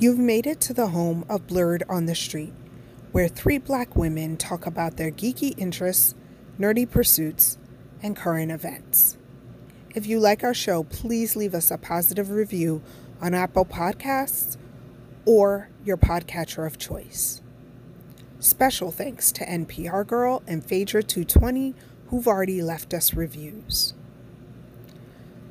You've 0.00 0.18
made 0.20 0.46
it 0.46 0.60
to 0.60 0.72
the 0.72 0.88
home 0.88 1.24
of 1.28 1.48
Blerd 1.48 1.82
on 1.88 2.06
the 2.06 2.14
Street, 2.14 2.52
where 3.10 3.26
three 3.26 3.58
black 3.58 3.96
women 3.96 4.36
talk 4.36 4.64
about 4.64 4.96
their 4.96 5.10
geeky 5.10 5.58
interests, 5.58 6.14
nerdy 6.56 6.88
pursuits, 6.88 7.58
and 8.00 8.14
current 8.14 8.52
events. 8.52 9.18
If 9.96 10.06
you 10.06 10.20
like 10.20 10.44
our 10.44 10.54
show, 10.54 10.84
please 10.84 11.34
leave 11.34 11.52
us 11.52 11.72
a 11.72 11.78
positive 11.78 12.30
review 12.30 12.80
on 13.20 13.34
Apple 13.34 13.64
Podcasts 13.64 14.56
or 15.24 15.68
your 15.84 15.96
podcatcher 15.96 16.64
of 16.64 16.78
choice. 16.78 17.42
Special 18.38 18.92
thanks 18.92 19.32
to 19.32 19.44
NPR 19.44 20.06
Girl 20.06 20.44
and 20.46 20.64
Phaedra220 20.64 21.74
who've 22.06 22.28
already 22.28 22.62
left 22.62 22.94
us 22.94 23.14
reviews. 23.14 23.94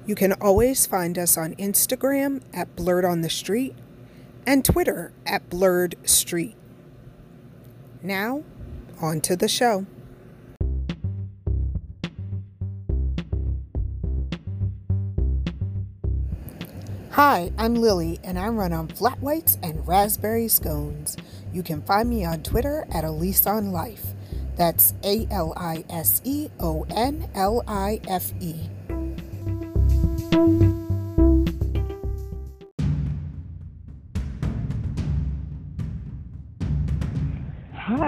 You 0.05 0.15
can 0.15 0.31
always 0.31 0.85
find 0.85 1.17
us 1.17 1.37
on 1.37 1.53
Instagram 1.55 2.43
at 2.53 2.77
Blerd 2.77 3.03
on 3.03 3.23
the 3.23 3.29
Street 3.29 3.75
and 4.47 4.63
Twitter 4.63 5.11
at 5.25 5.49
Blerd 5.49 5.95
Street. 6.07 6.55
Now, 8.01 8.45
on 9.01 9.19
to 9.21 9.35
the 9.35 9.49
show. 9.49 9.85
Hi, 17.11 17.51
I'm 17.57 17.75
Lily, 17.75 18.19
and 18.23 18.39
I 18.39 18.47
run 18.47 18.71
on 18.71 18.87
flat 18.87 19.19
whites 19.19 19.57
and 19.61 19.85
raspberry 19.85 20.47
scones. 20.47 21.17
You 21.51 21.61
can 21.61 21.81
find 21.81 22.07
me 22.09 22.23
on 22.23 22.43
Twitter 22.43 22.87
at 22.91 23.03
Alise 23.03 23.45
on 23.47 23.71
Life. 23.71 24.13
That's 24.55 24.93
A 25.03 25.27
L 25.29 25.53
I 25.57 25.83
S 25.89 26.21
E 26.23 26.49
O 26.59 26.85
N 26.89 27.29
L 27.35 27.63
I 27.67 27.99
F 28.07 28.31
E. 28.39 28.69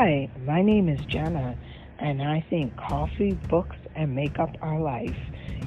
Hi, 0.01 0.29
my 0.45 0.61
name 0.61 0.87
is 0.87 1.05
Jenna, 1.07 1.57
and 1.99 2.23
I 2.23 2.39
think 2.49 2.73
coffee, 2.77 3.33
books, 3.49 3.75
and 3.97 4.15
makeup 4.15 4.55
are 4.61 4.79
life. 4.79 5.17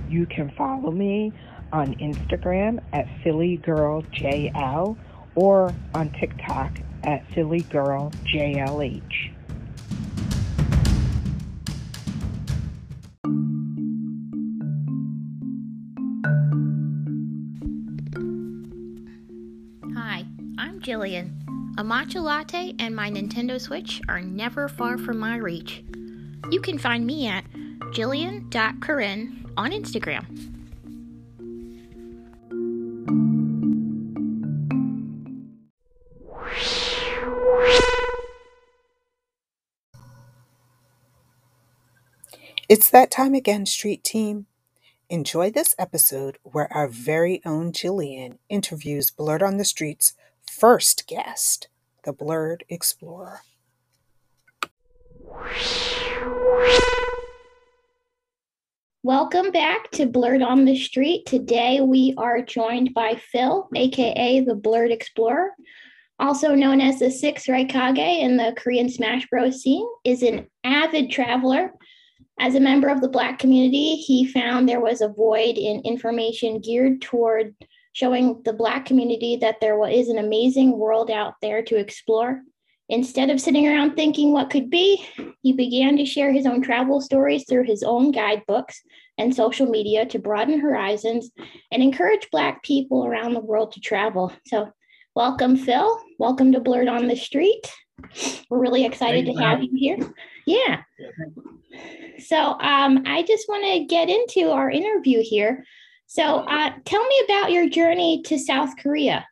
You 0.09 0.25
can 0.25 0.51
follow 0.57 0.91
me 0.91 1.35
on 1.71 1.95
Instagram 1.97 2.83
at 2.95 3.07
PhillyGirlJL 3.23 4.97
or 5.35 5.75
on 5.95 6.11
TikTok 6.13 6.79
at 7.05 7.29
PhillyGirlJLH. 7.33 9.35
Hi, 19.95 20.25
I'm 20.57 20.81
Jillian. 20.81 21.42
A 21.79 21.83
matcha 21.83 22.23
latte 22.23 22.75
and 22.79 22.95
my 22.95 23.11
Nintendo 23.11 23.59
Switch 23.59 24.03
are 24.07 24.21
never 24.21 24.69
far 24.69 24.99
from 24.99 25.19
my 25.19 25.37
reach. 25.37 25.83
You 26.51 26.61
can 26.61 26.77
find 26.77 27.07
me 27.07 27.27
at 27.27 27.45
jillian.corinne 27.93 29.51
on 29.57 29.71
Instagram. 29.71 30.27
It's 42.69 42.91
that 42.91 43.11
time 43.11 43.33
again, 43.33 43.65
Street 43.65 44.05
Team. 44.05 44.47
Enjoy 45.09 45.51
this 45.51 45.75
episode 45.79 46.37
where 46.43 46.71
our 46.71 46.87
very 46.89 47.41
own 47.47 47.73
Jillian 47.73 48.39
interviews 48.51 49.11
Blerd 49.11 49.43
on 49.43 49.57
the 49.57 49.65
Street's 49.65 50.13
first 50.59 51.07
guest, 51.09 51.69
the 52.05 52.13
Blerd 52.13 52.61
Explorer. 52.69 53.41
Welcome 59.03 59.51
back 59.51 59.91
to 59.93 60.07
Blerd 60.07 60.47
on 60.47 60.65
the 60.65 60.77
Street. 60.77 61.27
Today 61.27 61.81
we 61.81 62.15
are 62.19 62.43
joined 62.43 62.93
by 62.95 63.15
Phil, 63.15 63.69
aka 63.75 64.41
the 64.41 64.55
Blerd 64.55 64.93
Explorer, 64.93 65.53
also 66.21 66.55
known 66.55 66.81
as 66.81 66.99
the 66.99 67.11
Six 67.11 67.47
Raikage 67.47 68.21
in 68.21 68.37
the 68.37 68.55
Korean 68.57 68.89
Smash 68.89 69.27
Bros. 69.29 69.63
scene, 69.63 69.89
is 70.05 70.23
an 70.23 70.47
avid 70.65 71.11
traveler. 71.11 71.73
As 72.39 72.55
a 72.55 72.61
member 72.61 72.89
of 72.89 73.01
the 73.01 73.09
Black 73.09 73.39
community, 73.39 73.97
he 73.97 74.31
found 74.31 74.69
there 74.69 74.81
was 74.81 75.01
a 75.01 75.09
void 75.09 75.57
in 75.57 75.81
information 75.81 76.61
geared 76.61 77.01
toward 77.01 77.55
showing 77.93 78.43
the 78.45 78.53
Black 78.53 78.87
community 78.87 79.37
that 79.37 79.61
there 79.61 79.89
is 79.89 80.09
an 80.09 80.19
amazing 80.19 80.79
world 80.79 81.11
out 81.11 81.35
there 81.43 81.63
to 81.63 81.77
explore. 81.77 82.43
Instead 82.89 83.31
of 83.31 83.41
sitting 83.41 83.67
around 83.67 83.95
thinking 83.95 84.33
what 84.33 84.51
could 84.51 84.69
be, 84.69 85.07
he 85.43 85.53
began 85.53 85.97
to 85.97 86.05
share 86.05 86.33
his 86.33 86.47
own 86.47 86.61
travel 86.61 87.01
stories 87.01 87.45
through 87.49 87.65
his 87.65 87.83
own 87.83 88.11
guidebooks 88.11 88.83
and 89.19 89.35
social 89.35 89.67
media 89.67 90.05
to 90.07 90.19
broaden 90.19 90.59
horizons 90.59 91.31
and 91.71 91.83
encourage 91.83 92.29
Black 92.31 92.63
people 92.63 93.07
around 93.07 93.35
the 93.35 93.41
world 93.41 93.73
to 93.73 93.81
travel. 93.81 94.33
So, 94.47 94.71
welcome, 95.15 95.57
Phil. 95.57 95.99
Welcome 96.19 96.53
to 96.53 96.61
Blerd 96.61 96.91
on 96.91 97.09
the 97.09 97.17
Street. 97.17 97.73
We're 98.51 98.59
really 98.61 98.85
excited 98.85 99.27
Thanks, 99.27 99.41
to 99.41 99.47
have 99.47 99.63
you 99.63 99.71
here. 99.75 100.13
Yeah. 100.47 100.83
Yeah, 100.99 102.15
So, 102.19 102.37
um, 102.37 103.05
I 103.07 103.23
just 103.27 103.49
want 103.49 103.65
to 103.65 103.85
get 103.85 104.09
into 104.09 104.51
our 104.51 104.71
interview 104.71 105.23
here. 105.23 105.65
So, 106.15 106.41
uh, 106.41 106.73
tell 106.85 107.03
me 107.03 107.23
about 107.25 107.53
your 107.53 107.71
journey 107.71 108.21
to 108.25 108.39
South 108.39 108.77
Korea. 108.77 109.27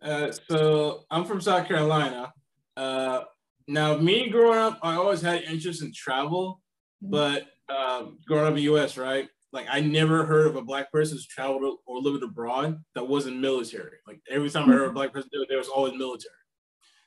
Uh, 0.00 0.30
so 0.30 1.00
I'm 1.10 1.24
from 1.24 1.40
South 1.40 1.66
Carolina. 1.66 2.32
Uh, 2.76 3.22
now, 3.66 3.96
me 3.96 4.28
growing 4.28 4.60
up, 4.60 4.78
I 4.84 4.94
always 4.94 5.20
had 5.20 5.42
interest 5.42 5.82
in 5.82 5.92
travel, 5.92 6.60
but 7.02 7.48
um, 7.68 8.20
growing 8.24 8.44
up 8.44 8.50
in 8.50 8.54
the 8.54 8.62
U.S., 8.62 8.96
right? 8.96 9.28
Like 9.52 9.66
I 9.68 9.80
never 9.80 10.24
heard 10.24 10.46
of 10.46 10.54
a 10.54 10.62
black 10.62 10.92
person 10.92 11.16
who's 11.16 11.26
traveled 11.26 11.78
or 11.86 12.00
lived 12.00 12.22
abroad 12.22 12.80
that 12.94 13.08
wasn't 13.08 13.40
military. 13.40 13.96
Like 14.06 14.20
every 14.30 14.50
time 14.50 14.70
I 14.70 14.74
heard 14.74 14.90
a 14.90 14.92
black 14.92 15.12
person, 15.12 15.28
do 15.32 15.42
it, 15.42 15.48
there 15.48 15.58
was 15.58 15.66
always 15.66 15.94
military. 15.94 16.34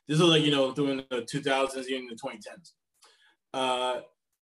This 0.08 0.20
is 0.20 0.24
like 0.26 0.42
you 0.42 0.50
know 0.50 0.74
during 0.74 0.98
the 1.08 1.22
2000s, 1.22 1.86
even 1.86 2.06
the 2.06 2.16
2010s. 2.16 2.72
Uh, 3.54 4.00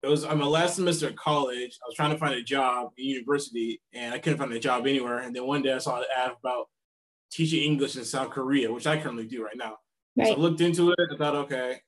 it 0.02 0.08
was 0.08 0.24
uh, 0.24 0.28
I'm 0.28 0.40
a 0.40 0.48
last 0.48 0.76
semester 0.76 1.08
at 1.08 1.16
college. 1.16 1.78
I 1.82 1.86
was 1.86 1.94
trying 1.94 2.10
to 2.10 2.18
find 2.18 2.34
a 2.34 2.42
job 2.42 2.90
in 2.98 3.06
university, 3.06 3.80
and 3.92 4.12
I 4.12 4.18
couldn't 4.18 4.38
find 4.38 4.52
a 4.52 4.58
job 4.58 4.86
anywhere. 4.86 5.18
And 5.18 5.34
then 5.34 5.46
one 5.46 5.62
day 5.62 5.72
I 5.72 5.78
saw 5.78 5.98
an 5.98 6.04
ad 6.16 6.32
about 6.38 6.66
teaching 7.30 7.62
English 7.62 7.96
in 7.96 8.04
South 8.04 8.30
Korea, 8.30 8.72
which 8.72 8.86
I 8.86 9.00
currently 9.00 9.26
do 9.26 9.44
right 9.44 9.56
now. 9.56 9.76
So 10.22 10.32
I 10.32 10.36
looked 10.36 10.60
into 10.60 10.90
it. 10.90 10.98
I 11.12 11.16
thought, 11.16 11.34
okay, 11.36 11.80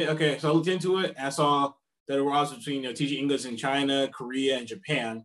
okay. 0.00 0.38
So 0.38 0.50
I 0.50 0.52
looked 0.52 0.68
into 0.68 0.98
it. 0.98 1.14
And 1.16 1.26
I 1.26 1.30
saw 1.30 1.72
that 2.08 2.14
there 2.14 2.24
was 2.24 2.52
between 2.52 2.82
you 2.82 2.88
know 2.88 2.92
teaching 2.92 3.18
English 3.18 3.44
in 3.44 3.56
China, 3.56 4.08
Korea, 4.08 4.58
and 4.58 4.66
Japan. 4.66 5.24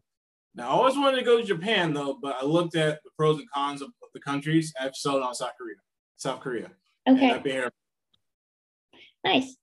Now 0.55 0.69
I 0.69 0.71
always 0.71 0.95
wanted 0.95 1.17
to 1.17 1.25
go 1.25 1.39
to 1.39 1.43
Japan 1.43 1.93
though, 1.93 2.17
but 2.21 2.35
I 2.41 2.45
looked 2.45 2.75
at 2.75 2.99
the 3.03 3.11
pros 3.17 3.39
and 3.39 3.49
cons 3.51 3.81
of, 3.81 3.89
the 4.11 4.19
countries. 4.19 4.73
I've 4.81 4.95
settled 4.95 5.21
on 5.21 5.35
South 5.35 5.51
Korea. 5.55 5.75
South 6.17 6.39
Korea. 6.39 6.71
Okay. 7.07 7.29
I've 7.29 7.43
been 7.43 7.51
here. 7.51 7.71
Nice. 9.23 9.55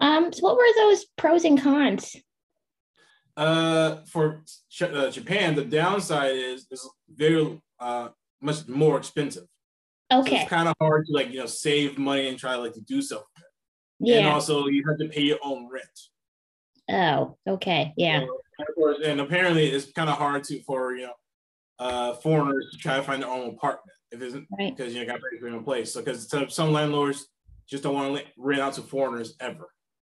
Um, 0.00 0.32
so 0.32 0.42
what 0.42 0.56
were 0.56 0.66
those 0.76 1.04
pros 1.16 1.44
and 1.44 1.60
cons? 1.60 2.16
Uh, 3.36 3.96
for 4.06 4.42
uh, 4.80 5.10
Japan, 5.10 5.54
the 5.54 5.64
downside 5.64 6.36
is 6.36 6.66
it's 6.70 6.88
very 7.08 7.60
uh 7.80 8.08
much 8.40 8.68
more 8.68 8.96
expensive. 8.96 9.44
So 10.12 10.20
Okay. 10.20 10.40
it's 10.42 10.50
kind 10.50 10.68
of 10.68 10.74
hard 10.80 11.06
to 11.06 11.12
like 11.12 11.30
you 11.32 11.40
know 11.40 11.46
save 11.46 11.98
money 11.98 12.28
and 12.28 12.38
try 12.38 12.54
like 12.54 12.74
to 12.74 12.80
do 12.80 13.02
so. 13.02 13.22
And 14.06 14.26
also 14.26 14.66
you 14.66 14.84
have 14.88 14.98
to 14.98 15.08
pay 15.08 15.22
your 15.22 15.38
own 15.42 15.68
rent. 15.72 15.98
Oh, 16.90 17.36
okay. 17.48 17.92
Yeah. 17.96 18.20
So, 18.20 18.40
and 18.58 18.68
of 18.68 18.74
course, 18.74 18.98
and 19.04 19.20
apparently 19.20 19.66
it's 19.66 19.90
kind 19.92 20.10
of 20.10 20.16
hard 20.16 20.44
to 20.44 20.60
for 20.62 20.94
you 20.94 21.06
know 21.06 21.14
uh, 21.80 22.14
foreigners 22.14 22.68
to 22.72 22.78
try 22.78 22.96
to 22.96 23.02
find 23.02 23.22
their 23.22 23.30
own 23.30 23.48
apartment 23.50 23.96
if 24.12 24.20
it 24.22 24.26
isn't 24.26 24.46
Right. 24.56 24.76
because 24.76 24.94
you 24.94 25.00
know, 25.00 25.06
got 25.06 25.14
to 25.16 25.22
pay 25.32 25.38
for 25.40 25.48
your 25.48 25.56
own 25.56 25.64
place. 25.64 25.92
So 25.92 26.00
because 26.00 26.28
some 26.54 26.72
landlords 26.72 27.26
just 27.66 27.82
don't 27.82 27.94
want 27.94 28.16
to 28.18 28.24
rent 28.36 28.60
out 28.60 28.74
to 28.74 28.82
foreigners 28.82 29.34
ever 29.40 29.66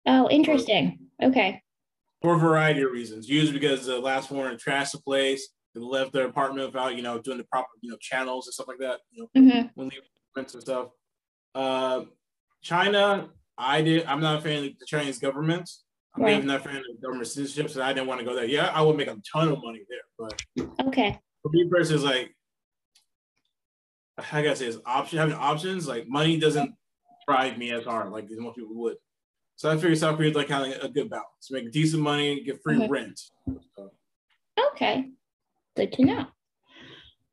Oh, 0.07 0.29
interesting. 0.31 0.99
Okay. 1.23 1.63
for 2.23 2.35
a 2.35 2.39
variety 2.39 2.83
of 2.83 2.91
reasons. 2.93 3.29
Usually 3.29 3.59
because 3.59 3.87
the 3.87 3.99
last 3.99 4.29
foreigner 4.29 4.57
trashed 4.59 4.93
the 4.93 4.99
place, 5.01 5.49
they 5.75 5.81
left 5.81 6.13
their 6.13 6.27
apartment 6.27 6.67
without 6.67 6.97
you 6.97 7.03
know 7.03 7.19
doing 7.19 7.39
the 7.39 7.45
proper 7.45 7.69
you 7.81 7.91
know 7.91 7.97
channels 8.01 8.47
and 8.47 8.55
stuff 8.55 8.69
like 8.69 8.79
that. 8.79 9.01
You 9.11 9.29
know 9.35 9.41
hmm 9.43 9.67
when 9.75 9.89
leaving 9.89 10.05
rents 10.37 10.55
and 10.55 10.63
stuff. 10.63 10.89
Uh, 11.55 12.05
China, 12.63 13.31
I 13.59 13.83
did. 13.83 14.05
I'm 14.07 14.21
not 14.21 14.39
a 14.39 14.41
fan 14.43 14.65
of 14.65 14.79
the 14.79 14.87
Chinese 14.87 15.19
government. 15.19 15.69
I'm 16.17 16.23
Right. 16.23 16.45
not 16.45 16.61
a 16.61 16.65
fan 16.65 16.77
of 16.77 17.01
government 17.03 17.29
citizenship, 17.29 17.71
so 17.71 17.83
I 17.83 17.93
didn't 17.93 18.09
want 18.09 18.21
to 18.21 18.27
go 18.27 18.35
there. 18.35 18.45
Yeah, 18.45 18.67
I 18.75 18.83
would 18.83 18.97
make 18.97 19.09
a 19.09 19.17
ton 19.33 19.49
of 19.49 19.59
money 19.63 19.83
there, 19.89 20.01
but 20.19 20.43
Okay. 20.89 21.19
for 21.43 21.51
me 21.53 21.69
personally, 21.71 21.95
it's 21.97 22.05
like 22.05 22.37
I 24.33 24.43
gotta 24.43 24.57
say, 24.57 24.67
it's 24.67 24.79
option 24.85 25.19
having 25.19 25.35
options. 25.35 25.87
Like 25.89 26.09
money 26.09 26.39
doesn't 26.39 26.75
drive 27.29 27.57
me 27.59 27.71
as 27.71 27.85
hard 27.85 28.11
like 28.11 28.29
most 28.31 28.57
people 28.57 28.75
would. 28.75 28.97
So 29.61 29.71
I 29.71 29.75
figured 29.75 29.99
South 29.99 30.17
Korea 30.17 30.31
is 30.31 30.37
like 30.37 30.49
kind 30.49 30.73
of 30.73 30.83
a 30.83 30.89
good 30.89 31.11
balance. 31.11 31.51
Make 31.51 31.71
decent 31.71 32.03
money, 32.03 32.43
get 32.43 32.63
free 32.63 32.77
Mhm. 32.77 32.89
rent. 32.89 33.21
So, 33.77 33.93
Okay. 34.73 35.11
Good 35.77 35.93
to 35.93 36.03
know. 36.07 36.27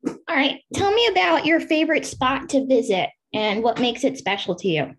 All 0.06 0.36
right. 0.36 0.60
Tell 0.74 0.92
me 0.92 1.06
about 1.06 1.46
your 1.46 1.58
favorite 1.58 2.04
spot 2.04 2.50
to 2.50 2.66
visit 2.66 3.08
and 3.32 3.62
what 3.62 3.80
makes 3.80 4.04
it 4.04 4.18
special 4.18 4.54
to 4.56 4.68
you. 4.68 4.94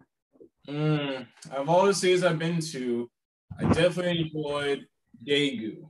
Mm, 0.68 1.28
of 1.52 1.70
all 1.70 1.86
the 1.86 1.94
cities 1.94 2.24
I've 2.24 2.40
been 2.40 2.62
to, 2.62 3.12
I 3.60 3.66
definitely 3.74 4.22
enjoyed 4.22 4.88
Daegu. 5.24 5.88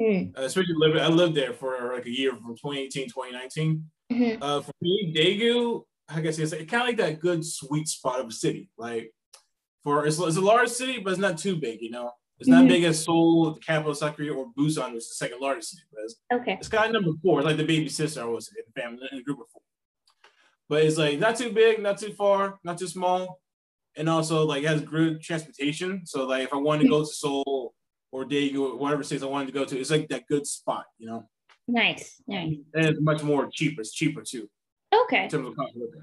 Mm. 0.00 0.34
Uh, 0.34 0.42
especially 0.44 0.72
living, 0.78 1.02
I 1.02 1.08
lived 1.08 1.34
there 1.34 1.52
for 1.52 1.92
like 1.94 2.06
a 2.06 2.10
year 2.10 2.30
from 2.34 2.56
2018, 2.56 3.10
2019. 3.10 3.84
Mm-hmm. 4.10 4.42
Uh, 4.42 4.62
for 4.62 4.72
me, 4.80 5.12
Daegu, 5.14 5.84
I 6.08 6.22
guess 6.22 6.38
it's 6.38 6.52
kind 6.52 6.80
of 6.82 6.88
like 6.88 6.96
that 6.96 7.20
good 7.20 7.44
sweet 7.44 7.86
spot 7.86 8.20
of 8.20 8.28
a 8.28 8.32
city. 8.32 8.70
Like 8.78 9.12
for 9.88 10.06
it's, 10.06 10.18
it's 10.18 10.36
a 10.36 10.40
large 10.40 10.68
city, 10.68 10.98
but 10.98 11.10
it's 11.10 11.18
not 11.18 11.38
too 11.38 11.56
big. 11.56 11.80
You 11.80 11.90
know, 11.90 12.12
it's 12.38 12.48
not 12.48 12.60
mm-hmm. 12.60 12.68
big 12.68 12.84
as 12.84 13.02
Seoul, 13.04 13.52
the 13.54 13.60
capital 13.60 13.92
of 13.92 13.96
South 13.96 14.16
Korea, 14.16 14.34
or 14.34 14.46
Busan, 14.56 14.92
which 14.92 15.04
is 15.04 15.08
the 15.08 15.14
second 15.14 15.40
largest 15.40 15.70
city. 15.70 15.82
But 15.92 16.04
it's, 16.04 16.16
okay, 16.32 16.52
it's 16.60 16.68
kind 16.68 16.94
of 16.94 17.02
number 17.02 17.18
four. 17.22 17.38
It's 17.38 17.46
like 17.46 17.56
the 17.56 17.64
baby 17.64 17.88
sister, 17.88 18.20
I 18.20 18.26
was 18.26 18.48
in 18.48 18.62
the 18.66 18.80
family 18.80 19.08
in 19.10 19.18
a 19.18 19.22
group 19.22 19.40
of 19.40 19.46
four. 19.50 19.62
But 20.68 20.84
it's 20.84 20.98
like 20.98 21.18
not 21.18 21.36
too 21.36 21.52
big, 21.52 21.80
not 21.80 21.96
too 21.98 22.12
far, 22.12 22.58
not 22.64 22.76
too 22.78 22.88
small, 22.88 23.40
and 23.96 24.08
also 24.08 24.44
like 24.44 24.64
has 24.64 24.82
good 24.82 25.22
transportation. 25.22 26.04
So 26.04 26.26
like 26.26 26.44
if 26.44 26.52
I 26.52 26.58
wanted 26.58 26.82
to 26.82 26.88
go 26.90 27.00
to 27.00 27.06
Seoul 27.06 27.74
or 28.12 28.24
Daegu, 28.26 28.58
or 28.58 28.76
whatever 28.76 29.02
cities 29.02 29.22
I 29.22 29.26
wanted 29.26 29.46
to 29.46 29.52
go 29.52 29.64
to, 29.64 29.78
it's 29.78 29.90
like 29.90 30.08
that 30.08 30.26
good 30.28 30.46
spot, 30.46 30.84
you 30.98 31.08
know. 31.08 31.26
Nice, 31.66 32.22
nice. 32.26 32.54
And 32.74 32.86
it's 32.86 33.00
much 33.00 33.22
more 33.22 33.48
cheaper. 33.50 33.80
It's 33.80 33.92
cheaper 33.92 34.22
too. 34.22 34.48
Okay. 35.04 35.24
In 35.24 35.30
terms 35.30 35.48
of 35.48 35.56
cost 35.56 35.74
of 35.74 35.82
living. 35.82 36.02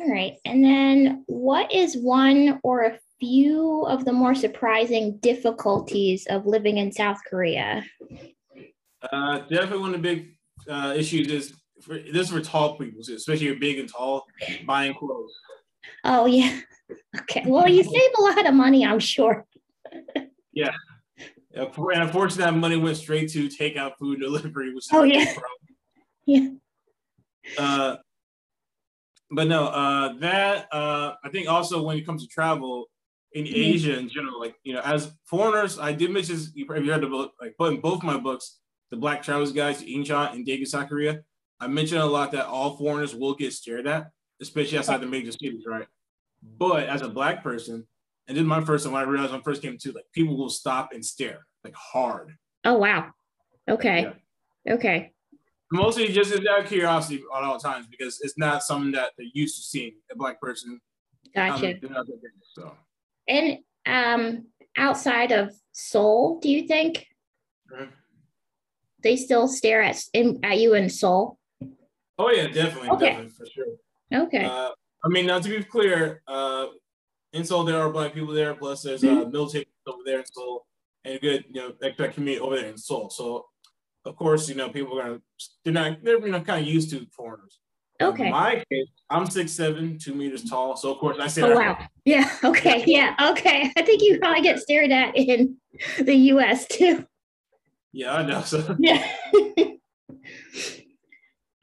All 0.00 0.10
right. 0.10 0.34
And 0.44 0.64
then 0.64 1.24
what 1.26 1.72
is 1.72 1.96
one 1.96 2.60
or 2.62 2.84
a 2.84 2.98
few 3.18 3.84
of 3.86 4.04
the 4.04 4.12
more 4.12 4.34
surprising 4.34 5.18
difficulties 5.18 6.26
of 6.30 6.46
living 6.46 6.78
in 6.78 6.92
South 6.92 7.18
Korea? 7.28 7.84
Uh, 9.12 9.38
definitely 9.38 9.78
one 9.78 9.94
of 9.94 10.02
the 10.02 10.08
big 10.08 10.36
uh, 10.68 10.94
issues 10.96 11.28
is 11.28 11.54
for, 11.82 11.94
this 11.94 12.26
is 12.26 12.30
for 12.30 12.40
tall 12.40 12.76
people, 12.76 13.00
especially 13.00 13.46
you're 13.46 13.56
big 13.56 13.78
and 13.78 13.88
tall, 13.88 14.24
buying 14.66 14.94
clothes. 14.94 15.32
Oh 16.04 16.26
yeah. 16.26 16.60
Okay. 17.20 17.42
Well, 17.46 17.68
you 17.68 17.82
save 17.92 18.10
a 18.18 18.22
lot 18.22 18.46
of 18.46 18.54
money, 18.54 18.86
I'm 18.86 19.00
sure. 19.00 19.46
yeah. 20.52 20.72
And 21.54 21.68
unfortunately, 21.76 22.44
that 22.44 22.54
money 22.54 22.76
went 22.76 22.96
straight 22.96 23.30
to 23.30 23.48
takeout 23.48 23.92
food 23.98 24.20
delivery. 24.20 24.72
Which 24.74 24.84
oh 24.92 25.02
yeah. 25.02 25.32
Yeah. 26.26 26.48
Uh, 27.56 27.96
but 29.30 29.46
no, 29.46 29.66
uh, 29.66 30.14
that 30.20 30.68
uh, 30.72 31.14
I 31.22 31.28
think 31.30 31.48
also 31.48 31.82
when 31.82 31.98
it 31.98 32.06
comes 32.06 32.22
to 32.22 32.28
travel 32.28 32.86
in 33.32 33.44
mm-hmm. 33.44 33.54
Asia 33.54 33.98
in 33.98 34.08
general, 34.08 34.40
like 34.40 34.56
you 34.62 34.72
know, 34.74 34.80
as 34.80 35.12
foreigners, 35.26 35.78
I 35.78 35.92
did 35.92 36.10
mention 36.10 36.38
you 36.54 36.66
probably 36.66 36.88
heard 36.88 37.02
the 37.02 37.08
book, 37.08 37.32
like 37.40 37.56
put 37.58 37.74
in 37.74 37.80
both 37.80 38.02
my 38.02 38.18
books, 38.18 38.58
the 38.90 38.96
Black 38.96 39.22
Travels 39.22 39.52
Guide 39.52 39.76
to 39.78 39.84
Incheon 39.84 40.32
and 40.32 40.46
Daegu, 40.46 40.66
South 40.66 40.88
Korea. 40.88 41.20
I 41.60 41.66
mentioned 41.66 42.00
a 42.00 42.06
lot 42.06 42.32
that 42.32 42.46
all 42.46 42.76
foreigners 42.76 43.14
will 43.14 43.34
get 43.34 43.52
stared 43.52 43.86
at, 43.86 44.10
especially 44.40 44.78
outside 44.78 45.00
the 45.00 45.06
major 45.06 45.32
cities, 45.32 45.64
right? 45.66 45.86
But 46.42 46.84
as 46.84 47.02
a 47.02 47.08
black 47.08 47.42
person, 47.42 47.86
and 48.28 48.36
this 48.36 48.42
is 48.42 48.48
my 48.48 48.60
first 48.60 48.84
time 48.84 48.92
when 48.92 49.02
I 49.02 49.06
realized 49.06 49.32
when 49.32 49.40
I 49.40 49.44
first 49.44 49.60
came 49.60 49.76
to, 49.78 49.92
like 49.92 50.04
people 50.12 50.36
will 50.36 50.50
stop 50.50 50.92
and 50.92 51.04
stare, 51.04 51.46
like 51.64 51.74
hard. 51.74 52.34
Oh 52.64 52.78
wow. 52.78 53.10
Okay. 53.68 54.12
Yeah. 54.64 54.74
Okay. 54.74 55.12
Mostly 55.70 56.08
just 56.08 56.32
out 56.32 56.60
of 56.60 56.66
curiosity 56.66 57.22
at 57.36 57.44
all 57.44 57.58
times 57.58 57.86
because 57.90 58.20
it's 58.22 58.38
not 58.38 58.62
something 58.62 58.92
that 58.92 59.10
they're 59.18 59.26
used 59.34 59.56
to 59.56 59.62
seeing 59.62 59.92
a 60.10 60.16
black 60.16 60.40
person. 60.40 60.80
Gotcha. 61.34 61.74
Um, 61.74 62.04
so. 62.54 62.74
And 63.28 63.58
um, 63.84 64.46
outside 64.78 65.32
of 65.32 65.52
Seoul, 65.72 66.40
do 66.40 66.48
you 66.48 66.66
think 66.66 67.06
mm-hmm. 67.70 67.90
they 69.02 69.16
still 69.16 69.46
stare 69.46 69.82
at 69.82 70.02
in, 70.14 70.40
at 70.42 70.58
you 70.58 70.74
in 70.74 70.88
Seoul? 70.88 71.38
Oh 72.18 72.30
yeah, 72.30 72.48
definitely, 72.48 72.88
okay. 72.90 73.06
definitely 73.10 73.30
for 73.30 73.46
sure. 73.46 73.66
Okay. 74.12 74.44
Uh, 74.44 74.70
I 75.04 75.08
mean, 75.08 75.26
now 75.26 75.38
to 75.38 75.48
be 75.48 75.62
clear, 75.62 76.22
uh, 76.26 76.66
in 77.32 77.44
Seoul 77.44 77.64
there 77.64 77.78
are 77.78 77.90
black 77.90 78.14
people 78.14 78.32
there. 78.32 78.54
Plus, 78.54 78.82
there's 78.82 79.04
uh, 79.04 79.08
mm-hmm. 79.08 79.30
military 79.30 79.66
over 79.86 79.98
there 80.04 80.20
in 80.20 80.26
Seoul, 80.26 80.66
and 81.04 81.14
a 81.14 81.18
good 81.18 81.44
you 81.50 81.60
know 81.60 81.72
expat 81.82 82.14
community 82.14 82.40
over 82.40 82.56
there 82.56 82.70
in 82.70 82.78
Seoul. 82.78 83.10
So 83.10 83.46
of 84.04 84.16
course, 84.16 84.48
you 84.48 84.54
know, 84.54 84.68
people 84.68 84.98
are 84.98 85.02
gonna 85.02 85.20
they're 85.64 85.72
not 85.72 86.02
they're 86.02 86.18
you 86.18 86.32
know 86.32 86.40
kind 86.40 86.62
of 86.62 86.72
used 86.72 86.90
to 86.90 87.06
foreigners. 87.14 87.58
Okay. 88.00 88.26
In 88.26 88.30
my 88.30 88.64
case, 88.70 88.88
I'm 89.10 89.26
six 89.26 89.52
seven, 89.52 89.98
two 89.98 90.14
meters 90.14 90.48
tall. 90.48 90.76
So 90.76 90.92
of 90.92 90.98
course 90.98 91.16
I 91.20 91.26
say 91.26 91.42
Oh 91.42 91.54
wow. 91.54 91.78
Yeah. 92.04 92.30
Okay. 92.44 92.84
Yeah. 92.86 93.14
Okay. 93.32 93.72
I 93.76 93.82
think 93.82 94.02
you 94.02 94.18
probably 94.18 94.42
get 94.42 94.60
stared 94.60 94.92
at 94.92 95.16
in 95.16 95.56
the 95.98 96.14
US 96.14 96.66
too. 96.68 97.04
Yeah, 97.92 98.14
I 98.14 98.22
know. 98.24 98.40
So 98.46 98.76
yeah. 98.78 99.04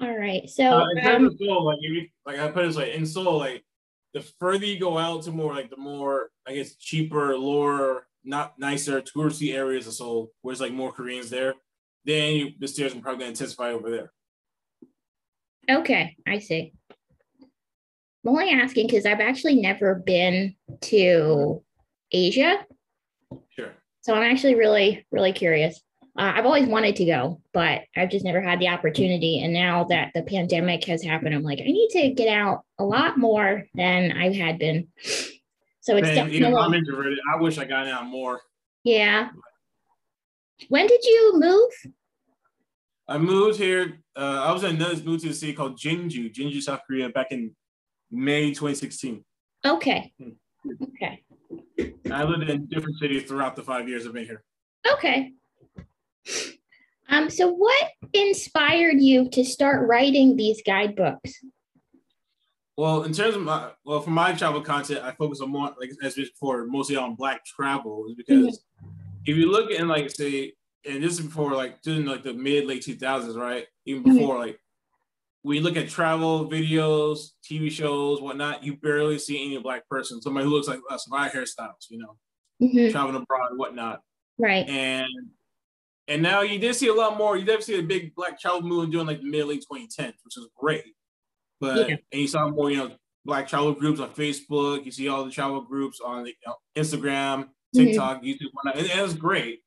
All 0.01 0.17
right. 0.17 0.49
So 0.49 0.65
uh, 0.65 0.89
in 0.89 1.03
terms 1.03 1.41
um, 1.41 1.49
of 1.49 1.63
like 1.63 1.77
you, 1.79 2.07
like 2.25 2.37
I 2.37 2.49
put 2.49 2.65
it 2.65 2.67
this 2.67 2.75
way, 2.75 2.93
in 2.93 3.05
Seoul, 3.05 3.37
like 3.39 3.63
the 4.13 4.19
further 4.39 4.65
you 4.65 4.77
go 4.77 4.97
out 4.97 5.23
to 5.23 5.31
more 5.31 5.55
like 5.55 5.69
the 5.69 5.77
more 5.77 6.31
I 6.45 6.53
guess 6.53 6.75
cheaper, 6.75 7.37
lower, 7.37 8.07
not 8.25 8.59
nicer 8.59 9.01
touristy 9.01 9.55
areas 9.55 9.87
of 9.87 9.93
Seoul, 9.93 10.33
where 10.41 10.51
it's 10.51 10.59
like 10.59 10.73
more 10.73 10.91
Koreans 10.91 11.29
there 11.29 11.53
then 12.06 12.34
you, 12.36 12.52
the 12.60 12.68
stairs 12.68 12.94
are 12.94 13.02
probably 13.02 13.19
going 13.19 13.34
to 13.34 13.42
intensify 13.42 13.72
over 13.72 13.90
there. 13.90 14.12
Okay, 15.69 16.16
I 16.28 16.40
see. 16.40 16.74
I'm 17.42 18.31
only 18.31 18.50
asking 18.50 18.88
because 18.88 19.06
I've 19.06 19.19
actually 19.19 19.56
never 19.56 19.96
been 19.96 20.56
to 20.81 21.63
Asia. 22.12 22.66
Sure. 23.50 23.72
So 24.02 24.13
I'm 24.13 24.24
actually 24.24 24.56
really, 24.56 25.06
really 25.12 25.34
curious. 25.34 25.80
Uh, 26.18 26.31
I've 26.36 26.46
always 26.46 26.68
wanted 26.68 26.96
to 26.98 27.06
go, 27.06 27.42
but 27.54 27.81
I've 27.96 28.10
just 28.10 28.24
never 28.24 28.42
had 28.42 28.60
the 28.60 28.69
opportunity. 28.69 29.44
And 29.44 29.54
now 29.54 29.84
that 29.86 30.12
the 30.16 30.24
pandemic 30.24 30.86
has 30.86 31.04
happened, 31.04 31.36
I'm 31.36 31.44
like, 31.44 31.60
I 31.60 31.66
need 31.66 31.90
to 31.90 32.10
get 32.12 32.30
out 32.30 32.63
a 32.80 32.86
lot 32.86 33.18
more 33.18 33.66
than 33.75 34.13
I 34.13 34.34
had 34.34 34.57
been. 34.57 34.88
So 35.81 35.98
it's 35.98 36.07
Man, 36.07 36.16
definitely. 36.16 36.38
You 36.38 36.50
know, 36.50 36.57
I'm 36.57 36.74
introverted. 36.74 37.19
I 37.34 37.42
wish 37.42 37.57
I 37.57 37.66
got 37.66 37.88
out 37.88 38.06
more. 38.06 38.40
Yeah, 38.84 39.30
when 40.69 40.88
did 40.88 41.04
you 41.04 41.34
move? 41.36 41.94
I 43.07 43.18
moved 43.18 43.57
here. 43.57 44.00
Uh, 44.16 44.44
I 44.46 44.52
was 44.52 44.63
in 44.63 44.75
another 44.75 45.02
moved 45.04 45.24
to 45.24 45.30
a 45.30 45.34
city 45.34 45.54
called 45.54 45.78
Jeonju, 45.78 46.34
Jeonju, 46.34 46.62
South 46.62 46.81
Korea, 46.88 47.10
back 47.10 47.31
in 47.31 47.56
May 48.10 48.50
2016. 48.50 49.24
Okay. 49.66 50.12
Hmm. 50.19 50.30
Okay. 50.84 51.24
I 52.12 52.24
lived 52.24 52.50
in 52.50 52.66
different 52.66 52.98
cities 52.98 53.24
throughout 53.24 53.56
the 53.56 53.62
five 53.62 53.88
years 53.88 54.07
I've 54.07 54.13
been 54.13 54.25
here. 54.25 54.44
Okay. 54.94 55.34
Um, 57.10 57.30
so 57.30 57.50
what 57.50 57.92
inspired 58.13 59.00
you 59.00 59.30
to 59.30 59.46
start 59.46 59.88
writing 59.88 60.36
these 60.36 60.62
guidebooks? 60.66 61.34
Well, 62.78 63.04
in 63.04 63.14
terms 63.14 63.35
of 63.35 63.44
my 63.44 63.71
well, 63.85 64.02
for 64.02 64.09
my 64.09 64.33
travel 64.33 64.62
content, 64.62 65.02
I 65.04 65.12
focus 65.12 65.40
on 65.40 65.50
more 65.50 65.74
like 65.80 65.92
as 66.04 66.16
before, 66.16 66.66
mostly 66.66 66.95
on 66.95 67.16
black 67.16 67.45
travel 67.45 68.06
because 68.18 68.57
mm-hmm 68.57 68.66
if 69.25 69.35
you 69.35 69.51
look 69.51 69.71
in 69.71 69.87
like 69.87 70.09
say, 70.09 70.53
and 70.87 71.03
this 71.03 71.13
is 71.13 71.21
before 71.21 71.53
like 71.53 71.81
during 71.81 72.05
like 72.05 72.23
the 72.23 72.33
mid 72.33 72.65
late 72.65 72.83
two 72.83 72.95
thousands, 72.95 73.35
right? 73.35 73.65
Even 73.85 74.03
mm-hmm. 74.03 74.17
before 74.17 74.39
like 74.39 74.59
when 75.41 75.57
you 75.57 75.63
look 75.63 75.77
at 75.77 75.89
travel 75.89 76.49
videos, 76.49 77.29
TV 77.44 77.69
shows, 77.69 78.19
whatnot, 78.19 78.63
you 78.63 78.77
barely 78.77 79.19
see 79.19 79.45
any 79.45 79.59
black 79.59 79.87
person, 79.87 80.21
somebody 80.21 80.45
who 80.45 80.51
looks 80.51 80.67
like 80.67 80.79
us, 80.89 81.07
my 81.07 81.29
hairstyles, 81.29 81.85
you 81.89 81.99
know, 81.99 82.17
mm-hmm. 82.61 82.91
traveling 82.91 83.15
abroad, 83.15 83.51
whatnot. 83.55 84.01
Right. 84.39 84.67
And 84.67 85.07
and 86.07 86.21
now 86.21 86.41
you 86.41 86.59
did 86.59 86.75
see 86.75 86.87
a 86.87 86.94
lot 86.94 87.17
more. 87.17 87.37
You 87.37 87.45
did 87.45 87.63
see 87.63 87.79
a 87.79 87.83
big 87.83 88.13
black 88.15 88.39
travel 88.39 88.61
movement 88.61 88.91
during 88.91 89.07
like 89.07 89.21
the 89.21 89.29
mid 89.29 89.45
late 89.45 89.65
2010s, 89.71 90.13
which 90.23 90.37
is 90.37 90.47
great. 90.55 90.83
But 91.59 91.89
yeah. 91.89 91.95
and 92.11 92.21
you 92.21 92.27
saw 92.27 92.49
more, 92.49 92.69
you 92.69 92.77
know, 92.77 92.91
black 93.23 93.47
travel 93.47 93.73
groups 93.73 93.99
on 93.99 94.09
Facebook. 94.09 94.85
You 94.85 94.91
see 94.91 95.07
all 95.07 95.25
the 95.25 95.31
travel 95.31 95.61
groups 95.61 95.99
on 96.03 96.23
the, 96.23 96.29
you 96.29 96.35
know, 96.45 96.55
Instagram. 96.75 97.49
Mm-hmm. 97.75 97.85
TikTok, 97.87 98.17
mm-hmm. 98.17 98.25
YouTube, 98.25 98.49
whatnot. 98.53 98.77
And, 98.77 98.89
and 98.89 99.01
it's 99.01 99.13
great, 99.13 99.61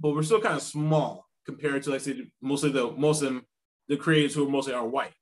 but 0.00 0.14
we're 0.14 0.22
still 0.22 0.40
kind 0.40 0.56
of 0.56 0.62
small 0.62 1.28
compared 1.46 1.82
to 1.84 1.90
like 1.90 2.00
say 2.00 2.30
mostly 2.40 2.70
the 2.70 2.90
most 2.92 3.22
of 3.22 3.28
them 3.28 3.46
the 3.88 3.96
creators 3.96 4.34
who 4.34 4.46
are 4.46 4.50
mostly 4.50 4.72
are 4.72 4.86
white. 4.86 5.12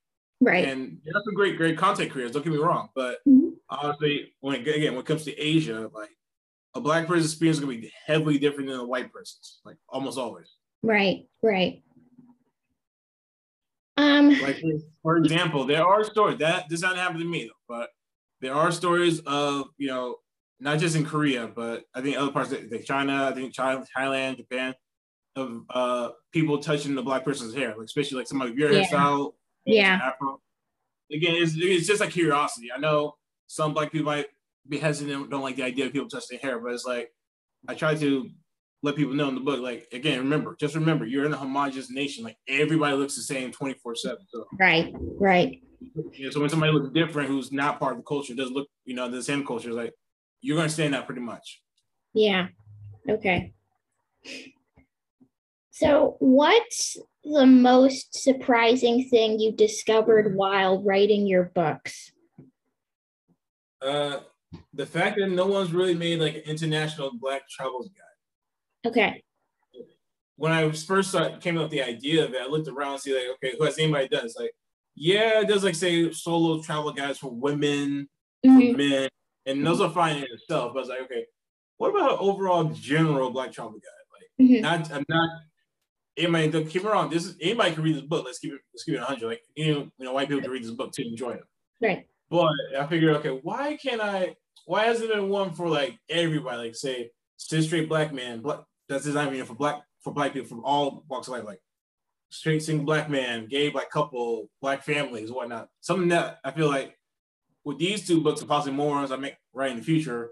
Right. 0.41 0.69
And 0.69 0.99
that's 1.05 1.25
some 1.25 1.35
great, 1.35 1.57
great 1.57 1.77
content 1.77 2.11
creators. 2.11 2.33
Don't 2.33 2.45
get 2.45 2.53
me 2.53 2.59
wrong, 2.59 2.91
but 2.95 3.19
mm-hmm. 3.27 3.49
honestly, 3.69 4.33
when 4.41 4.57
again 4.57 4.93
when 4.93 5.01
it 5.01 5.07
comes 5.07 5.25
to 5.25 5.37
Asia, 5.37 5.91
like 5.95 6.11
a 6.75 6.81
black 6.81 7.07
person's 7.07 7.33
experience 7.33 7.59
is 7.59 7.65
gonna 7.65 7.79
be 7.79 7.93
heavily 8.07 8.39
different 8.39 8.69
than 8.69 8.79
a 8.79 8.87
white 8.87 9.13
person's, 9.13 9.61
like 9.65 9.77
almost 9.89 10.19
always. 10.19 10.55
Right. 10.83 11.27
Right. 11.43 11.83
Um, 13.97 14.41
like 14.41 14.63
for 15.03 15.17
example, 15.17 15.65
there 15.65 15.85
are 15.85 16.05
stories 16.05 16.39
that 16.39 16.69
does 16.69 16.83
not 16.83 16.97
happen 16.97 17.19
to 17.19 17.25
me 17.25 17.47
though, 17.47 17.75
but 17.77 17.91
there 18.41 18.55
are 18.55 18.71
stories 18.71 19.19
of 19.21 19.71
you 19.77 19.89
know 19.89 20.17
not 20.61 20.79
just 20.79 20.97
in 20.97 21.05
Korea, 21.05 21.47
but 21.47 21.85
I 21.95 22.01
think 22.01 22.17
other 22.17 22.33
parts 22.33 22.53
like 22.53 22.85
China, 22.85 23.29
I 23.31 23.35
think 23.35 23.55
China, 23.55 23.85
Thailand, 23.97 24.39
Japan, 24.39 24.75
of 25.37 25.63
uh, 25.71 26.09
people 26.33 26.59
touching 26.59 26.95
the 26.95 27.03
black 27.03 27.25
person's 27.25 27.55
hair, 27.55 27.75
like 27.77 27.85
especially 27.85 28.19
like 28.19 28.27
somebody 28.27 28.51
of 28.51 28.59
your 28.59 28.73
yeah. 28.73 28.85
hairstyle, 28.85 29.33
yeah. 29.65 30.01
Afro. 30.03 30.41
Again, 31.13 31.37
it's, 31.37 31.55
it's 31.57 31.87
just 31.87 32.01
like 32.01 32.11
curiosity. 32.11 32.69
I 32.75 32.79
know 32.79 33.15
some 33.47 33.73
black 33.73 33.93
people 33.93 34.07
might 34.07 34.27
be 34.69 34.79
hesitant, 34.79 35.31
don't 35.31 35.43
like 35.43 35.57
the 35.57 35.63
idea 35.63 35.87
of 35.87 35.93
people 35.93 36.09
touching 36.09 36.39
their 36.43 36.51
hair, 36.51 36.61
but 36.61 36.73
it's 36.73 36.85
like 36.85 37.11
I 37.67 37.75
try 37.75 37.95
to 37.95 38.29
let 38.83 38.95
people 38.95 39.15
know 39.15 39.29
in 39.29 39.35
the 39.35 39.41
book, 39.41 39.61
like 39.61 39.89
again, 39.93 40.19
remember, 40.19 40.57
just 40.59 40.75
remember, 40.75 41.07
you're 41.07 41.25
in 41.25 41.33
a 41.33 41.37
homogenous 41.37 41.91
nation. 41.91 42.25
Like 42.25 42.37
everybody 42.47 42.97
looks 42.97 43.17
the 43.17 43.23
same 43.23 43.51
24 43.51 43.95
seven. 43.97 44.19
So 44.29 44.47
right, 44.59 44.93
right. 45.19 45.61
Yeah, 46.13 46.31
so 46.31 46.41
when 46.41 46.51
somebody 46.51 46.73
looks 46.73 46.93
different, 46.93 47.29
who's 47.29 47.53
not 47.53 47.79
part 47.79 47.93
of 47.93 47.99
the 47.99 48.05
culture, 48.05 48.35
does 48.35 48.51
look, 48.51 48.69
you 48.85 48.95
know, 48.95 49.09
the 49.09 49.23
same 49.23 49.47
culture, 49.47 49.73
like 49.73 49.93
you're 50.41 50.57
gonna 50.57 50.69
stand 50.69 50.95
out 50.95 51.07
pretty 51.07 51.21
much. 51.21 51.63
Yeah. 52.15 52.49
Okay. 53.09 53.53
So, 55.71 56.17
what's 56.19 56.97
the 57.23 57.47
most 57.47 58.21
surprising 58.21 59.09
thing 59.09 59.39
you 59.39 59.53
discovered 59.53 60.35
while 60.35 60.83
writing 60.83 61.27
your 61.27 61.45
books? 61.55 62.11
Uh, 63.81 64.21
the 64.75 64.87
fact 64.87 65.19
that 65.19 65.31
no 65.31 65.47
one's 65.47 65.73
really 65.73 65.95
made 65.95 66.19
like 66.19 66.35
an 66.35 66.43
international 66.43 67.13
black 67.21 67.49
travels 67.49 67.89
guide. 67.89 68.91
Okay. 68.91 69.23
When 70.37 70.53
I 70.53 70.71
first 70.71 71.11
started, 71.11 71.41
came 71.41 71.57
up 71.57 71.65
with 71.65 71.73
the 71.73 71.83
idea 71.83 72.25
of 72.25 72.33
it, 72.33 72.41
I 72.41 72.47
looked 72.47 72.69
around 72.69 72.93
and 72.93 73.01
see 73.01 73.15
like, 73.15 73.37
okay, 73.37 73.57
who 73.59 73.65
has 73.65 73.79
anybody 73.79 74.09
done? 74.09 74.25
It's 74.25 74.37
like, 74.37 74.53
yeah, 74.95 75.41
it 75.41 75.49
does 75.49 75.65
like 75.65 75.75
say 75.75 76.11
solo 76.13 76.63
travel 76.63 76.93
guides 76.93 77.19
for 77.19 77.31
women, 77.31 78.09
mm-hmm. 78.45 78.73
for 78.73 78.79
men, 78.79 79.09
and 79.49 79.67
those 79.67 79.81
are 79.81 79.91
fine 79.91 80.19
in 80.19 80.25
itself. 80.25 80.75
But 80.75 80.81
I 80.81 80.83
was 80.83 80.89
like, 80.89 81.01
okay, 81.03 81.25
what 81.79 81.91
about 81.91 82.21
overall 82.21 82.65
general 82.65 83.31
black 83.31 83.53
travel 83.53 83.73
guide? 83.73 83.81
Like, 84.13 84.49
mm-hmm. 84.49 84.63
not, 84.63 84.93
I'm 84.93 85.05
not. 85.09 85.31
Anybody, 86.17 86.49
don't 86.51 86.69
keep 86.69 86.85
it 86.85 86.91
on. 86.91 87.11
This 87.11 87.27
is 87.27 87.37
anybody 87.41 87.73
can 87.73 87.83
read 87.85 87.95
this 87.95 88.03
book. 88.03 88.25
Let's 88.25 88.41
keep 88.41 88.53
it. 88.53 88.61
Let's 88.75 88.85
keep 88.85 88.97
it 88.97 88.99
100. 88.99 89.27
Like 89.27 89.43
you 89.55 89.73
know, 89.73 89.91
you 89.99 90.05
know, 90.05 90.13
white 90.13 90.29
people 90.29 90.43
can 90.43 90.51
read 90.51 90.65
this 90.65 90.73
book 90.73 90.93
to 90.93 91.07
enjoy 91.07 91.31
it. 91.31 91.45
Right. 91.81 92.07
But 92.29 92.51
I 92.79 92.87
figured, 92.87 93.17
okay, 93.17 93.41
why 93.43 93.77
can't 93.77 94.01
I? 94.01 94.35
Why 94.67 94.85
hasn't 94.85 95.11
it 95.11 95.15
been 95.15 95.29
one 95.29 95.53
for 95.53 95.69
like 95.69 95.97
everybody? 96.11 96.59
Like 96.59 96.77
say, 96.77 97.11
cis 97.37 97.67
straight 97.67 97.89
black 97.89 98.13
man, 98.13 98.41
black. 98.41 98.61
That's 98.89 99.05
designed 99.05 99.33
you 99.33 99.39
know, 99.39 99.45
for 99.45 99.55
black 99.55 99.83
for 100.03 100.13
black 100.13 100.33
people 100.33 100.49
from 100.49 100.65
all 100.65 101.05
walks 101.09 101.29
of 101.29 101.35
life, 101.35 101.45
like 101.45 101.61
straight 102.31 102.63
single 102.63 102.85
black 102.85 103.09
man, 103.09 103.47
gay 103.47 103.71
black 103.71 103.91
couple, 103.91 104.51
black 104.61 104.83
families, 104.83 105.31
whatnot. 105.31 105.69
Something 105.81 106.09
that 106.09 106.39
I 106.45 106.51
feel 106.51 106.69
like 106.69 106.98
with 107.69 107.77
these 107.77 108.07
two 108.07 108.23
books 108.23 108.41
and 108.41 108.49
possibly 108.49 108.75
more 108.75 108.95
ones 108.95 109.13
I 109.13 109.17
make 109.17 109.37
right 109.53 109.71
in 109.71 109.77
the 109.77 109.83
future, 109.83 110.31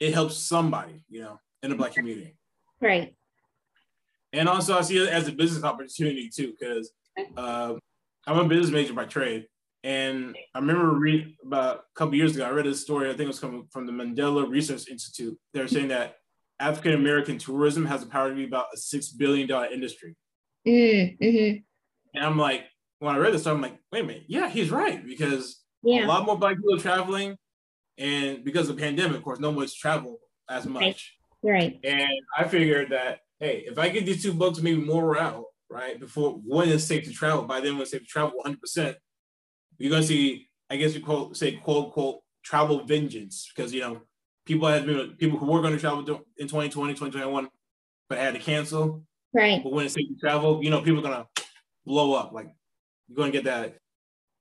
it 0.00 0.14
helps 0.14 0.38
somebody, 0.38 1.04
you 1.10 1.20
know, 1.20 1.38
in 1.62 1.68
the 1.68 1.76
black 1.76 1.92
community. 1.92 2.38
Right. 2.80 3.14
And 4.32 4.48
also 4.48 4.78
I 4.78 4.80
see 4.80 4.96
it 4.96 5.10
as 5.10 5.28
a 5.28 5.32
business 5.32 5.62
opportunity 5.62 6.30
too, 6.34 6.54
because 6.58 6.90
uh, 7.36 7.74
I'm 8.26 8.38
a 8.38 8.48
business 8.48 8.70
major 8.70 8.94
by 8.94 9.04
trade. 9.04 9.46
And 9.84 10.34
I 10.54 10.58
remember 10.58 10.90
reading 10.94 11.36
about 11.44 11.76
a 11.76 11.98
couple 11.98 12.14
years 12.14 12.34
ago, 12.34 12.46
I 12.46 12.50
read 12.50 12.66
a 12.66 12.74
story, 12.74 13.08
I 13.08 13.10
think 13.10 13.24
it 13.24 13.26
was 13.26 13.40
coming 13.40 13.66
from 13.70 13.84
the 13.84 13.92
Mandala 13.92 14.48
Research 14.48 14.88
Institute. 14.88 15.36
They're 15.52 15.68
saying 15.68 15.88
that 15.88 16.16
African 16.60 16.94
American 16.94 17.36
tourism 17.36 17.84
has 17.84 18.00
the 18.00 18.06
power 18.06 18.30
to 18.30 18.34
be 18.34 18.44
about 18.44 18.66
a 18.72 18.78
$6 18.78 19.18
billion 19.18 19.50
industry. 19.70 20.16
Mm, 20.66 21.18
mm-hmm. 21.18 21.58
And 22.14 22.24
I'm 22.24 22.38
like, 22.38 22.62
when 23.00 23.14
I 23.14 23.18
read 23.18 23.34
this, 23.34 23.46
I'm 23.46 23.60
like, 23.60 23.78
wait 23.92 24.04
a 24.04 24.06
minute, 24.06 24.24
yeah, 24.28 24.48
he's 24.48 24.70
right 24.70 25.06
because 25.06 25.60
yeah. 25.82 26.04
a 26.04 26.08
lot 26.08 26.26
more 26.26 26.38
black 26.38 26.56
people 26.56 26.74
are 26.74 26.80
traveling, 26.80 27.36
and 27.98 28.44
because 28.44 28.68
of 28.68 28.76
the 28.76 28.82
pandemic, 28.82 29.18
of 29.18 29.22
course, 29.22 29.40
no 29.40 29.50
one's 29.50 29.74
traveled 29.74 30.18
as 30.48 30.66
much. 30.66 31.16
Right. 31.42 31.52
right. 31.52 31.80
And 31.84 32.10
I 32.36 32.44
figured 32.44 32.90
that 32.90 33.20
hey, 33.38 33.64
if 33.66 33.78
I 33.78 33.88
get 33.88 34.06
these 34.06 34.22
two 34.22 34.34
books 34.34 34.60
maybe 34.60 34.80
more 34.80 35.18
out, 35.18 35.44
right, 35.70 35.98
before 35.98 36.32
when 36.44 36.68
it's 36.68 36.84
safe 36.84 37.04
to 37.04 37.12
travel, 37.12 37.44
by 37.44 37.60
then 37.60 37.74
when 37.74 37.82
it's 37.82 37.90
safe 37.90 38.02
to 38.02 38.06
travel 38.06 38.36
100, 38.36 38.60
percent 38.60 38.96
you're 39.78 39.90
gonna 39.90 40.02
see, 40.02 40.48
I 40.68 40.76
guess 40.76 40.94
you 40.94 41.00
quote 41.00 41.36
say 41.36 41.52
quote 41.52 41.92
quote 41.92 42.20
travel 42.42 42.84
vengeance 42.84 43.50
because 43.54 43.72
you 43.72 43.80
know 43.80 44.02
people 44.44 44.68
have 44.68 44.84
been 44.84 45.14
people 45.18 45.38
who 45.38 45.46
were 45.46 45.62
going 45.62 45.74
to 45.74 45.80
travel 45.80 46.00
in 46.00 46.48
2020, 46.48 46.92
2021, 46.94 47.48
but 48.08 48.18
had 48.18 48.34
to 48.34 48.40
cancel. 48.40 49.02
Right. 49.32 49.62
But 49.62 49.72
when 49.72 49.86
it's 49.86 49.94
safe 49.94 50.08
to 50.08 50.16
travel, 50.16 50.62
you 50.62 50.70
know, 50.70 50.82
people 50.82 51.00
are 51.00 51.08
gonna 51.08 51.26
blow 51.86 52.14
up. 52.14 52.32
Like 52.32 52.48
you're 53.08 53.16
gonna 53.16 53.30
get 53.30 53.44
that, 53.44 53.76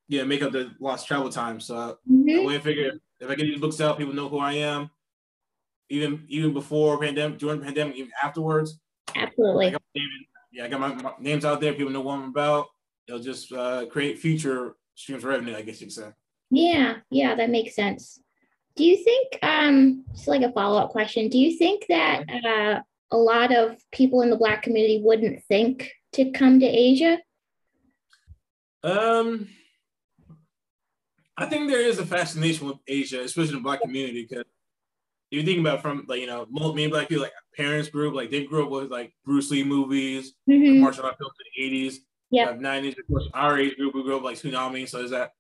yeah, 0.10 0.24
make 0.24 0.42
up 0.42 0.52
the 0.52 0.72
lost 0.80 1.08
travel 1.08 1.30
time. 1.30 1.60
So 1.60 2.00
mm-hmm. 2.12 2.50
I 2.50 2.60
figure 2.60 3.00
if 3.20 3.30
I 3.30 3.36
get 3.36 3.46
these 3.46 3.62
books 3.62 3.80
out, 3.80 3.98
people 3.98 4.14
know 4.14 4.28
who 4.28 4.40
I 4.40 4.54
am. 4.54 4.90
Even 5.90 6.26
even 6.28 6.54
before 6.54 7.00
pandemic, 7.00 7.38
during 7.40 7.60
the 7.60 7.66
pandemic, 7.66 7.96
even 7.96 8.12
afterwards. 8.22 8.80
Absolutely. 9.16 9.76
I 9.76 10.00
yeah, 10.52 10.66
I 10.66 10.68
got 10.68 10.80
my, 10.80 10.94
my, 10.96 11.14
names 11.20 11.46
out 11.46 11.62
there. 11.62 11.74
People 11.74 11.92
know 11.92 12.02
what 12.02 12.20
I'm 12.20 12.30
about. 12.30 12.68
It'll 13.08 13.20
just 13.20 13.52
uh, 13.52 13.86
create 13.86 14.20
future 14.20 14.76
streams 14.96 15.24
of 15.24 15.30
revenue, 15.30 15.56
I 15.56 15.62
guess 15.62 15.80
you 15.80 15.88
could 15.88 15.94
say. 15.94 16.10
Yeah, 16.52 16.98
yeah, 17.10 17.36
that 17.36 17.50
makes 17.50 17.76
sense. 17.76 18.20
Do 18.76 18.84
you 18.84 19.04
think, 19.04 19.40
um, 19.44 20.06
just 20.14 20.28
like 20.28 20.42
a 20.42 20.52
follow 20.52 20.80
up 20.80 20.90
question, 20.90 21.28
do 21.28 21.38
you 21.38 21.58
think 21.58 21.86
that 21.90 22.24
uh, 22.30 22.82
a 23.12 23.18
lot 23.18 23.56
of 23.56 23.78
people 23.92 24.22
in 24.22 24.30
the 24.30 24.36
Black 24.36 24.64
community 24.64 25.02
wouldn't 25.04 25.44
think 25.46 25.92
to 26.14 26.32
come 26.32 26.60
to 26.60 26.66
Asia? 26.66 27.20
Um, 28.84 29.48
I 31.40 31.46
think 31.46 31.70
there 31.70 31.82
is 31.82 32.00
a 32.00 32.06
fascination 32.06 32.68
with 32.68 32.78
Asia, 32.88 33.22
especially 33.22 33.56
the 33.56 33.62
Black 33.62 33.82
community, 33.82 34.28
because 34.30 34.46
you 35.32 35.44
think 35.44 35.60
about 35.60 35.82
from 35.82 36.06
like 36.08 36.20
you 36.20 36.28
know 36.28 36.46
me 36.74 36.84
and 36.84 36.92
Black 36.92 37.08
people, 37.08 37.24
like 37.24 37.34
parents 37.56 37.90
group, 37.90 38.14
like 38.14 38.30
they 38.30 38.46
grew 38.46 38.66
up 38.66 38.72
with 38.72 38.92
like 38.92 39.14
Bruce 39.26 39.50
Lee 39.52 39.64
movies, 39.64 40.34
mm-hmm. 40.50 40.82
martial 40.82 41.06
art 41.06 41.18
films 41.18 41.34
in 41.40 41.46
the 41.56 41.66
eighties, 41.66 42.02
yeah, 42.30 42.56
nineties. 42.60 42.96
Of 43.00 43.08
course, 43.08 43.30
our 43.34 43.58
age 43.58 43.78
group 43.78 43.96
we 43.96 44.04
grew 44.04 44.18
up 44.18 44.24
like 44.24 44.38
Toonami, 44.38 44.88
so 44.88 45.00
there's 45.00 45.12
that 45.12 45.32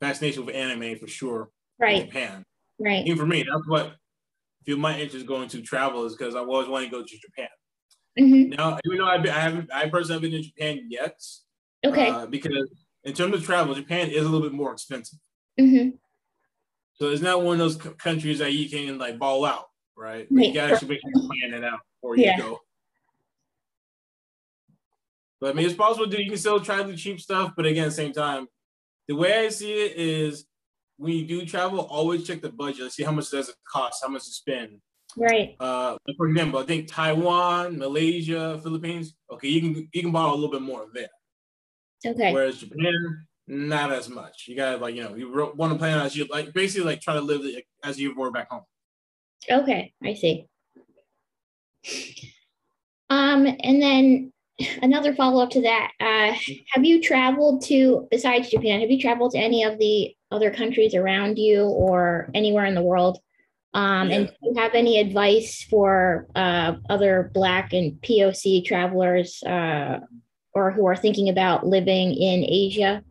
fascination 0.00 0.44
with 0.44 0.54
anime 0.54 0.98
for 0.98 1.06
sure. 1.06 1.50
Right, 1.78 2.04
Japan. 2.04 2.44
Right. 2.78 3.06
Even 3.06 3.18
for 3.18 3.26
me, 3.26 3.42
that's 3.42 3.68
what 3.68 3.96
feel 4.64 4.78
my 4.78 4.98
interest 4.98 5.26
going 5.26 5.48
to 5.48 5.62
travel 5.62 6.04
is 6.04 6.14
because 6.14 6.34
I 6.34 6.40
always 6.40 6.68
wanted 6.68 6.86
to 6.86 6.90
go 6.90 7.02
to 7.02 7.18
Japan. 7.18 7.48
Mm-hmm. 8.18 8.50
Now, 8.50 8.78
even 8.86 8.98
though 8.98 9.06
I've 9.06 9.22
been, 9.22 9.32
I 9.32 9.40
haven't, 9.40 9.70
I 9.72 9.88
personally 9.88 10.14
haven't 10.14 10.30
been 10.30 10.42
to 10.42 10.48
Japan 10.48 10.86
yet. 10.88 11.20
Okay. 11.84 12.08
Uh, 12.08 12.26
because 12.26 12.70
in 13.02 13.12
terms 13.12 13.34
of 13.34 13.44
travel, 13.44 13.74
Japan 13.74 14.08
is 14.08 14.22
a 14.22 14.28
little 14.28 14.40
bit 14.40 14.52
more 14.52 14.72
expensive. 14.72 15.18
Mm-hmm. 15.60 15.90
So 16.94 17.10
it's 17.10 17.22
not 17.22 17.42
one 17.42 17.54
of 17.54 17.58
those 17.58 17.76
countries 17.96 18.38
that 18.38 18.52
you 18.52 18.68
can 18.68 18.98
like 18.98 19.18
ball 19.18 19.44
out, 19.44 19.68
right? 19.96 20.26
You 20.30 20.52
gotta 20.54 20.74
actually 20.74 20.88
make 20.88 21.00
sure 21.00 21.10
you 21.14 21.28
plan 21.28 21.62
it 21.62 21.64
out 21.64 21.80
before 22.00 22.16
you 22.16 22.36
go. 22.38 22.60
But 25.40 25.50
I 25.50 25.52
mean, 25.54 25.66
it's 25.66 25.74
possible 25.74 26.08
to 26.08 26.22
you 26.22 26.30
can 26.30 26.38
still 26.38 26.60
try 26.60 26.82
the 26.82 26.96
cheap 26.96 27.20
stuff, 27.20 27.52
but 27.56 27.66
again, 27.66 27.84
at 27.84 27.88
the 27.88 27.94
same 27.94 28.12
time, 28.12 28.46
the 29.08 29.14
way 29.14 29.44
I 29.44 29.48
see 29.48 29.72
it 29.72 29.96
is 29.96 30.46
when 30.96 31.12
you 31.12 31.26
do 31.26 31.44
travel, 31.44 31.80
always 31.80 32.26
check 32.26 32.40
the 32.40 32.50
budget. 32.50 32.92
See 32.92 33.02
how 33.02 33.12
much 33.12 33.30
does 33.30 33.48
it 33.48 33.56
cost, 33.70 34.02
how 34.02 34.08
much 34.08 34.24
to 34.24 34.30
spend. 34.30 34.80
Right. 35.16 35.54
Uh, 35.60 35.96
for 36.16 36.28
example, 36.28 36.60
I 36.60 36.64
think 36.64 36.88
Taiwan, 36.88 37.78
Malaysia, 37.78 38.58
Philippines. 38.62 39.14
Okay, 39.30 39.48
you 39.48 39.60
can 39.60 39.88
you 39.92 40.02
can 40.02 40.12
borrow 40.12 40.32
a 40.32 40.34
little 40.34 40.50
bit 40.50 40.62
more 40.62 40.86
there. 40.92 41.08
Okay. 42.06 42.32
Whereas 42.32 42.58
Japan, 42.58 43.26
not 43.46 43.92
as 43.92 44.08
much. 44.08 44.46
You 44.48 44.56
gotta 44.56 44.78
like 44.78 44.94
you 44.94 45.02
know 45.02 45.14
you 45.14 45.52
want 45.54 45.72
to 45.72 45.78
plan 45.78 46.00
as 46.00 46.16
you 46.16 46.26
like 46.30 46.52
basically 46.52 46.86
like 46.86 47.00
try 47.00 47.14
to 47.14 47.20
live 47.20 47.42
as 47.82 48.00
you 48.00 48.14
were 48.14 48.30
back 48.30 48.50
home. 48.50 48.62
Okay, 49.50 49.92
I 50.02 50.14
see. 50.14 50.46
Um, 53.10 53.46
and 53.46 53.82
then 53.82 54.32
another 54.82 55.14
follow 55.14 55.42
up 55.42 55.50
to 55.50 55.62
that. 55.62 55.92
Uh, 56.00 56.32
have 56.72 56.84
you 56.84 57.02
traveled 57.02 57.62
to 57.66 58.08
besides 58.10 58.50
Japan? 58.50 58.80
Have 58.80 58.90
you 58.90 59.00
traveled 59.00 59.32
to 59.32 59.38
any 59.38 59.64
of 59.64 59.78
the 59.78 60.14
other 60.30 60.50
countries 60.50 60.94
around 60.94 61.38
you 61.38 61.64
or 61.64 62.30
anywhere 62.34 62.64
in 62.64 62.74
the 62.74 62.82
world? 62.82 63.18
Um, 63.74 64.08
yeah. 64.08 64.16
And 64.16 64.28
do 64.28 64.34
you 64.42 64.54
have 64.56 64.74
any 64.74 65.00
advice 65.00 65.64
for 65.68 66.28
uh, 66.34 66.76
other 66.88 67.30
Black 67.34 67.72
and 67.72 68.00
POC 68.00 68.64
travelers 68.64 69.42
uh, 69.42 69.98
or 70.54 70.70
who 70.70 70.86
are 70.86 70.96
thinking 70.96 71.28
about 71.28 71.66
living 71.66 72.14
in 72.14 72.44
Asia? 72.44 73.02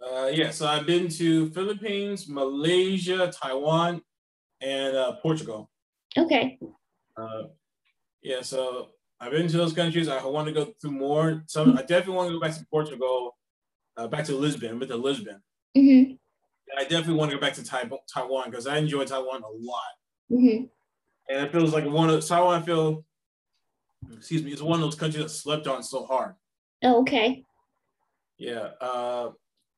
Uh, 0.00 0.26
yeah, 0.32 0.50
so 0.50 0.66
I've 0.66 0.86
been 0.86 1.08
to 1.08 1.50
Philippines, 1.50 2.28
Malaysia, 2.28 3.32
Taiwan, 3.32 4.00
and 4.60 4.96
uh, 4.96 5.12
Portugal. 5.22 5.70
Okay. 6.16 6.58
Uh, 7.16 7.44
yeah, 8.22 8.40
so 8.40 8.90
I've 9.20 9.32
been 9.32 9.48
to 9.48 9.56
those 9.56 9.72
countries. 9.72 10.08
I 10.08 10.24
want 10.24 10.46
to 10.46 10.52
go 10.52 10.72
through 10.80 10.92
more. 10.92 11.42
Some 11.46 11.76
I 11.76 11.82
definitely 11.82 12.14
want 12.14 12.28
to 12.30 12.34
go 12.34 12.40
back 12.40 12.54
to 12.54 12.66
Portugal, 12.70 13.36
uh, 13.96 14.06
back 14.08 14.24
to 14.26 14.36
Lisbon, 14.36 14.78
but 14.78 14.88
to 14.88 14.96
Lisbon. 14.96 15.42
Mm-hmm. 15.76 16.14
I 16.78 16.82
definitely 16.82 17.14
want 17.14 17.30
to 17.30 17.36
go 17.36 17.40
back 17.40 17.54
to 17.54 17.64
Taiwan 17.64 18.50
because 18.50 18.66
I 18.66 18.78
enjoy 18.78 19.04
Taiwan 19.04 19.42
a 19.42 19.48
lot. 19.48 19.92
Mm-hmm. 20.30 20.64
And 21.28 21.46
it 21.46 21.52
feels 21.52 21.72
like 21.72 21.84
one 21.84 22.10
of 22.10 22.26
Taiwan. 22.26 22.62
I 22.62 22.64
feel, 22.64 23.04
excuse 24.12 24.42
me, 24.42 24.52
it's 24.52 24.62
one 24.62 24.78
of 24.78 24.84
those 24.84 24.94
countries 24.94 25.22
that 25.22 25.30
slept 25.30 25.66
on 25.66 25.82
so 25.82 26.04
hard. 26.06 26.34
Oh, 26.82 27.00
okay. 27.00 27.44
Yeah. 28.38 28.70
Uh, 28.80 29.30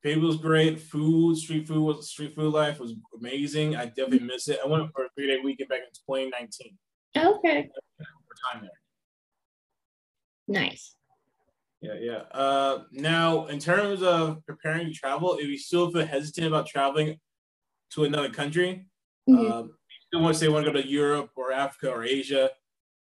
people 0.03 0.27
was 0.27 0.37
great. 0.37 0.81
Food, 0.81 1.37
street 1.37 1.67
food 1.67 1.83
was 1.83 2.09
street 2.09 2.35
food 2.35 2.53
life 2.53 2.79
was 2.79 2.95
amazing. 3.19 3.77
I 3.77 3.87
definitely 3.87 4.21
miss 4.21 4.49
it. 4.49 4.59
I 4.65 4.69
went 4.69 4.91
for 4.93 5.05
a 5.05 5.09
three 5.17 5.29
day 5.29 5.39
weekend 5.43 5.69
back 5.69 5.81
in 5.81 6.17
2019. 6.17 6.77
Okay. 7.17 7.69
Time 8.53 8.63
there. 8.63 8.71
Nice. 10.47 10.95
Yeah, 11.81 11.95
yeah. 12.01 12.23
Uh, 12.33 12.85
now, 12.91 13.47
in 13.47 13.59
terms 13.59 14.03
of 14.03 14.45
preparing 14.47 14.87
to 14.87 14.93
travel, 14.93 15.37
if 15.39 15.47
you 15.47 15.59
still 15.59 15.91
feel 15.91 16.07
hesitant 16.07 16.49
about 16.49 16.67
traveling 16.67 17.19
to 17.91 18.05
another 18.05 18.31
country, 18.31 18.87
mm-hmm. 19.29 19.53
um, 19.53 19.67
you 19.67 20.01
still 20.07 20.23
want 20.23 20.35
to 20.35 20.41
say 20.41 20.49
want 20.49 20.67
to 20.67 20.73
go 20.73 20.81
to 20.81 20.87
Europe 20.87 21.31
or 21.37 21.53
Africa 21.53 21.91
or 21.91 22.05
Asia, 22.05 22.51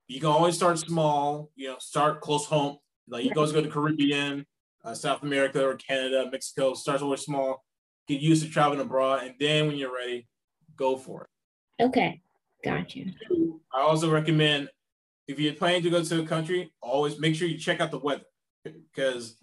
you 0.08 0.20
can 0.20 0.28
always 0.28 0.54
start 0.56 0.78
small. 0.78 1.50
You 1.56 1.68
know, 1.68 1.76
start 1.78 2.20
close 2.20 2.46
home. 2.46 2.78
Like 3.08 3.24
you 3.24 3.34
guys 3.34 3.52
go 3.52 3.62
to 3.62 3.68
Caribbean, 3.68 4.46
uh, 4.84 4.94
South 4.94 5.22
America, 5.22 5.64
or 5.66 5.76
Canada, 5.76 6.28
Mexico. 6.30 6.74
Start 6.74 7.02
always 7.02 7.22
small. 7.22 7.64
Get 8.08 8.20
used 8.20 8.44
to 8.44 8.50
traveling 8.50 8.80
abroad, 8.80 9.24
and 9.24 9.34
then 9.40 9.66
when 9.66 9.76
you're 9.76 9.94
ready, 9.94 10.28
go 10.76 10.96
for 10.96 11.22
it. 11.78 11.84
Okay, 11.84 12.22
gotcha. 12.64 13.04
I 13.74 13.80
also 13.80 14.10
recommend 14.10 14.70
if 15.26 15.40
you're 15.40 15.54
planning 15.54 15.82
to 15.82 15.90
go 15.90 16.02
to 16.02 16.22
a 16.22 16.26
country, 16.26 16.72
always 16.80 17.18
make 17.18 17.34
sure 17.34 17.48
you 17.48 17.58
check 17.58 17.80
out 17.80 17.90
the 17.90 17.98
weather 17.98 18.24
because, 18.64 19.36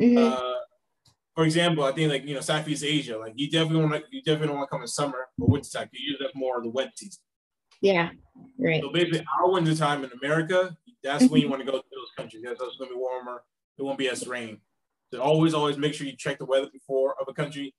Mhm. 0.00 0.32
uh, 0.32 0.58
for 1.34 1.44
example, 1.44 1.84
I 1.84 1.92
think 1.92 2.10
like 2.10 2.24
you 2.24 2.34
know 2.34 2.40
Southeast 2.40 2.82
Asia, 2.84 3.18
like 3.18 3.34
you 3.36 3.48
definitely 3.50 3.84
want 3.86 4.04
to 4.04 4.16
you 4.16 4.22
definitely 4.22 4.54
want 4.56 4.68
to 4.68 4.70
come 4.70 4.82
in 4.82 4.88
summer 4.88 5.28
or 5.40 5.48
winter 5.48 5.70
time. 5.70 5.88
You 5.92 6.10
usually 6.10 6.26
have 6.26 6.34
more 6.34 6.58
of 6.58 6.64
the 6.64 6.70
wet 6.70 6.90
season. 6.98 7.22
Yeah, 7.82 8.10
right. 8.58 8.80
So 8.80 8.90
basically, 8.90 9.24
our 9.38 9.50
winter 9.50 9.74
time 9.74 10.04
in 10.04 10.10
America, 10.22 10.74
that's 11.02 11.26
when 11.26 11.40
you 11.40 11.48
want 11.48 11.60
to 11.60 11.66
go 11.66 11.78
to 11.78 11.84
those 11.90 12.10
countries. 12.16 12.42
That's 12.44 12.60
it's 12.62 12.76
going 12.76 12.90
to 12.90 12.94
be 12.94 12.98
warmer. 12.98 13.42
It 13.76 13.82
won't 13.82 13.98
be 13.98 14.08
as 14.08 14.26
rain. 14.26 14.60
So 15.12 15.20
always, 15.20 15.52
always 15.52 15.76
make 15.76 15.92
sure 15.92 16.06
you 16.06 16.16
check 16.16 16.38
the 16.38 16.46
weather 16.46 16.68
before 16.72 17.14
of 17.20 17.26
a 17.28 17.34
country 17.34 17.74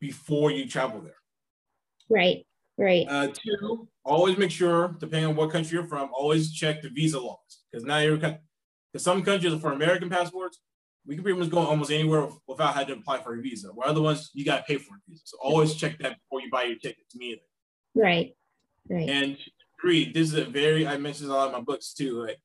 before 0.00 0.50
you 0.50 0.66
travel 0.66 1.00
there. 1.00 1.16
Right, 2.08 2.46
right. 2.78 3.06
Uh, 3.08 3.28
two, 3.28 3.88
always 4.04 4.38
make 4.38 4.50
sure, 4.50 4.96
depending 4.98 5.28
on 5.28 5.36
what 5.36 5.50
country 5.50 5.76
you're 5.76 5.86
from, 5.86 6.10
always 6.14 6.52
check 6.52 6.82
the 6.82 6.88
visa 6.88 7.20
laws 7.20 7.38
because 7.70 7.86
every 7.86 8.18
country. 8.18 8.40
Because 8.92 9.04
some 9.04 9.22
countries 9.22 9.58
for 9.60 9.72
American 9.72 10.10
passports, 10.10 10.60
we 11.06 11.14
can 11.14 11.24
pretty 11.24 11.38
much 11.38 11.50
go 11.50 11.58
almost 11.58 11.90
anywhere 11.90 12.28
without 12.46 12.74
having 12.74 12.94
to 12.94 13.00
apply 13.00 13.22
for 13.22 13.34
a 13.34 13.40
visa. 13.40 13.68
Where 13.68 13.88
other 13.88 14.02
ones, 14.02 14.30
you 14.34 14.44
got 14.44 14.58
to 14.58 14.64
pay 14.64 14.76
for 14.76 14.94
a 14.94 14.98
visa. 15.08 15.22
So 15.24 15.38
always 15.42 15.74
check 15.74 15.98
that 15.98 16.18
before 16.18 16.42
you 16.42 16.50
buy 16.50 16.64
your 16.64 16.76
ticket. 16.76 17.08
To 17.10 17.18
me, 17.18 17.40
Right, 17.94 18.34
right. 18.88 19.08
and 19.08 19.38
three, 19.80 20.12
this 20.12 20.28
is 20.32 20.34
a 20.34 20.44
very 20.44 20.86
I 20.86 20.96
mentioned 20.98 21.30
a 21.30 21.34
lot 21.34 21.46
in 21.48 21.52
my 21.52 21.60
books 21.60 21.92
too. 21.92 22.22
Like, 22.24 22.40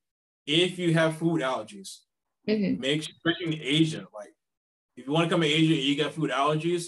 if 0.45 0.79
you 0.79 0.93
have 0.93 1.17
food 1.17 1.41
allergies, 1.41 1.99
hmm 2.47 2.77
make 2.77 3.03
sure, 3.03 3.13
especially 3.17 3.57
in 3.57 3.61
Asia, 3.63 4.07
like 4.13 4.33
if 4.97 5.07
you 5.07 5.13
want 5.13 5.29
to 5.29 5.33
come 5.33 5.41
to 5.41 5.47
Asia 5.47 5.73
and 5.75 5.83
you 5.83 5.97
got 5.97 6.13
food 6.13 6.31
allergies, 6.31 6.87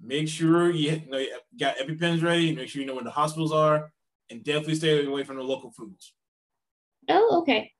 make 0.00 0.28
sure 0.28 0.70
you, 0.70 0.92
you 0.92 1.10
know, 1.10 1.18
you 1.18 1.38
got 1.58 1.76
EpiPens 1.78 2.22
ready. 2.22 2.54
Make 2.54 2.68
sure 2.68 2.80
you 2.82 2.86
know 2.88 2.94
where 2.96 3.04
the 3.04 3.10
hospitals 3.10 3.52
are, 3.52 3.92
and 4.30 4.44
definitely 4.44 4.76
stay 4.76 5.04
away 5.06 5.24
from 5.24 5.36
the 5.36 5.44
local 5.44 5.72
foods. 5.72 6.14
Oh, 7.08 7.40
okay. 7.42 7.72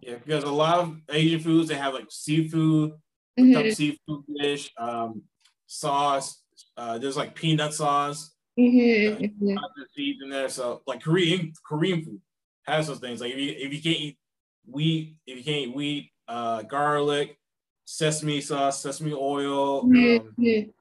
Yeah, 0.00 0.16
because 0.16 0.44
a 0.44 0.50
lot 0.50 0.80
of 0.80 1.00
Asian 1.08 1.40
foods 1.40 1.68
they 1.68 1.76
have 1.76 1.94
like 1.94 2.06
seafood, 2.10 2.92
Mhm, 3.38 3.72
seafood 3.72 4.24
dish, 4.36 4.72
um, 4.76 5.22
sauce. 5.66 6.42
Uh, 6.76 6.98
there's 6.98 7.16
like 7.16 7.34
peanut 7.34 7.72
sauce, 7.74 8.33
mhm, 8.58 9.38
mhm. 9.40 9.56
other 9.56 9.88
seeds 9.96 10.20
in 10.22 10.30
there. 10.30 10.48
So 10.48 10.82
like 10.86 11.02
Korean 11.02 11.52
Korean 11.66 12.04
food 12.04 12.20
has 12.66 12.86
those 12.86 12.98
things. 12.98 13.20
Like 13.20 13.32
if 13.32 13.38
you 13.38 13.54
if 13.56 13.72
you 13.72 13.82
can't 13.82 14.00
eat 14.00 14.18
wheat, 14.66 15.16
if 15.26 15.38
you 15.38 15.44
can't 15.44 15.68
eat 15.68 15.74
wheat, 15.74 16.10
uh, 16.28 16.62
garlic, 16.62 17.38
sesame 17.84 18.40
sauce, 18.40 18.82
sesame 18.82 19.12
oil, 19.12 19.80
um, 19.80 19.92
mhm. 20.38 20.72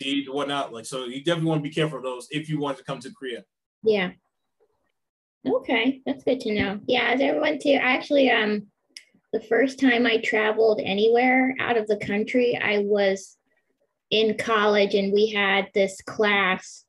seeds, 0.00 0.28
whatnot. 0.28 0.72
Like 0.72 0.86
so, 0.86 1.04
you 1.04 1.22
definitely 1.24 1.48
want 1.48 1.58
to 1.62 1.68
be 1.68 1.74
careful 1.74 1.98
of 1.98 2.04
those 2.04 2.28
if 2.30 2.48
you 2.48 2.60
want 2.60 2.78
to 2.78 2.84
come 2.84 3.00
to 3.00 3.12
Korea. 3.12 3.44
Yeah. 3.82 4.12
Okay, 5.46 6.02
that's 6.04 6.24
good 6.24 6.40
to 6.40 6.52
know. 6.52 6.80
Yeah, 6.86 7.12
as 7.14 7.20
everyone 7.20 7.58
too, 7.60 7.78
actually, 7.80 8.30
um, 8.30 8.66
the 9.32 9.40
first 9.40 9.78
time 9.78 10.06
I 10.06 10.18
traveled 10.18 10.80
anywhere 10.82 11.54
out 11.60 11.76
of 11.76 11.86
the 11.86 11.98
country, 11.98 12.58
I 12.60 12.78
was 12.78 13.36
in 14.10 14.36
college 14.38 14.94
and 14.94 15.12
we 15.12 15.28
had 15.28 15.68
this 15.74 16.00
class, 16.00 16.84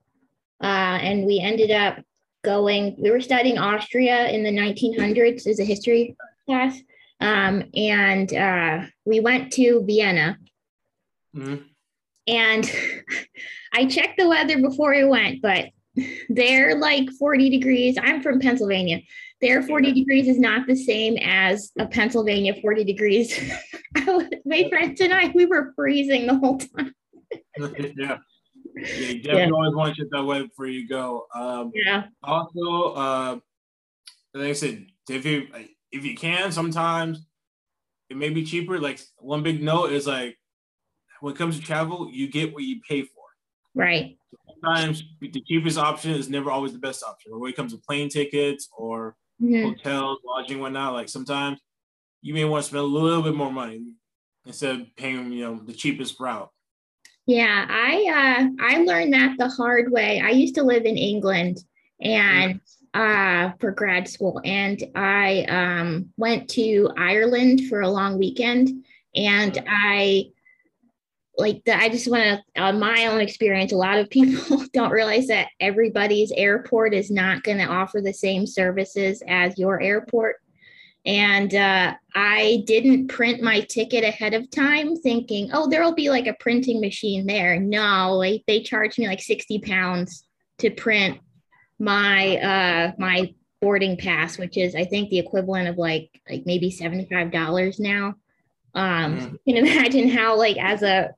uh, 0.61 0.97
and 1.01 1.25
we 1.25 1.39
ended 1.39 1.71
up 1.71 1.99
going, 2.43 2.95
we 2.99 3.11
were 3.11 3.21
studying 3.21 3.57
Austria 3.57 4.27
in 4.29 4.43
the 4.43 4.51
1900s 4.51 5.47
as 5.47 5.59
a 5.59 5.63
history 5.65 6.15
class. 6.45 6.77
Um, 7.19 7.63
and 7.75 8.33
uh, 8.33 8.81
we 9.05 9.19
went 9.19 9.51
to 9.53 9.83
Vienna 9.85 10.37
Mhm. 11.35 11.63
and 12.27 12.71
I 13.73 13.85
checked 13.85 14.17
the 14.17 14.27
weather 14.29 14.59
before 14.61 14.91
we 14.91 15.03
went, 15.03 15.41
but 15.41 15.65
they're 16.29 16.75
like 16.77 17.09
40 17.19 17.49
degrees. 17.49 17.97
I'm 18.01 18.21
from 18.21 18.39
Pennsylvania. 18.39 19.01
Their 19.41 19.61
40 19.61 19.91
degrees 19.93 20.27
is 20.27 20.39
not 20.39 20.65
the 20.67 20.75
same 20.75 21.17
as 21.17 21.71
a 21.77 21.85
Pennsylvania 21.87 22.55
40 22.61 22.83
degrees. 22.83 23.37
I 23.95 24.03
was- 24.05 24.29
My 24.45 24.67
friends 24.69 25.01
and 25.01 25.13
I, 25.13 25.31
we 25.35 25.45
were 25.45 25.73
freezing 25.75 26.27
the 26.27 26.35
whole 26.37 26.57
time. 26.59 26.93
yeah. 27.97 28.17
Yeah, 28.79 29.09
you 29.09 29.21
definitely 29.23 29.51
always 29.51 29.75
want 29.75 29.95
to 29.95 30.01
check 30.01 30.09
that 30.11 30.23
way 30.23 30.43
before 30.43 30.67
you 30.67 30.87
go. 30.87 31.27
Um, 31.33 31.71
Yeah. 31.73 32.07
also, 32.23 32.93
uh, 32.93 33.39
like 34.33 34.49
I 34.49 34.53
said, 34.53 34.87
if 35.09 35.25
you 35.25 35.47
if 35.91 36.05
you 36.05 36.15
can, 36.15 36.51
sometimes 36.51 37.25
it 38.09 38.17
may 38.17 38.29
be 38.29 38.45
cheaper. 38.45 38.79
Like 38.79 39.01
one 39.17 39.43
big 39.43 39.63
note 39.63 39.91
is 39.91 40.07
like 40.07 40.37
when 41.21 41.33
it 41.35 41.37
comes 41.37 41.59
to 41.59 41.65
travel, 41.65 42.09
you 42.11 42.29
get 42.29 42.53
what 42.53 42.63
you 42.63 42.81
pay 42.87 43.03
for. 43.03 43.23
Right. 43.75 44.17
Sometimes 44.61 45.03
the 45.21 45.41
cheapest 45.47 45.77
option 45.77 46.11
is 46.11 46.29
never 46.29 46.51
always 46.51 46.73
the 46.73 46.79
best 46.79 47.03
option. 47.03 47.39
When 47.39 47.49
it 47.51 47.55
comes 47.55 47.73
to 47.73 47.79
plane 47.79 48.09
tickets 48.09 48.69
or 48.75 49.15
Mhm. 49.41 49.63
hotels, 49.63 50.19
lodging, 50.25 50.59
whatnot, 50.59 50.93
like 50.93 51.09
sometimes 51.09 51.59
you 52.21 52.33
may 52.33 52.45
want 52.45 52.63
to 52.63 52.69
spend 52.69 52.81
a 52.81 52.87
little 52.87 53.21
bit 53.23 53.35
more 53.35 53.51
money 53.51 53.93
instead 54.45 54.81
of 54.81 54.95
paying, 54.95 55.31
you 55.31 55.41
know, 55.45 55.59
the 55.59 55.73
cheapest 55.73 56.19
route. 56.19 56.51
Yeah, 57.27 57.65
I 57.69 58.47
uh 58.49 58.63
I 58.63 58.83
learned 58.83 59.13
that 59.13 59.37
the 59.37 59.49
hard 59.49 59.91
way. 59.91 60.21
I 60.23 60.29
used 60.29 60.55
to 60.55 60.63
live 60.63 60.85
in 60.85 60.97
England 60.97 61.63
and 62.01 62.61
uh 62.93 63.51
for 63.59 63.71
grad 63.71 64.07
school 64.07 64.39
and 64.45 64.81
I 64.95 65.43
um 65.43 66.13
went 66.15 66.49
to 66.51 66.89
Ireland 66.97 67.67
for 67.67 67.81
a 67.81 67.89
long 67.89 68.17
weekend 68.17 68.85
and 69.13 69.61
I 69.67 70.27
like 71.37 71.63
that 71.65 71.81
I 71.81 71.89
just 71.89 72.09
want 72.09 72.23
to 72.23 72.61
on 72.61 72.79
my 72.79 73.07
own 73.07 73.19
experience 73.19 73.73
a 73.73 73.77
lot 73.77 73.99
of 73.99 74.09
people 74.09 74.63
don't 74.73 74.91
realize 74.91 75.27
that 75.27 75.49
everybody's 75.59 76.31
airport 76.31 76.93
is 76.93 77.11
not 77.11 77.43
going 77.43 77.57
to 77.57 77.65
offer 77.65 77.99
the 77.99 78.13
same 78.13 78.47
services 78.47 79.21
as 79.27 79.59
your 79.59 79.81
airport 79.81 80.37
and 81.07 81.55
uh, 81.55 81.95
I 82.13 82.63
didn't 82.67 83.07
print 83.07 83.41
my 83.41 83.61
ticket 83.61 84.03
ahead 84.03 84.33
of 84.33 84.51
time, 84.51 84.97
thinking, 84.97 85.49
"Oh, 85.53 85.69
there'll 85.69 85.95
be 85.95 86.09
like 86.09 86.27
a 86.27 86.35
printing 86.39 86.81
machine 86.81 87.25
there." 87.25 87.59
No, 87.59 88.13
like 88.13 88.43
they 88.45 88.61
charged 88.61 88.99
me 88.99 89.07
like 89.07 89.21
sixty 89.21 89.57
pounds 89.59 90.25
to 90.59 90.69
print 90.69 91.19
my 91.79 92.37
uh, 92.37 92.91
my 92.99 93.33
boarding 93.61 93.95
pass, 93.95 94.37
which 94.37 94.57
is 94.57 94.75
I 94.75 94.83
think 94.83 95.09
the 95.09 95.19
equivalent 95.19 95.69
of 95.69 95.77
like 95.77 96.09
like 96.29 96.43
maybe 96.45 96.69
seventy 96.69 97.07
five 97.09 97.31
dollars 97.31 97.79
now. 97.79 98.15
Um, 98.75 99.17
Mhm. 99.17 99.37
You 99.45 99.55
can 99.55 99.65
imagine 99.65 100.09
how 100.09 100.37
like 100.37 100.57
as 100.57 100.83
a 100.83 101.11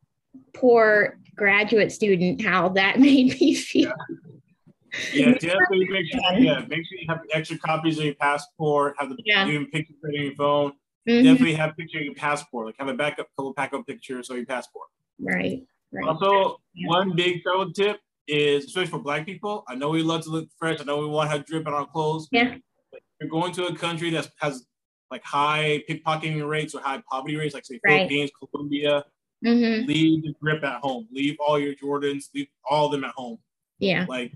poor 0.54 1.18
graduate 1.36 1.92
student 1.92 2.44
how 2.44 2.70
that 2.70 3.00
made 3.00 3.40
me 3.42 3.56
feel. 3.56 3.90
Yeah, 3.90 4.16
definitely 5.14 5.88
make 5.90 6.06
sure. 6.12 6.22
Yeah, 6.38 6.66
make 6.68 6.86
sure 6.86 6.98
you 7.00 7.06
have 7.10 7.20
extra 7.34 7.58
copies 7.58 7.98
of 8.00 8.06
your 8.06 8.16
passport. 8.16 8.96
Have 9.00 9.10
the 9.10 9.18
Yeah. 9.26 9.48
even 9.48 9.68
pictures 9.68 9.98
on 10.04 10.14
your 10.14 10.36
phone. 10.36 10.74
Mhm. 11.08 11.24
Definitely 11.24 11.54
have 11.56 11.72
a 11.72 11.74
picture 11.74 12.00
of 12.00 12.06
your 12.06 12.14
passport. 12.16 12.68
Like 12.68 12.78
have 12.78 12.88
a 12.88 12.94
backup, 12.94 13.28
couple 13.36 13.54
backup 13.54 13.88
pictures 13.88 14.30
of 14.30 14.38
your 14.38 14.46
passport. 14.46 14.88
Right. 15.20 15.64
Right. 15.92 16.08
Also, 16.08 16.62
Yeah. 16.74 16.88
one 16.90 17.16
big 17.16 17.42
travel 17.44 17.72
tip 17.72 18.00
is, 18.28 18.66
especially 18.66 18.92
for 18.92 19.00
Black 19.00 19.26
people. 19.26 19.64
I 19.68 19.76
know 19.76 19.90
we 19.90 20.04
love 20.04 20.24
to 20.26 20.30
look 20.30 20.50
fresh. 20.58 20.80
I 20.80 20.84
know 20.84 20.98
we 21.00 21.08
want 21.08 21.32
to 21.32 21.38
have 21.38 21.46
drip 21.46 21.66
on 21.68 21.74
our 21.74 21.88
clothes. 21.88 22.28
Yeah. 22.32 22.58
But 22.92 22.98
if 22.98 23.04
you're 23.22 23.30
going 23.30 23.52
to 23.54 23.66
a 23.68 23.76
country 23.76 24.10
that 24.12 24.30
has 24.40 24.66
like 25.10 25.24
high 25.24 25.84
pickpocketing 25.90 26.48
rates 26.48 26.76
or 26.76 26.82
high 26.82 27.02
poverty 27.12 27.36
rates, 27.36 27.56
like 27.56 27.66
say 27.66 27.80
Right. 27.84 28.08
Philippines, 28.08 28.32
Colombia, 28.40 29.04
hmm 29.44 29.86
leave 29.88 30.22
the 30.24 30.36
drip 30.42 30.64
at 30.64 30.82
home. 30.82 31.08
Leave 31.12 31.38
all 31.40 31.58
your 31.58 31.74
Jordans. 31.74 32.26
Leave 32.36 32.48
all 32.70 32.88
of 32.88 32.92
them 32.92 33.04
at 33.04 33.12
home. 33.16 33.40
Yeah. 33.80 34.06
Like 34.08 34.34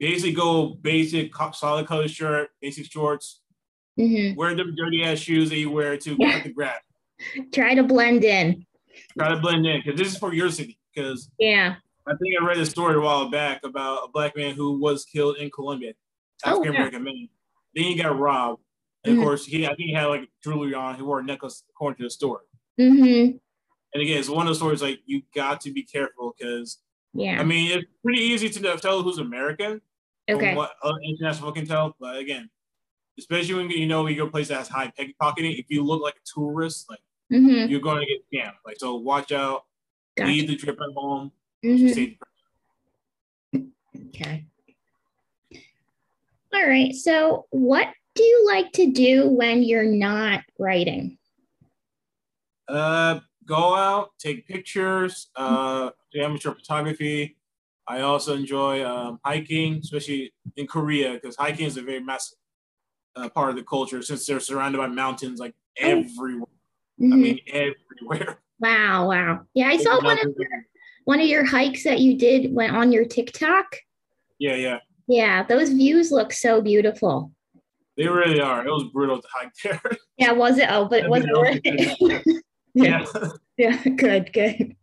basically 0.00 0.32
go 0.32 0.68
basic 0.80 1.30
solid 1.52 1.86
color 1.86 2.08
shirt, 2.08 2.48
basic 2.60 2.86
shorts. 2.90 3.42
hmm 3.96 4.34
Wear 4.34 4.54
the 4.54 4.64
dirty 4.64 5.04
ass 5.04 5.18
shoes 5.18 5.50
that 5.50 5.58
you 5.58 5.70
wear 5.70 5.96
to 5.98 6.16
Yeah. 6.18 6.32
cut 6.32 6.44
the 6.44 6.52
grass. 6.52 6.80
Try 7.52 7.74
to 7.74 7.82
blend 7.84 8.24
in. 8.24 8.64
Try 9.18 9.28
to 9.28 9.36
blend 9.40 9.66
in 9.66 9.82
because 9.84 9.98
this 9.98 10.08
is 10.12 10.18
for 10.18 10.32
your 10.32 10.50
city. 10.50 10.78
Because 10.94 11.30
Yeah. 11.38 11.76
I 12.06 12.12
think 12.16 12.34
I 12.40 12.44
read 12.44 12.56
a 12.56 12.66
story 12.66 12.94
a 12.96 13.00
while 13.00 13.28
back 13.30 13.60
about 13.62 14.04
a 14.04 14.08
black 14.08 14.34
man 14.36 14.54
who 14.54 14.78
was 14.80 15.04
killed 15.04 15.36
in 15.36 15.50
Colombia, 15.50 15.92
Oh, 16.44 16.50
African 16.52 16.70
American 16.74 17.04
man. 17.04 17.28
Then 17.74 17.84
he 17.84 17.94
got 17.94 18.18
robbed. 18.18 18.62
And 19.04 19.14
Mhm. 19.14 19.18
of 19.18 19.24
course, 19.24 19.44
he 19.46 19.64
I 19.66 19.68
think 19.74 19.88
he 19.90 19.92
had 19.92 20.06
like 20.06 20.28
jewelry 20.42 20.74
on. 20.74 20.96
He 20.96 21.02
wore 21.02 21.20
a 21.20 21.22
necklace 21.22 21.62
according 21.70 21.98
to 21.98 22.04
the 22.04 22.10
story. 22.10 22.44
hmm 22.78 23.36
And 23.92 24.02
again, 24.02 24.18
it's 24.18 24.28
one 24.30 24.46
of 24.46 24.48
those 24.48 24.56
stories 24.58 24.80
like 24.82 25.00
you 25.04 25.22
got 25.34 25.60
to 25.62 25.72
be 25.72 25.82
careful 25.82 26.34
because 26.38 26.78
Yeah. 27.12 27.38
I 27.40 27.44
mean 27.44 27.70
it's 27.70 27.86
pretty 28.02 28.22
easy 28.22 28.48
to 28.48 28.76
tell 28.78 29.02
who's 29.02 29.18
American 29.18 29.82
okay. 30.36 30.54
what 30.54 30.72
other 30.82 30.98
international 31.04 31.52
can 31.52 31.66
tell. 31.66 31.96
But 32.00 32.16
again, 32.16 32.50
especially 33.18 33.54
when 33.54 33.70
you 33.70 33.86
know 33.86 34.06
you 34.06 34.16
go 34.16 34.26
a 34.26 34.30
place 34.30 34.48
that 34.48 34.58
has 34.58 34.68
high 34.68 34.92
pickpocketing, 34.98 35.58
if 35.58 35.66
you 35.68 35.84
look 35.84 36.02
like 36.02 36.14
a 36.14 36.26
tourist, 36.34 36.88
like 36.88 37.00
hmm 37.30 37.66
you're 37.68 37.80
going 37.80 38.00
to 38.00 38.06
get 38.06 38.20
scammed. 38.32 38.56
Like 38.66 38.78
so, 38.78 38.96
watch 38.96 39.32
out. 39.32 39.64
Gotcha. 40.16 40.30
Leave 40.30 40.48
the 40.48 40.56
trip 40.56 40.78
at 40.80 40.94
home. 40.94 41.32
Mhm. 41.64 42.18
Okay. 44.08 44.44
All 46.52 46.66
right. 46.66 46.94
So, 46.94 47.46
what 47.50 47.88
do 48.14 48.22
you 48.22 48.46
like 48.46 48.72
to 48.72 48.90
do 48.90 49.28
when 49.28 49.62
you're 49.62 49.84
not 49.84 50.42
writing? 50.58 51.18
Uh, 52.68 53.20
go 53.46 53.74
out, 53.74 54.10
take 54.18 54.46
pictures, 54.46 55.28
uh, 55.36 55.90
do 56.12 56.22
amateur 56.22 56.52
photography. 56.54 57.36
I 57.90 58.02
also 58.02 58.36
enjoy 58.36 58.84
um, 58.84 59.18
hiking, 59.24 59.78
especially 59.82 60.32
in 60.56 60.68
Korea, 60.68 61.14
because 61.14 61.34
hiking 61.34 61.66
is 61.66 61.76
a 61.76 61.82
very 61.82 61.98
massive 61.98 62.38
uh, 63.16 63.28
part 63.30 63.50
of 63.50 63.56
the 63.56 63.64
culture 63.64 64.00
since 64.00 64.24
they're 64.26 64.38
surrounded 64.38 64.78
by 64.78 64.86
mountains 64.86 65.40
like 65.40 65.54
Oh. 65.82 65.86
everywhere. 65.88 66.46
Mhm. 67.00 67.12
I 67.12 67.16
mean, 67.16 67.38
everywhere. 67.48 68.38
wow, 68.60 69.08
wow. 69.08 69.40
Yeah, 69.54 69.68
I 69.68 69.76
saw 69.76 70.00
one 70.04 70.18
of 70.18 70.34
your 70.38 70.66
one 71.04 71.20
of 71.20 71.26
your 71.26 71.44
hikes 71.44 71.82
that 71.84 71.98
you 71.98 72.16
did 72.16 72.54
went 72.54 72.76
on 72.76 72.92
your 72.92 73.04
TikTok. 73.06 73.76
Yeah, 74.38 74.54
yeah. 74.54 74.78
Yeah, 75.08 75.42
those 75.42 75.70
views 75.70 76.12
look 76.12 76.32
so 76.32 76.60
beautiful. 76.60 77.32
They 77.96 78.06
really 78.06 78.40
are. 78.40 78.64
It 78.64 78.70
was 78.70 78.84
brutal 78.92 79.20
to 79.20 79.28
hike 79.34 79.52
there. 79.64 79.80
Yeah, 80.16 80.32
was 80.32 80.58
it? 80.58 80.68
Oh, 80.70 80.84
but 80.86 81.08
was 81.08 81.24
it 81.24 81.32
worth 81.32 81.60
it? 81.64 82.44
yeah. 82.74 83.06
yeah, 83.56 83.82
good, 83.96 84.32
good. 84.34 84.76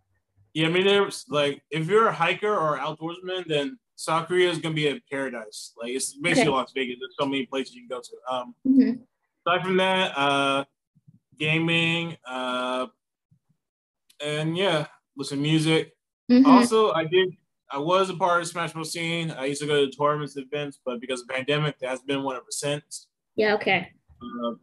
Yeah, 0.57 0.65
I 0.65 0.69
mean, 0.71 0.85
there's 0.87 1.23
like 1.29 1.61
if 1.69 1.85
you're 1.87 2.07
a 2.07 2.11
hiker 2.11 2.51
or 2.51 2.79
outdoorsman, 2.79 3.45
then 3.47 3.77
South 3.95 4.27
Korea 4.27 4.49
is 4.49 4.57
gonna 4.57 4.73
be 4.73 4.87
a 4.87 4.99
paradise. 5.11 5.73
Like 5.79 5.91
it's 5.91 6.13
basically 6.17 6.49
Okay. 6.49 6.57
Las 6.57 6.71
Vegas. 6.73 6.95
There's 6.99 7.15
so 7.19 7.27
many 7.27 7.45
places 7.45 7.75
you 7.75 7.87
can 7.87 7.89
go 7.95 8.01
to. 8.01 8.33
Um, 8.33 8.55
Mhm. 8.65 9.05
aside 9.45 9.61
from 9.63 9.77
that, 9.77 10.17
uh, 10.17 10.65
gaming, 11.37 12.17
uh, 12.25 12.87
and 14.19 14.57
yeah, 14.57 14.87
listen 15.15 15.37
to 15.37 15.43
music. 15.43 15.95
Mhm. 16.31 16.43
Also, 16.47 16.91
I 16.91 17.05
did. 17.05 17.37
I 17.69 17.77
was 17.77 18.09
a 18.09 18.15
part 18.15 18.41
of 18.41 18.47
the 18.47 18.51
Smash 18.51 18.73
Bros. 18.73 18.91
scene. 18.91 19.29
I 19.29 19.45
used 19.45 19.61
to 19.61 19.67
go 19.67 19.85
to 19.85 19.91
tournaments, 19.91 20.37
and 20.37 20.45
events, 20.47 20.79
but 20.83 20.99
because 20.99 21.21
of 21.21 21.27
the 21.27 21.35
pandemic, 21.35 21.77
there 21.77 21.91
has 21.91 22.01
been 22.01 22.23
one 22.23 22.35
ever 22.35 22.45
since. 22.49 23.09
Yeah, 23.35 23.53
okay. 23.57 23.91
Uh, 24.19 24.53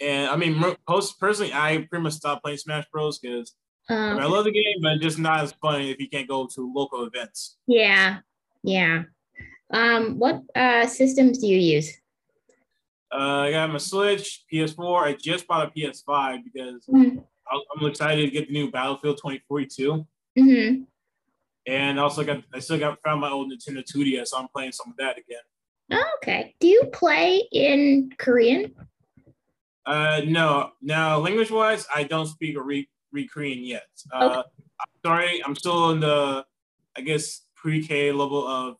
and 0.00 0.30
I 0.30 0.36
mean, 0.36 0.54
mo- 0.54 0.76
post 0.86 1.20
personally, 1.20 1.52
I 1.52 1.86
pretty 1.90 2.04
much 2.04 2.14
stopped 2.14 2.42
playing 2.42 2.56
Smash 2.56 2.86
Bros. 2.90 3.18
because 3.18 3.54
I, 3.88 3.94
mean, 3.94 4.18
I 4.20 4.24
Um, 4.24 4.32
love 4.32 4.44
the 4.44 4.52
game, 4.52 4.76
but 4.82 5.00
just 5.00 5.18
not 5.18 5.40
as 5.40 5.52
fun 5.52 5.80
if 5.82 5.98
you 5.98 6.08
can't 6.08 6.28
go 6.28 6.46
to 6.46 6.72
local 6.74 7.04
events. 7.04 7.56
yeah, 7.66 8.18
yeah. 8.62 9.04
Um, 9.70 10.18
what 10.18 10.42
uh, 10.54 10.86
systems 10.86 11.38
do 11.38 11.46
you 11.46 11.58
use? 11.58 11.92
Uh, 13.12 13.16
I 13.46 13.50
got 13.52 13.70
my 13.70 13.78
Switch, 13.78 14.44
PS4. 14.52 15.02
I 15.04 15.12
just 15.14 15.46
bought 15.46 15.66
a 15.68 15.70
PS5 15.70 16.42
because 16.44 16.84
Mhm. 16.86 17.24
I- 17.50 17.62
I'm 17.76 17.86
excited 17.86 18.22
to 18.26 18.30
get 18.30 18.48
the 18.48 18.52
new 18.52 18.70
Battlefield 18.70 19.16
2042. 19.18 20.06
Mm-hmm. 20.38 20.82
And 21.66 22.00
also 22.00 22.24
got 22.24 22.42
I 22.54 22.58
still 22.60 22.78
got 22.78 23.00
found 23.02 23.20
my 23.20 23.30
old 23.30 23.50
Nintendo 23.52 23.82
2DS, 23.84 24.28
so 24.28 24.38
I'm 24.38 24.48
playing 24.48 24.72
some 24.72 24.90
of 24.90 24.96
that 24.98 25.18
again. 25.18 25.42
Oh, 25.92 26.04
okay. 26.18 26.54
Do 26.60 26.68
you 26.68 26.84
play 26.92 27.42
in 27.52 28.10
Korean? 28.18 28.74
Uh, 29.86 30.20
no, 30.26 30.72
now 30.82 31.18
language 31.18 31.50
wise, 31.50 31.86
I 31.94 32.04
don't 32.04 32.26
speak 32.26 32.56
or 32.56 32.62
read, 32.62 32.86
read 33.12 33.30
Korean 33.30 33.64
yet. 33.64 33.86
Uh, 34.12 34.42
I'm 34.80 34.86
sorry, 35.04 35.42
I'm 35.44 35.54
still 35.54 35.90
in 35.90 36.00
the, 36.00 36.44
I 36.96 37.00
guess, 37.00 37.42
pre-K 37.56 38.12
level 38.12 38.46
of 38.46 38.76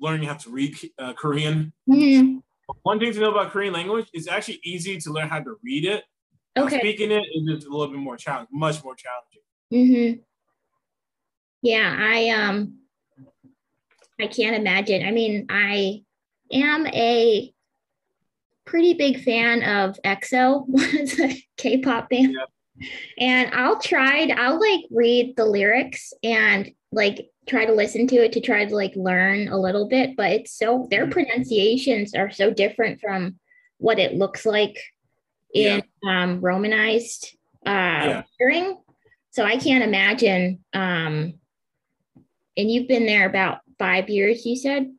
learning 0.00 0.28
how 0.28 0.34
to 0.34 0.50
read 0.50 0.76
uh, 0.98 1.12
Korean. 1.14 1.72
Mm-hmm. 1.88 2.38
One 2.82 2.98
thing 2.98 3.12
to 3.12 3.20
know 3.20 3.30
about 3.30 3.50
Korean 3.50 3.72
language 3.74 4.08
is 4.14 4.28
actually 4.28 4.60
easy 4.64 4.98
to 4.98 5.12
learn 5.12 5.28
how 5.28 5.40
to 5.40 5.56
read 5.62 5.84
it. 5.84 6.04
Okay. 6.56 6.78
Speaking 6.78 7.10
it 7.10 7.24
is 7.34 7.46
just 7.48 7.66
a 7.66 7.70
little 7.70 7.88
bit 7.88 7.98
more 7.98 8.16
challenging, 8.16 8.58
much 8.58 8.82
more 8.84 8.94
challenging. 8.94 9.42
Mm-hmm. 9.72 10.20
Yeah, 11.62 11.96
I 11.98 12.28
um 12.30 12.78
I 14.20 14.26
can't 14.26 14.56
imagine. 14.56 15.06
I 15.06 15.10
mean, 15.10 15.46
I 15.48 16.02
am 16.52 16.86
a 16.88 17.52
pretty 18.64 18.94
big 18.94 19.22
fan 19.22 19.62
of 19.62 19.98
EXO, 20.04 20.66
K-pop 21.56 22.10
band. 22.10 22.36
And 23.18 23.52
I'll 23.54 23.80
try 23.80 24.26
to, 24.26 24.40
I'll 24.40 24.60
like 24.60 24.84
read 24.90 25.36
the 25.36 25.44
lyrics 25.44 26.12
and 26.22 26.72
like 26.90 27.30
try 27.46 27.64
to 27.64 27.72
listen 27.72 28.06
to 28.08 28.16
it 28.24 28.32
to 28.32 28.40
try 28.40 28.64
to 28.64 28.74
like 28.74 28.94
learn 28.96 29.48
a 29.48 29.58
little 29.58 29.88
bit, 29.88 30.16
but 30.16 30.30
it's 30.30 30.52
so 30.52 30.86
their 30.90 31.06
pronunciations 31.08 32.14
are 32.14 32.30
so 32.30 32.50
different 32.50 33.00
from 33.00 33.38
what 33.78 33.98
it 33.98 34.14
looks 34.14 34.46
like 34.46 34.76
in 35.54 35.82
um 36.08 36.40
romanized 36.40 37.36
uh 37.66 37.70
Yeah. 37.70 38.22
hearing. 38.38 38.78
So 39.30 39.44
I 39.44 39.56
can't 39.56 39.84
imagine 39.84 40.64
um 40.72 41.34
and 42.56 42.70
you've 42.70 42.88
been 42.88 43.06
there 43.06 43.28
about 43.28 43.60
five 43.78 44.08
years, 44.08 44.46
you 44.46 44.56
said? 44.56 44.92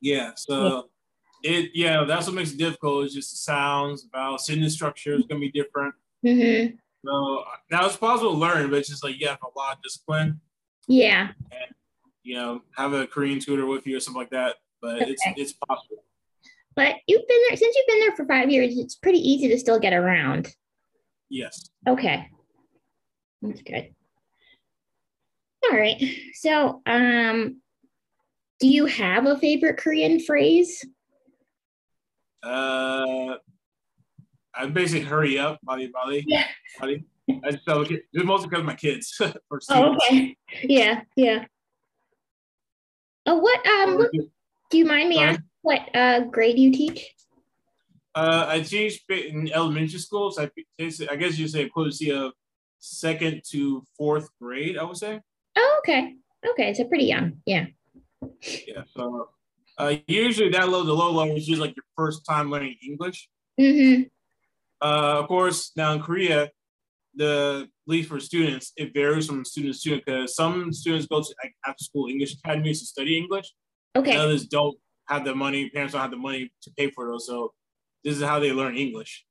Yeah, 0.00 0.32
so 0.36 0.90
it 1.42 1.70
yeah, 1.74 2.04
that's 2.04 2.26
what 2.26 2.34
makes 2.34 2.52
it 2.52 2.58
difficult. 2.58 3.06
Is 3.06 3.14
just 3.14 3.30
the 3.30 3.36
sounds, 3.38 4.06
vowel, 4.12 4.38
sentence 4.38 4.74
structure 4.74 5.14
is 5.14 5.24
gonna 5.26 5.40
be 5.40 5.50
different. 5.50 5.94
Mm-hmm. 6.24 6.76
So 7.04 7.44
now 7.70 7.86
it's 7.86 7.96
possible 7.96 8.32
to 8.32 8.38
learn, 8.38 8.70
but 8.70 8.78
it's 8.78 8.88
just 8.88 9.02
like 9.02 9.20
you 9.20 9.28
have 9.28 9.38
a 9.42 9.58
lot 9.58 9.76
of 9.76 9.82
discipline. 9.82 10.40
Yeah. 10.88 11.28
And, 11.50 11.74
You 12.22 12.34
know, 12.36 12.62
have 12.76 12.92
a 12.92 13.06
Korean 13.06 13.40
tutor 13.40 13.66
with 13.66 13.86
you 13.86 13.96
or 13.96 14.00
something 14.00 14.20
like 14.20 14.30
that. 14.30 14.56
But 14.80 15.02
it's 15.02 15.22
it's 15.36 15.52
possible. 15.52 16.04
But 16.74 16.96
you've 17.06 17.26
been 17.28 17.40
there 17.48 17.56
since 17.56 17.76
you've 17.76 17.86
been 17.86 18.00
there 18.00 18.16
for 18.16 18.26
five 18.26 18.50
years, 18.50 18.76
it's 18.78 18.96
pretty 18.96 19.18
easy 19.18 19.48
to 19.48 19.58
still 19.58 19.78
get 19.78 19.92
around. 19.92 20.54
Yes. 21.28 21.70
Okay. 21.88 22.28
That's 23.42 23.62
good. 23.62 23.94
All 25.70 25.76
right. 25.76 26.02
So, 26.34 26.82
um, 26.86 27.60
do 28.60 28.68
you 28.68 28.86
have 28.86 29.26
a 29.26 29.38
favorite 29.38 29.76
Korean 29.76 30.20
phrase? 30.20 30.84
Uh, 32.42 33.36
I 34.54 34.66
basically 34.66 35.06
hurry 35.06 35.38
up, 35.38 35.60
body 35.62 35.88
body. 35.88 36.24
Yeah. 36.26 36.44
body. 36.78 37.04
I 37.44 37.52
just 37.52 37.64
tell 37.64 37.80
the 37.80 37.86
kids, 37.86 38.02
it's 38.12 38.24
mostly 38.24 38.48
because 38.48 38.60
of 38.60 38.66
my 38.66 38.74
kids. 38.74 39.20
Oh, 39.70 39.94
okay. 39.94 40.36
Yeah, 40.62 41.02
yeah. 41.16 41.44
Oh, 43.26 43.36
what 43.36 43.64
um 43.66 43.98
what, 43.98 44.10
do 44.70 44.78
you 44.78 44.84
mind 44.84 45.08
me 45.08 45.16
Sorry? 45.16 45.28
asking 45.28 45.44
what 45.62 45.96
uh 45.96 46.20
grade 46.20 46.58
you 46.58 46.72
teach? 46.72 47.14
Uh, 48.14 48.46
I 48.48 48.60
teach 48.60 49.00
in 49.08 49.50
elementary 49.52 49.98
schools. 49.98 50.38
I, 50.38 50.50
I 50.78 51.16
guess 51.16 51.38
you 51.38 51.48
say 51.48 51.68
equivalency 51.68 52.14
of 52.14 52.32
second 52.78 53.42
to 53.50 53.82
fourth 53.96 54.28
grade. 54.40 54.76
I 54.76 54.82
would 54.84 54.96
say. 54.96 55.20
Oh, 55.56 55.80
okay. 55.80 56.14
Okay, 56.50 56.74
so 56.74 56.84
pretty 56.84 57.04
young. 57.04 57.40
Yeah. 57.46 57.66
Yeah. 58.66 58.82
So 58.94 59.28
uh, 59.78 59.94
usually 60.06 60.50
that 60.50 60.68
level, 60.68 60.84
the 60.84 60.92
low 60.92 61.12
level 61.12 61.36
is 61.36 61.48
usually 61.48 61.68
like 61.68 61.76
your 61.76 61.84
first 61.96 62.26
time 62.26 62.50
learning 62.50 62.76
English. 62.86 63.28
Mm-hmm. 63.58 64.02
Uh, 64.82 65.20
of 65.20 65.28
course, 65.28 65.70
now 65.76 65.92
in 65.92 66.02
Korea, 66.02 66.50
the 67.14 67.68
least 67.86 68.08
for 68.08 68.18
students, 68.18 68.72
it 68.76 68.92
varies 68.92 69.26
from 69.26 69.44
student 69.44 69.74
to 69.74 69.78
student 69.78 70.04
because 70.04 70.34
some 70.34 70.72
students 70.72 71.06
go 71.06 71.20
to 71.20 71.34
like, 71.42 71.54
after 71.66 71.84
school 71.84 72.08
English 72.08 72.34
academies 72.34 72.80
to 72.80 72.86
study 72.86 73.16
English. 73.16 73.52
Okay. 73.94 74.16
Others 74.16 74.46
don't 74.46 74.76
have 75.06 75.24
the 75.24 75.34
money. 75.34 75.70
Parents 75.70 75.92
don't 75.92 76.02
have 76.02 76.10
the 76.10 76.16
money 76.16 76.50
to 76.62 76.70
pay 76.76 76.90
for 76.90 77.06
those. 77.06 77.26
So 77.26 77.52
this 78.02 78.16
is 78.16 78.22
how 78.22 78.40
they 78.40 78.52
learn 78.52 78.76
English 78.76 79.24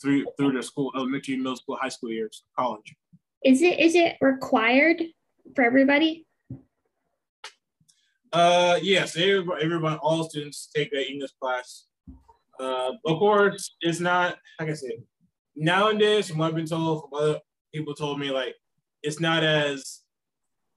through 0.00 0.26
through 0.36 0.52
their 0.52 0.62
school, 0.62 0.90
elementary, 0.96 1.36
middle 1.36 1.56
school, 1.56 1.76
high 1.80 1.90
school 1.90 2.10
years, 2.10 2.44
college. 2.58 2.96
Is 3.44 3.62
it 3.62 3.78
is 3.78 3.94
it 3.94 4.16
required 4.20 5.02
for 5.54 5.64
everybody? 5.64 6.26
Uh, 8.32 8.78
yes, 8.82 9.16
everybody, 9.16 9.64
everyone, 9.64 9.98
all 9.98 10.28
students 10.28 10.68
take 10.74 10.92
an 10.92 11.00
English 11.00 11.30
class. 11.40 11.87
Uh, 12.60 12.92
of 13.04 13.18
course, 13.18 13.76
it's 13.80 14.00
not 14.00 14.38
like 14.58 14.70
I 14.70 14.74
said. 14.74 14.92
Nowadays, 15.56 16.28
from 16.28 16.38
what 16.38 16.48
I've 16.48 16.54
been 16.54 16.66
told, 16.66 17.02
from 17.02 17.14
other 17.14 17.40
people 17.74 17.94
told 17.94 18.18
me, 18.18 18.30
like 18.30 18.54
it's 19.02 19.20
not 19.20 19.44
as, 19.44 20.00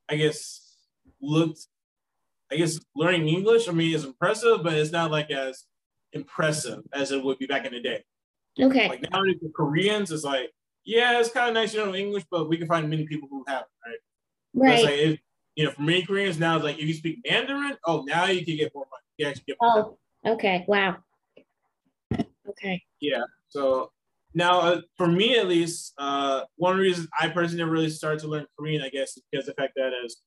I 0.10 0.16
guess, 0.16 0.78
looked. 1.22 1.68
I 2.52 2.58
guess 2.58 2.80
learning 2.96 3.30
English, 3.30 3.70
I 3.70 3.72
mean, 3.72 3.96
is 3.96 4.04
impressive, 4.04 4.62
but 4.62 4.74
it's 4.74 4.92
not 4.92 5.10
like 5.10 5.32
as 5.32 5.66
impressive 6.12 6.84
as 6.94 7.12
it 7.12 7.24
would 7.24 7.40
be 7.40 7.46
back 7.46 7.66
in 7.66 7.72
the 7.72 7.80
day. 7.80 8.04
Okay. 8.60 8.90
Like 8.90 9.10
nowadays, 9.10 9.38
the 9.42 9.50
Koreans, 9.56 10.12
is 10.12 10.26
like, 10.26 10.52
yeah, 10.84 11.20
it's 11.20 11.32
kind 11.32 11.50
of 11.50 11.54
nice 11.54 11.74
you 11.74 11.86
know 11.86 11.96
English, 11.96 12.26
but 12.30 12.50
we 12.50 12.58
can 12.58 12.68
find 12.68 12.90
many 12.90 13.06
people 13.06 13.30
who 13.32 13.46
have 13.48 13.64
it, 13.64 13.90
right? 13.90 14.00
Right. 14.54 14.84
like, 14.84 15.00
if, 15.00 15.20
you 15.56 15.66
know, 15.66 15.72
for 15.72 15.82
many 15.82 16.04
Koreans 16.04 16.40
now, 16.40 16.56
it's 16.56 16.66
like 16.66 16.78
if 16.78 16.86
you 16.86 16.94
speak 16.94 17.20
Mandarin, 17.30 17.78
oh, 17.86 18.04
now 18.06 18.26
you 18.26 18.46
can 18.46 18.58
get 18.58 18.74
more 18.76 18.86
money. 18.92 19.04
You 19.18 19.28
actually 19.28 19.44
get 19.48 19.58
more. 19.62 19.98
Oh, 20.26 20.34
okay. 20.34 20.66
Wow. 20.68 20.98
Okay. 22.50 22.82
Yeah. 23.00 23.24
So 23.50 23.92
now, 24.34 24.62
uh, 24.62 24.82
for 24.98 25.08
me 25.08 25.38
at 25.38 25.48
least, 25.48 25.94
uh, 25.98 26.42
one 26.56 26.78
reason 26.78 27.08
I 27.20 27.28
personally 27.30 27.60
never 27.64 27.72
really 27.72 27.90
started 27.90 28.20
to 28.22 28.28
learn 28.28 28.46
Korean, 28.58 28.82
I 28.82 28.90
guess, 28.90 29.18
is 29.18 29.24
because 29.32 29.46
the 29.46 29.54
fact 29.54 29.74
that 29.76 29.92
is, 30.06 30.22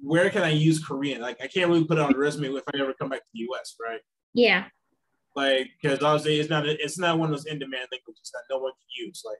where 0.00 0.28
can 0.30 0.42
I 0.42 0.50
use 0.50 0.84
Korean? 0.84 1.20
Like, 1.22 1.40
I 1.42 1.46
can't 1.46 1.70
really 1.70 1.84
put 1.84 1.98
it 1.98 2.02
on 2.02 2.14
a 2.14 2.18
resume 2.18 2.48
if 2.54 2.64
I 2.74 2.78
ever 2.80 2.92
come 2.94 3.08
back 3.08 3.20
to 3.20 3.30
the 3.32 3.40
U.S., 3.40 3.76
right? 3.80 4.00
Yeah. 4.34 4.64
Like, 5.36 5.68
because 5.80 6.02
obviously 6.02 6.38
it's 6.40 6.50
not 6.50 6.66
it's 6.66 6.98
not 6.98 7.18
one 7.18 7.30
of 7.30 7.36
those 7.36 7.46
in-demand 7.46 7.88
languages 7.90 8.30
that 8.32 8.42
no 8.50 8.58
one 8.58 8.72
can 8.72 9.06
use. 9.06 9.22
Like, 9.24 9.38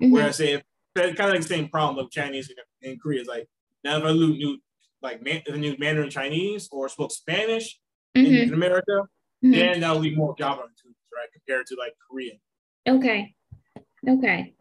Mhm. 0.00 0.12
where 0.12 0.26
I 0.26 0.30
say 0.30 0.52
if 0.54 0.62
kind 0.94 1.10
of 1.20 1.30
like 1.30 1.42
the 1.42 1.48
same 1.48 1.68
problem 1.68 2.04
of 2.04 2.10
Chinese 2.10 2.48
and, 2.50 2.58
and 2.90 3.00
Korea 3.00 3.20
is 3.20 3.28
like 3.28 3.48
now 3.84 3.98
if 3.98 4.04
I 4.04 4.12
knew, 4.12 4.28
knew 4.34 4.58
like 5.02 5.22
man, 5.22 5.42
if 5.46 5.54
I 5.54 5.58
knew 5.58 5.76
Mandarin 5.78 6.10
Chinese 6.10 6.68
or 6.72 6.88
spoke 6.88 7.12
Spanish 7.12 7.78
in, 8.14 8.24
Mhm. 8.26 8.42
in 8.48 8.54
America, 8.54 8.90
mm-hmm. 9.44 9.50
then 9.52 9.80
that'll 9.80 10.00
be 10.00 10.14
more 10.16 10.34
job 10.36 10.58
opportunities, 10.58 10.96
right? 11.18 11.32
Compared 11.32 11.66
to 11.66 11.76
like 11.78 11.94
Korean. 12.08 12.38
Okay. 12.88 13.34
Okay. 14.08 14.54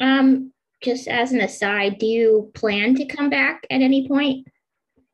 Um, 0.00 0.52
just 0.82 1.08
as 1.08 1.32
an 1.32 1.40
aside, 1.40 1.98
do 1.98 2.06
you 2.06 2.50
plan 2.54 2.94
to 2.96 3.04
come 3.06 3.30
back 3.30 3.66
at 3.70 3.80
any 3.80 4.08
point? 4.08 4.46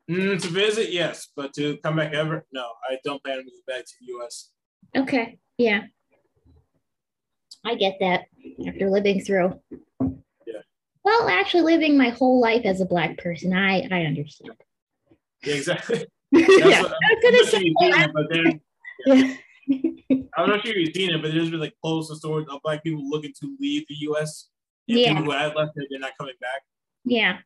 Mm, 0.09 0.41
to 0.41 0.47
visit, 0.47 0.91
yes, 0.91 1.27
but 1.35 1.53
to 1.53 1.77
come 1.83 1.97
back 1.97 2.13
ever, 2.13 2.45
no. 2.51 2.65
I 2.89 2.97
don't 3.03 3.23
plan 3.23 3.37
to 3.37 3.43
move 3.43 3.65
back 3.67 3.85
to 3.85 3.93
the 3.99 4.07
U.S. 4.07 4.49
Okay, 4.97 5.37
yeah, 5.59 5.83
I 7.63 7.75
get 7.75 7.97
that 7.99 8.25
after 8.67 8.89
living 8.89 9.21
through. 9.21 9.59
Yeah. 10.47 10.61
Well, 11.03 11.29
actually, 11.29 11.61
living 11.61 11.95
my 11.95 12.09
whole 12.09 12.41
life 12.41 12.63
as 12.65 12.81
a 12.81 12.85
black 12.85 13.19
person, 13.19 13.53
I 13.53 13.87
I 13.91 14.05
understand. 14.05 14.55
Yeah, 15.43 15.53
exactly. 15.53 16.07
yeah, 16.31 16.81
what, 16.81 16.91
I 16.91 16.97
was 17.11 17.19
gonna 17.21 17.45
say 17.45 17.73
then, 18.31 18.61
yeah. 19.05 19.35
I'm 20.37 20.49
not 20.49 20.65
sure 20.65 20.75
you've 20.75 20.95
seen 20.95 21.11
it, 21.11 21.21
but 21.21 21.31
there's 21.31 21.49
been 21.49 21.59
like 21.59 21.75
posts 21.83 22.09
and 22.09 22.19
stories 22.19 22.47
of 22.49 22.61
black 22.63 22.83
people 22.83 23.07
looking 23.07 23.33
to 23.41 23.57
leave 23.59 23.85
the 23.87 23.95
U.S. 24.01 24.49
And 24.87 24.97
yeah. 24.97 25.09
people 25.09 25.25
who 25.25 25.31
have 25.31 25.55
left 25.55 25.71
it, 25.75 25.87
they're 25.89 25.99
not 25.99 26.13
coming 26.19 26.35
back. 26.41 26.61
Yeah. 27.05 27.37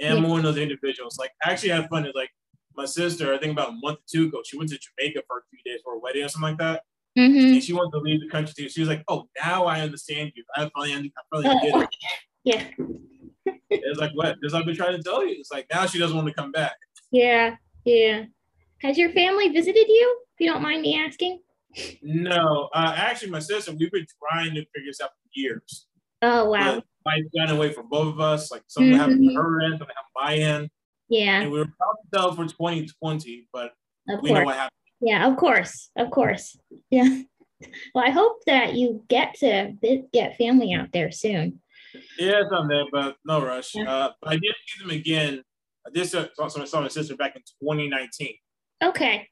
And 0.00 0.18
yeah. 0.18 0.20
more 0.20 0.38
of 0.38 0.42
those 0.42 0.56
individuals. 0.56 1.18
Like, 1.18 1.30
I 1.44 1.52
actually 1.52 1.70
had 1.70 1.88
fun. 1.88 2.06
Is 2.06 2.12
like 2.14 2.30
my 2.76 2.86
sister, 2.86 3.34
I 3.34 3.38
think 3.38 3.52
about 3.52 3.70
a 3.70 3.72
month 3.72 3.98
or 3.98 4.02
two 4.10 4.26
ago, 4.26 4.42
she 4.44 4.56
went 4.56 4.70
to 4.70 4.78
Jamaica 4.78 5.22
for 5.26 5.38
a 5.38 5.42
few 5.50 5.58
days 5.70 5.80
for 5.84 5.94
a 5.94 5.98
wedding 5.98 6.24
or 6.24 6.28
something 6.28 6.50
like 6.50 6.58
that. 6.58 6.82
Mm-hmm. 7.18 7.54
And 7.54 7.62
she 7.62 7.72
wanted 7.72 7.92
to 7.92 7.98
leave 7.98 8.20
the 8.20 8.28
country 8.28 8.54
too. 8.56 8.68
She 8.70 8.80
was 8.80 8.88
like, 8.88 9.04
"Oh, 9.06 9.28
now 9.44 9.66
I 9.66 9.80
understand 9.82 10.32
you. 10.34 10.44
I 10.56 10.70
finally, 10.74 11.12
I 11.16 11.36
finally 11.36 11.60
get 11.60 11.82
it." 11.82 11.88
yeah. 12.44 13.52
it's 13.68 14.00
like 14.00 14.12
what? 14.14 14.36
Because 14.40 14.54
I've 14.54 14.64
been 14.64 14.74
trying 14.74 14.96
to 14.96 15.02
tell 15.02 15.26
you. 15.26 15.36
It's 15.38 15.52
like 15.52 15.66
now 15.70 15.84
she 15.84 15.98
doesn't 15.98 16.16
want 16.16 16.28
to 16.28 16.34
come 16.34 16.52
back. 16.52 16.76
Yeah, 17.10 17.56
yeah. 17.84 18.24
Has 18.80 18.96
your 18.96 19.10
family 19.12 19.48
visited 19.50 19.86
you? 19.88 20.18
If 20.34 20.40
you 20.40 20.50
don't 20.50 20.62
mind 20.62 20.80
me 20.80 20.98
asking. 20.98 21.40
No, 22.02 22.68
uh, 22.74 22.94
actually, 22.96 23.30
my 23.30 23.38
sister. 23.38 23.72
We've 23.72 23.90
been 23.90 24.06
trying 24.18 24.54
to 24.54 24.64
figure 24.74 24.88
this 24.88 25.00
out 25.00 25.10
for 25.10 25.30
years. 25.34 25.86
Oh 26.20 26.50
wow! 26.50 26.82
Life 27.06 27.24
got 27.36 27.50
away 27.50 27.72
from 27.72 27.88
both 27.88 28.08
of 28.08 28.20
us. 28.20 28.50
Like 28.50 28.62
something 28.66 28.92
mm-hmm. 28.92 29.00
happened 29.00 29.28
to 29.28 29.34
her 29.34 29.62
end, 29.62 29.72
something 29.78 29.86
happened 29.88 30.12
my 30.14 30.34
end. 30.36 30.70
Yeah. 31.08 31.42
And 31.42 31.50
we 31.50 31.58
were 31.58 31.64
about 31.64 31.96
to 32.02 32.18
sell 32.18 32.34
for 32.34 32.46
2020, 32.46 33.48
but 33.52 33.72
of 34.08 34.22
we 34.22 34.28
course. 34.28 34.38
know 34.38 34.44
what 34.44 34.54
happened. 34.56 34.70
Yeah, 35.00 35.30
of 35.30 35.36
course, 35.36 35.90
of 35.96 36.10
course. 36.10 36.56
Yeah. 36.90 37.22
Well, 37.94 38.04
I 38.04 38.10
hope 38.10 38.38
that 38.46 38.74
you 38.74 39.04
get 39.08 39.34
to 39.34 39.74
get 40.12 40.36
family 40.36 40.74
out 40.74 40.88
there 40.92 41.12
soon. 41.12 41.60
Yeah, 42.18 42.42
someday, 42.50 42.84
but 42.90 43.16
no 43.24 43.40
rush. 43.40 43.74
Yeah. 43.74 43.88
Uh, 43.88 44.12
I 44.24 44.32
did 44.32 44.54
see 44.66 44.82
them 44.82 44.90
again. 44.90 45.44
I 45.86 45.90
did 45.90 46.08
saw, 46.08 46.26
saw 46.48 46.80
my 46.80 46.88
sister 46.88 47.16
back 47.16 47.36
in 47.36 47.42
2019. 47.62 48.34
Okay. 48.82 49.28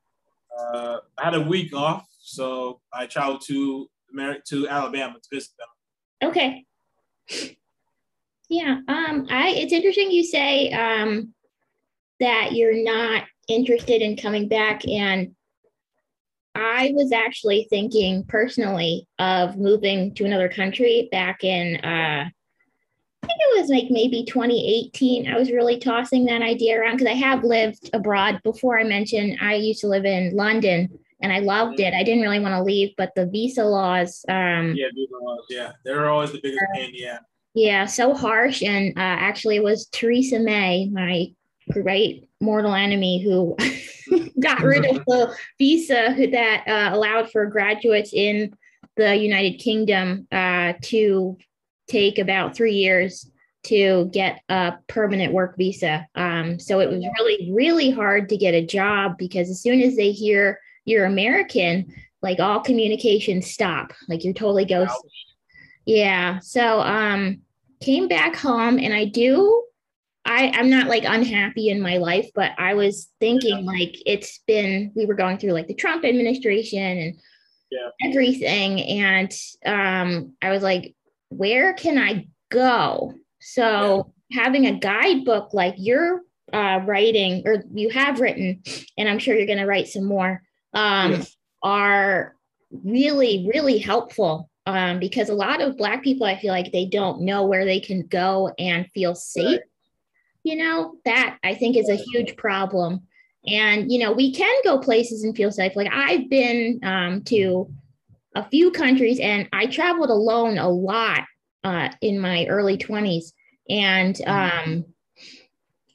Uh, 0.57 0.99
I 1.19 1.25
had 1.25 1.35
a 1.35 1.41
week 1.41 1.75
off, 1.75 2.07
so 2.31 2.81
I 2.93 3.07
traveled 3.07 3.43
to 3.47 3.89
America 4.13 4.43
to 4.51 4.69
Alabama 4.69 5.15
to 5.15 5.37
visit 5.37 5.51
them. 5.59 6.31
Okay. 6.31 6.65
Yeah. 8.49 8.81
Um. 8.89 9.27
I. 9.31 9.51
It's 9.57 9.73
interesting 9.73 10.11
you 10.11 10.25
say 10.25 10.71
um 10.71 11.35
that 12.21 12.53
you're 12.53 12.83
not 12.83 13.25
interested 13.49 14.03
in 14.03 14.17
coming 14.17 14.49
back, 14.49 14.87
and 14.87 15.35
I 16.55 16.93
was 16.95 17.13
actually 17.13 17.67
thinking 17.71 18.25
personally 18.25 19.07
of 19.19 19.57
moving 19.57 20.15
to 20.15 20.25
another 20.25 20.49
country 20.49 21.09
back 21.13 21.45
in. 21.45 21.77
Uh, 21.77 22.29
I 23.23 23.27
think 23.27 23.39
it 23.39 23.61
was 23.61 23.71
like 23.71 23.87
maybe 23.91 24.25
2018. 24.25 25.31
I 25.31 25.39
was 25.39 25.53
really 25.53 25.79
tossing 25.79 26.25
that 26.25 26.43
idea 26.43 26.81
around 26.81 26.97
because 26.97 27.13
I 27.13 27.17
have 27.17 27.45
lived 27.45 27.91
abroad 27.93 28.41
before. 28.43 28.81
I 28.81 28.85
mentioned 28.85 29.39
I 29.41 29.55
used 29.55 29.81
to 29.83 29.89
live 29.89 30.05
in 30.05 30.35
London 30.35 30.89
and 31.23 31.33
I 31.33 31.41
loved 31.41 31.81
it. 31.81 31.95
I 31.95 32.03
didn't 32.03 32.23
really 32.23 32.41
want 32.41 32.55
to 32.55 32.63
leave, 32.63 32.91
but 32.97 33.13
the 33.15 33.27
visa 33.27 33.65
laws. 33.65 34.25
Um, 34.29 34.75
yeah, 34.77 34.89
visa 34.95 35.15
laws. 35.21 35.47
Yeah, 35.49 35.73
they're 35.85 36.09
always 36.09 36.33
the 36.33 36.41
biggest 36.43 36.63
uh, 36.63 36.75
pain. 36.75 36.93
Yeah. 36.95 37.19
Yeah, 37.55 37.87
so 37.87 38.15
harsh. 38.15 38.63
And 38.63 38.97
uh, 38.97 39.01
actually, 39.01 39.57
it 39.57 39.65
was 39.65 39.87
Theresa 39.87 40.39
May, 40.39 40.89
my 40.89 41.27
great 41.71 42.29
mortal 42.41 42.75
enemy, 42.75 43.23
who 43.23 43.57
got 44.41 44.61
rid 44.63 44.87
of 44.87 45.05
the 45.07 45.35
visa 45.59 46.15
that 46.31 46.65
uh, 46.69 46.95
allowed 46.95 47.31
for 47.31 47.47
graduates 47.47 48.13
in 48.13 48.55
the 48.97 49.17
United 49.17 49.59
Kingdom 49.59 50.29
uh, 50.31 50.75
to 50.83 51.37
take 51.89 52.19
about 52.19 52.55
three 52.55 52.75
years 52.75 53.29
to 53.63 54.09
get 54.13 54.41
a 54.49 54.75
permanent 54.87 55.33
work 55.33 55.57
visa. 55.57 56.07
Um, 56.15 56.59
so 56.59 56.81
it 56.81 56.89
was 56.89 57.05
really, 57.19 57.53
really 57.53 57.91
hard 57.91 58.29
to 58.31 58.37
get 58.37 58.55
a 58.55 58.65
job 58.65 59.19
because 59.19 59.51
as 59.51 59.61
soon 59.61 59.81
as 59.81 59.97
they 59.97 60.13
hear 60.13 60.61
you're 60.91 61.07
American, 61.07 61.95
like 62.21 62.41
all 62.41 62.61
communications 62.61 63.51
stop, 63.51 63.93
like 64.09 64.25
you're 64.25 64.35
totally 64.35 64.65
ghosted. 64.65 65.11
Yeah. 65.87 66.41
So 66.41 66.81
um 66.81 67.43
came 67.81 68.09
back 68.09 68.37
home 68.37 68.79
and 68.79 68.93
I 68.93 69.07
do 69.07 69.65
I, 70.27 70.53
I'm 70.55 70.69
not 70.69 70.89
like 70.89 71.05
unhappy 71.07 71.71
in 71.71 71.81
my 71.81 71.97
life, 71.97 72.29
but 72.35 72.53
I 72.59 72.75
was 72.75 73.09
thinking 73.21 73.65
like 73.65 73.97
it's 74.05 74.41
been 74.47 74.93
we 74.95 75.07
were 75.07 75.15
going 75.15 75.39
through 75.39 75.53
like 75.53 75.67
the 75.67 75.75
Trump 75.75 76.05
administration 76.05 76.99
and 76.99 77.21
yeah. 77.71 78.09
everything. 78.09 78.81
And 78.83 79.33
um 79.65 80.35
I 80.43 80.51
was 80.51 80.63
like, 80.63 80.95
where 81.31 81.73
can 81.73 81.97
I 81.97 82.27
go? 82.51 83.15
So 83.41 84.13
yeah. 84.29 84.43
having 84.43 84.67
a 84.67 84.79
guidebook 84.79 85.55
like 85.55 85.75
you're 85.79 86.21
uh, 86.53 86.81
writing 86.85 87.43
or 87.47 87.65
you 87.73 87.91
have 87.91 88.21
written, 88.21 88.63
and 88.99 89.09
I'm 89.09 89.19
sure 89.19 89.37
you're 89.37 89.47
going 89.47 89.59
to 89.59 89.67
write 89.67 89.89
some 89.89 90.05
more, 90.05 90.43
um, 90.75 91.13
yes. 91.13 91.37
are 91.63 92.35
really, 92.71 93.49
really 93.53 93.79
helpful 93.79 94.49
um, 94.67 94.99
because 94.99 95.29
a 95.29 95.35
lot 95.35 95.61
of 95.61 95.77
Black 95.77 96.03
people, 96.03 96.27
I 96.27 96.39
feel 96.39 96.53
like 96.53 96.73
they 96.73 96.87
don't 96.87 97.23
know 97.23 97.47
where 97.47 97.65
they 97.65 97.81
can 97.81 98.07
go 98.07 98.53
and 98.59 98.91
feel 98.93 99.15
safe. 99.15 99.61
You 100.43 100.57
know, 100.57 100.95
that 101.05 101.39
I 101.45 101.55
think 101.55 101.77
is 101.77 101.89
a 101.89 101.97
huge 101.97 102.37
problem. 102.37 103.03
And, 103.47 103.91
you 103.91 103.99
know, 103.99 104.13
we 104.13 104.33
can 104.33 104.55
go 104.65 104.79
places 104.79 105.25
and 105.25 105.37
feel 105.37 105.51
safe. 105.51 105.77
Like 105.77 105.91
I've 105.93 106.31
been 106.31 106.81
um, 106.83 107.23
to 107.25 107.71
a 108.35 108.49
few 108.49 108.71
countries 108.71 109.19
and 109.21 109.49
I 109.53 109.67
traveled 109.67 110.11
alone 110.11 110.59
a 110.59 110.69
lot 110.69 111.25
uh, 111.65 111.91
in 112.01 112.19
my 112.19 112.47
early 112.47 112.79
20s. 112.79 113.33
And 113.69 114.15
mm-hmm. 114.15 114.71
um, 114.71 114.85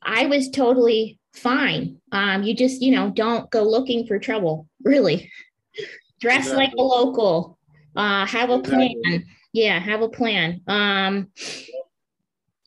I 0.02 0.28
was 0.28 0.50
totally 0.50 1.20
fine. 1.36 2.00
Um, 2.12 2.44
you 2.44 2.56
just, 2.56 2.82
you 2.82 2.92
know, 2.92 3.10
don't 3.10 3.50
go 3.52 3.64
looking 3.64 4.08
for 4.08 4.20
trouble, 4.20 4.68
really. 4.84 5.32
Dress 6.22 6.48
exactly. 6.48 6.66
like 6.66 6.74
a 6.78 6.82
local, 6.82 7.58
uh, 7.96 8.26
have 8.26 8.50
a 8.50 8.60
exactly. 8.60 8.98
plan. 9.04 9.26
Yeah, 9.54 9.80
have 9.80 10.02
a 10.02 10.10
plan. 10.10 10.62
Um, 10.68 11.30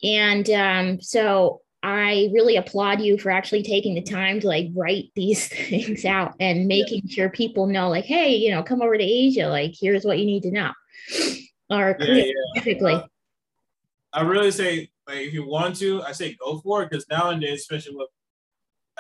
and 0.03 0.49
um, 0.51 1.01
so 1.01 1.63
I 1.83 2.29
really 2.33 2.57
applaud 2.57 3.01
you 3.01 3.19
for 3.19 3.31
actually 3.31 3.63
taking 3.63 3.95
the 3.95 4.03
time 4.03 4.41
to 4.41 4.47
like 4.47 4.69
write 4.75 5.11
these 5.15 5.49
things 5.69 6.05
out 6.05 6.35
and 6.41 6.67
making 6.67 7.03
yeah. 7.05 7.15
sure 7.15 7.31
people 7.31 7.67
know, 7.67 7.89
like, 7.89 8.05
hey, 8.05 8.35
you 8.35 8.51
know, 8.51 8.63
come 8.63 8.83
over 8.83 8.97
to 8.97 9.05
Asia. 9.05 9.49
Like, 9.49 9.75
here's 9.79 10.05
what 10.05 10.19
you 10.19 10.27
need 10.27 10.43
to 10.45 10.51
know. 10.51 10.73
Or 11.71 11.99
yeah, 12.01 12.15
yeah. 12.15 12.33
specifically. 12.57 12.95
Uh, 12.95 13.03
I 14.15 14.23
really 14.23 14.51
say, 14.51 14.89
like, 15.07 15.19
if 15.19 15.35
you 15.35 15.47
want 15.47 15.77
to, 15.81 16.03
I 16.03 16.13
say 16.13 16.35
go 16.41 16.61
for 16.61 16.83
it 16.83 16.89
because 16.89 17.05
nowadays, 17.11 17.61
especially 17.61 17.95
with 17.95 18.09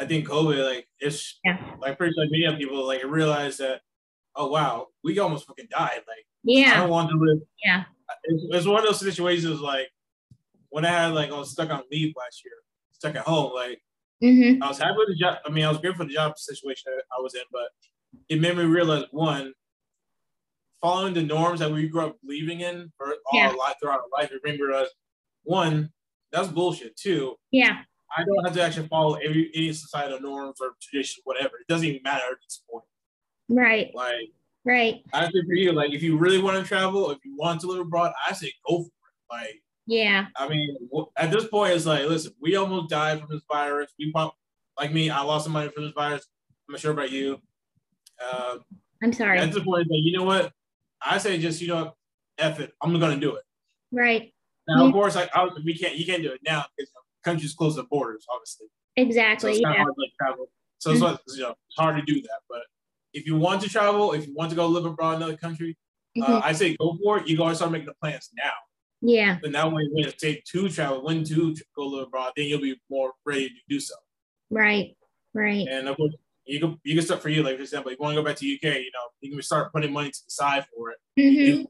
I 0.00 0.04
think 0.04 0.28
COVID, 0.28 0.64
like 0.64 0.88
it's 1.00 1.38
yeah. 1.44 1.58
like 1.80 1.98
pretty 1.98 2.14
much 2.16 2.28
many 2.30 2.56
people 2.56 2.86
like 2.86 3.02
realize 3.04 3.56
that, 3.58 3.80
oh 4.36 4.48
wow, 4.48 4.86
we 5.02 5.18
almost 5.18 5.46
fucking 5.46 5.68
died. 5.70 6.00
Like 6.06 6.26
yeah, 6.44 6.74
I 6.74 6.76
don't 6.80 6.90
want 6.90 7.10
to 7.10 7.16
live. 7.16 7.38
Yeah, 7.64 7.84
it's, 8.24 8.44
it's 8.50 8.66
one 8.66 8.78
of 8.78 8.86
those 8.86 9.00
situations 9.00 9.60
like 9.60 9.88
when 10.70 10.84
I 10.84 10.90
had 10.90 11.14
like 11.14 11.30
I 11.30 11.38
was 11.38 11.50
stuck 11.50 11.70
on 11.70 11.82
leave 11.90 12.14
last 12.16 12.42
year, 12.44 12.54
stuck 12.92 13.16
at 13.16 13.26
home. 13.26 13.52
Like 13.54 13.80
mm-hmm. 14.22 14.62
I 14.62 14.68
was 14.68 14.78
happy 14.78 14.94
with 14.96 15.08
the 15.08 15.16
job. 15.16 15.38
I 15.44 15.50
mean, 15.50 15.64
I 15.64 15.68
was 15.68 15.78
grateful 15.78 16.04
for 16.04 16.08
the 16.08 16.14
job 16.14 16.38
situation 16.38 16.92
I 16.96 17.20
was 17.20 17.34
in, 17.34 17.42
but 17.52 17.68
it 18.28 18.40
made 18.40 18.56
me 18.56 18.64
realize 18.64 19.04
one, 19.10 19.52
following 20.80 21.14
the 21.14 21.22
norms 21.22 21.60
that 21.60 21.70
we 21.70 21.88
grew 21.88 22.06
up 22.06 22.16
believing 22.22 22.60
in 22.60 22.92
for 22.96 23.14
all 23.32 23.38
yeah. 23.38 23.48
our 23.48 23.56
life 23.56 23.74
throughout 23.80 24.00
our 24.00 24.20
life, 24.20 24.30
me 24.44 24.58
realize 24.60 24.88
one, 25.44 25.90
that's 26.32 26.48
bullshit. 26.48 26.96
Two, 26.96 27.36
yeah, 27.50 27.82
I 28.16 28.24
don't 28.24 28.44
have 28.44 28.54
to 28.54 28.62
actually 28.62 28.88
follow 28.88 29.14
every 29.14 29.50
any 29.54 29.72
societal 29.72 30.20
norms 30.20 30.60
or 30.60 30.70
traditions, 30.80 31.20
whatever. 31.24 31.56
It 31.60 31.68
doesn't 31.68 31.86
even 31.86 32.02
matter 32.02 32.24
at 32.30 32.38
this 32.44 32.62
point. 32.70 32.84
Right. 33.48 33.90
Like. 33.94 34.30
Right. 34.64 35.02
I 35.12 35.24
say 35.26 35.42
for 35.46 35.54
you, 35.54 35.72
like 35.72 35.92
if 35.92 36.02
you 36.02 36.18
really 36.18 36.42
want 36.42 36.60
to 36.60 36.68
travel, 36.68 37.10
if 37.10 37.18
you 37.24 37.34
want 37.36 37.60
to 37.62 37.68
live 37.68 37.80
abroad, 37.80 38.12
I 38.28 38.32
say 38.32 38.52
go 38.68 38.78
for 38.78 38.84
it. 38.84 38.90
Like. 39.30 39.62
Yeah. 39.90 40.26
I 40.36 40.46
mean, 40.46 40.76
at 41.16 41.30
this 41.30 41.48
point, 41.48 41.72
it's 41.72 41.86
like, 41.86 42.06
listen, 42.06 42.34
we 42.42 42.56
almost 42.56 42.90
died 42.90 43.20
from 43.20 43.28
this 43.30 43.40
virus. 43.50 43.90
We, 43.98 44.12
like 44.78 44.92
me, 44.92 45.08
I 45.08 45.22
lost 45.22 45.44
some 45.44 45.54
money 45.54 45.70
from 45.70 45.84
this 45.84 45.94
virus. 45.94 46.26
I'm 46.68 46.74
not 46.74 46.80
sure 46.82 46.92
about 46.92 47.10
you. 47.10 47.40
Uh, 48.22 48.58
I'm 49.02 49.14
sorry. 49.14 49.38
At 49.38 49.50
this 49.50 49.64
point, 49.64 49.88
like, 49.88 50.00
you 50.02 50.14
know 50.14 50.24
what? 50.24 50.52
I 51.00 51.16
say 51.16 51.38
just, 51.38 51.62
you 51.62 51.68
know, 51.68 51.94
F 52.36 52.60
it. 52.60 52.74
I'm 52.82 52.98
going 53.00 53.14
to 53.14 53.18
do 53.18 53.36
it. 53.36 53.44
Right. 53.90 54.34
Now, 54.68 54.82
yeah. 54.82 54.88
of 54.88 54.92
course, 54.92 55.14
like, 55.14 55.30
I, 55.34 55.48
we 55.64 55.72
can't, 55.74 55.96
you 55.96 56.04
can't 56.04 56.22
do 56.22 56.32
it 56.32 56.40
now 56.44 56.66
because 56.76 56.92
countries 57.28 57.54
close 57.54 57.76
the 57.76 57.84
borders, 57.84 58.26
obviously. 58.32 58.66
Exactly. 58.96 59.52
So 59.52 59.56
it's 59.56 59.60
yeah. 59.60 59.72
hard 59.72 59.94
to 59.94 60.00
like, 60.00 60.12
travel. 60.20 60.46
So 60.78 60.92
mm-hmm. 60.92 61.14
it's, 61.14 61.36
you 61.36 61.42
know, 61.42 61.50
it's 61.50 61.76
hard 61.76 61.96
to 61.96 62.02
do 62.02 62.20
that. 62.22 62.40
But 62.48 62.62
if 63.12 63.26
you 63.26 63.36
want 63.36 63.62
to 63.62 63.68
travel, 63.68 64.12
if 64.12 64.26
you 64.26 64.34
want 64.34 64.50
to 64.50 64.56
go 64.56 64.66
live 64.66 64.84
abroad 64.84 65.16
in 65.16 65.22
another 65.22 65.36
country, 65.36 65.76
uh, 66.20 66.40
Mhm. 66.40 66.42
I 66.44 66.52
say 66.52 66.76
go 66.76 66.96
for 67.02 67.18
it. 67.18 67.28
You 67.28 67.36
gotta 67.36 67.54
start 67.54 67.70
making 67.70 67.86
the 67.86 67.94
plans 67.94 68.30
now. 68.36 68.52
Yeah. 69.00 69.38
And 69.42 69.54
that 69.54 69.70
way, 69.70 69.86
when 69.92 70.04
it's 70.04 70.20
safe 70.20 70.42
to 70.52 70.68
travel, 70.68 71.04
when 71.04 71.24
to 71.24 71.54
go 71.76 71.86
live 71.86 72.08
abroad, 72.08 72.32
then 72.36 72.46
you'll 72.46 72.60
be 72.60 72.80
more 72.90 73.12
ready 73.24 73.48
to 73.48 73.54
do 73.68 73.78
so. 73.78 73.94
Right. 74.50 74.96
Right. 75.34 75.66
And 75.68 75.88
of 75.88 75.96
course, 75.96 76.14
you 76.44 76.58
can 76.60 76.80
you 76.82 76.94
can 76.94 77.04
start 77.04 77.22
for 77.22 77.28
you. 77.28 77.42
Like 77.42 77.56
for 77.56 77.62
example, 77.62 77.92
if 77.92 77.98
you 77.98 78.02
want 78.02 78.16
to 78.16 78.22
go 78.22 78.26
back 78.26 78.36
to 78.36 78.54
UK, 78.54 78.80
you 78.80 78.90
know, 78.92 79.06
you 79.20 79.30
can 79.30 79.42
start 79.42 79.72
putting 79.72 79.92
money 79.92 80.10
to 80.10 80.24
the 80.24 80.30
side 80.30 80.66
for 80.74 80.90
it. 80.90 80.98
hmm 81.16 81.64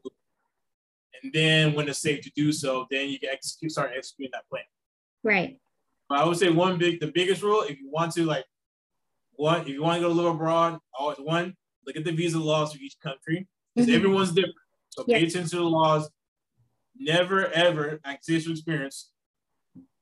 And 1.23 1.33
then 1.33 1.75
when 1.75 1.89
it's 1.89 1.99
safe 1.99 2.23
to 2.23 2.31
do 2.31 2.53
so, 2.53 2.87
then 2.91 3.09
you 3.09 3.19
can 3.19 3.31
execute, 3.31 3.73
start 3.73 3.91
executing 3.97 4.31
that 4.33 4.49
plan. 4.49 4.63
Right. 5.29 5.61
But 6.09 6.19
I 6.21 6.25
would 6.25 6.39
say 6.39 6.49
one 6.51 6.79
big, 6.79 7.01
the 7.01 7.09
biggest 7.13 7.43
rule, 7.43 7.63
if 7.63 7.79
you 7.79 7.91
want 7.91 8.13
to 8.15 8.25
like, 8.25 8.47
one, 9.33 9.61
if 9.61 9.69
you 9.69 9.83
want 9.83 10.01
to 10.03 10.09
go 10.09 10.13
live 10.13 10.35
abroad, 10.35 10.79
always 10.99 11.19
one, 11.19 11.55
look 11.87 11.97
at 11.97 12.05
the 12.05 12.13
visa 12.13 12.39
laws 12.39 12.73
for 12.73 12.81
each 12.81 12.99
country 13.01 13.47
because 13.75 13.89
Mhm. 13.89 13.95
everyone's 13.95 14.33
different. 14.33 14.57
So 14.91 15.05
pay 15.05 15.25
attention 15.25 15.49
to 15.51 15.57
the 15.57 15.63
laws. 15.65 16.11
Never 16.97 17.47
ever, 17.53 18.01
your 18.47 18.53
experience. 18.53 19.13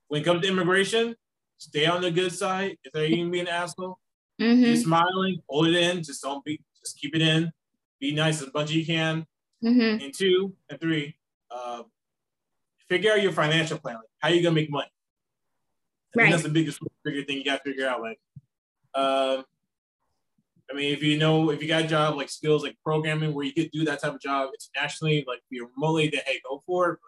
When 0.08 0.22
it 0.22 0.24
comes 0.24 0.42
to 0.42 0.48
immigration, 0.48 1.16
stay 1.58 1.86
on 1.86 2.00
the 2.00 2.10
good 2.10 2.32
side. 2.32 2.78
If 2.84 2.92
they're 2.92 3.06
even 3.06 3.30
being 3.30 3.48
an 3.48 3.52
asshole, 3.62 3.98
hmm 4.38 4.62
be 4.62 4.76
smiling, 4.76 5.42
hold 5.48 5.66
it 5.68 5.74
in. 5.74 6.02
Just 6.02 6.22
don't 6.22 6.44
be, 6.44 6.60
just 6.80 6.98
keep 6.98 7.14
it 7.14 7.22
in. 7.22 7.52
Be 7.98 8.12
nice 8.14 8.40
as 8.42 8.52
much 8.54 8.64
as 8.70 8.76
you 8.76 8.86
can. 8.86 9.26
hmm 9.60 9.80
And 10.02 10.14
two 10.14 10.54
and 10.70 10.80
three, 10.80 11.16
uh, 11.50 11.82
figure 12.88 13.12
out 13.12 13.22
your 13.22 13.32
financial 13.32 13.78
plan. 13.78 13.96
Like, 13.96 14.08
how 14.20 14.28
you 14.28 14.42
gonna 14.42 14.54
make 14.54 14.70
money? 14.70 14.90
Right. 16.16 16.30
that's 16.30 16.42
the 16.42 16.48
biggest 16.48 16.80
bigger 17.04 17.22
thing 17.24 17.38
you 17.38 17.44
gotta 17.44 17.62
figure 17.62 17.86
out. 17.86 18.00
Like, 18.00 18.18
um, 18.94 19.44
I 20.70 20.74
mean, 20.74 20.92
if 20.92 21.02
you 21.02 21.18
know, 21.18 21.50
if 21.50 21.62
you 21.62 21.68
got 21.68 21.84
a 21.84 21.86
job 21.86 22.16
like 22.16 22.28
skills 22.28 22.62
like 22.62 22.76
programming 22.82 23.34
where 23.34 23.44
you 23.44 23.52
could 23.52 23.70
do 23.70 23.84
that 23.84 24.00
type 24.00 24.14
of 24.14 24.20
job 24.20 24.50
internationally, 24.74 25.24
like 25.28 25.40
you're 25.50 25.68
remotely, 25.76 26.08
then 26.08 26.22
hey, 26.26 26.40
go 26.48 26.62
for 26.66 26.92
it. 26.92 26.98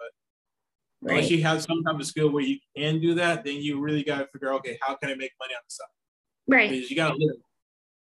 But 1.03 1.11
unless 1.11 1.31
you 1.31 1.43
have 1.43 1.63
some 1.63 1.83
type 1.83 1.99
of 1.99 2.07
skill 2.07 2.31
where 2.31 2.45
you 2.45 2.59
can 2.77 3.01
do 3.01 3.15
that, 3.15 3.45
then 3.45 3.57
you 3.57 3.81
really 3.81 4.05
gotta 4.05 4.29
figure 4.33 4.53
out, 4.53 4.61
okay, 4.61 4.79
how 4.83 4.95
can 4.95 5.11
I 5.11 5.15
make 5.15 5.33
money 5.41 5.55
on 5.55 5.63
the 5.67 5.71
side? 5.71 5.87
Right. 6.47 6.71
Because 6.71 6.91
you 6.91 6.97
gotta 6.97 7.17
live. 7.17 7.37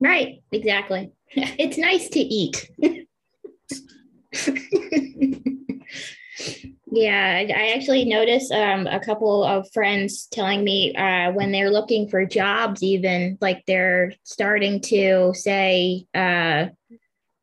Right. 0.00 0.42
Exactly. 0.52 1.12
It's 1.34 1.78
nice 1.78 2.08
to 2.10 2.20
eat. 2.20 2.70
yeah, 6.96 7.44
I 7.54 7.72
actually 7.74 8.06
noticed 8.06 8.50
um, 8.50 8.87
a 8.87 8.98
couple 8.98 9.44
of 9.44 9.70
friends 9.72 10.26
telling 10.32 10.64
me 10.64 10.94
uh, 10.94 11.30
when 11.32 11.52
they're 11.52 11.70
looking 11.70 12.09
for 12.09 12.24
jobs, 12.24 12.82
even 12.82 13.37
like 13.42 13.62
they're 13.66 14.14
starting 14.22 14.80
to 14.80 15.32
say 15.35 16.06
uh, 16.14 16.66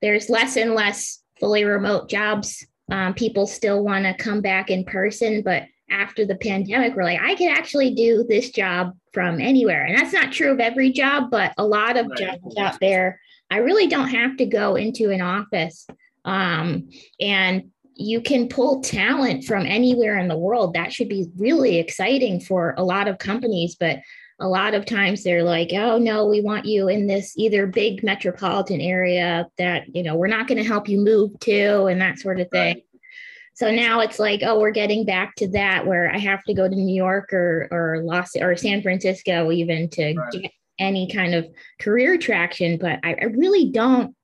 there's 0.01 0.29
less 0.29 0.57
and 0.57 0.73
less 0.73 1.21
fully 1.39 1.65
remote 1.65 2.09
jobs. 2.09 2.65
Um, 2.91 3.13
people 3.13 3.45
still 3.45 3.83
want 3.83 4.05
to 4.05 4.15
come 4.15 4.41
back 4.41 4.71
in 4.71 4.85
person, 4.85 5.43
but 5.43 5.63
after 5.91 6.25
the 6.25 6.35
pandemic, 6.35 6.95
we're 6.95 7.03
like, 7.03 7.21
I 7.21 7.35
could 7.35 7.51
actually 7.51 7.93
do 7.93 8.25
this 8.27 8.49
job 8.49 8.93
from 9.13 9.39
anywhere. 9.39 9.85
And 9.85 9.95
that's 9.95 10.13
not 10.13 10.31
true 10.31 10.51
of 10.51 10.59
every 10.59 10.91
job, 10.91 11.29
but 11.29 11.53
a 11.59 11.65
lot 11.65 11.95
of 11.97 12.07
Right. 12.07 12.17
jobs 12.17 12.57
out 12.57 12.79
there, 12.79 13.19
I 13.51 13.57
really 13.57 13.85
don't 13.85 14.09
have 14.09 14.37
to 14.37 14.47
go 14.47 14.75
into 14.75 15.11
an 15.11 15.21
office. 15.21 15.85
Um, 16.25 16.89
and 17.19 17.71
you 17.95 18.21
can 18.21 18.47
pull 18.47 18.81
talent 18.81 19.45
from 19.45 19.65
anywhere 19.65 20.17
in 20.17 20.27
the 20.27 20.37
world. 20.37 20.73
That 20.73 20.91
should 20.91 21.09
be 21.09 21.27
really 21.37 21.77
exciting 21.77 22.39
for 22.39 22.73
a 22.77 22.83
lot 22.83 23.07
of 23.07 23.17
companies. 23.17 23.75
But 23.79 23.99
a 24.39 24.47
lot 24.47 24.73
of 24.73 24.85
times 24.85 25.23
they're 25.23 25.43
like, 25.43 25.69
oh, 25.73 25.97
no, 25.97 26.25
we 26.25 26.41
want 26.41 26.65
you 26.65 26.89
in 26.89 27.07
this 27.07 27.33
either 27.37 27.67
big 27.67 28.03
metropolitan 28.03 28.81
area 28.81 29.47
that, 29.57 29.95
you 29.95 30.03
know, 30.03 30.15
we're 30.15 30.27
not 30.27 30.47
going 30.47 30.57
to 30.57 30.67
help 30.67 30.89
you 30.89 30.99
move 30.99 31.39
to 31.41 31.85
and 31.85 32.01
that 32.01 32.19
sort 32.19 32.39
of 32.39 32.49
thing. 32.49 32.75
Right. 32.75 32.83
So 33.55 33.69
now 33.69 33.99
it's 33.99 34.17
like, 34.17 34.41
oh, 34.43 34.59
we're 34.59 34.71
getting 34.71 35.05
back 35.05 35.35
to 35.35 35.47
that 35.51 35.85
where 35.85 36.11
I 36.11 36.17
have 36.17 36.43
to 36.45 36.55
go 36.55 36.67
to 36.67 36.75
New 36.75 36.95
York 36.95 37.31
or 37.31 37.67
or 37.71 38.01
Los 38.03 38.35
or 38.35 38.55
San 38.55 38.81
Francisco 38.81 39.51
even 39.51 39.89
to 39.91 40.15
Right. 40.15 40.31
get 40.31 40.51
any 40.79 41.07
kind 41.07 41.35
of 41.35 41.47
career 41.79 42.17
traction. 42.17 42.77
But 42.77 42.99
I, 43.03 43.13
I 43.13 43.25
really 43.25 43.69
don't 43.69 44.15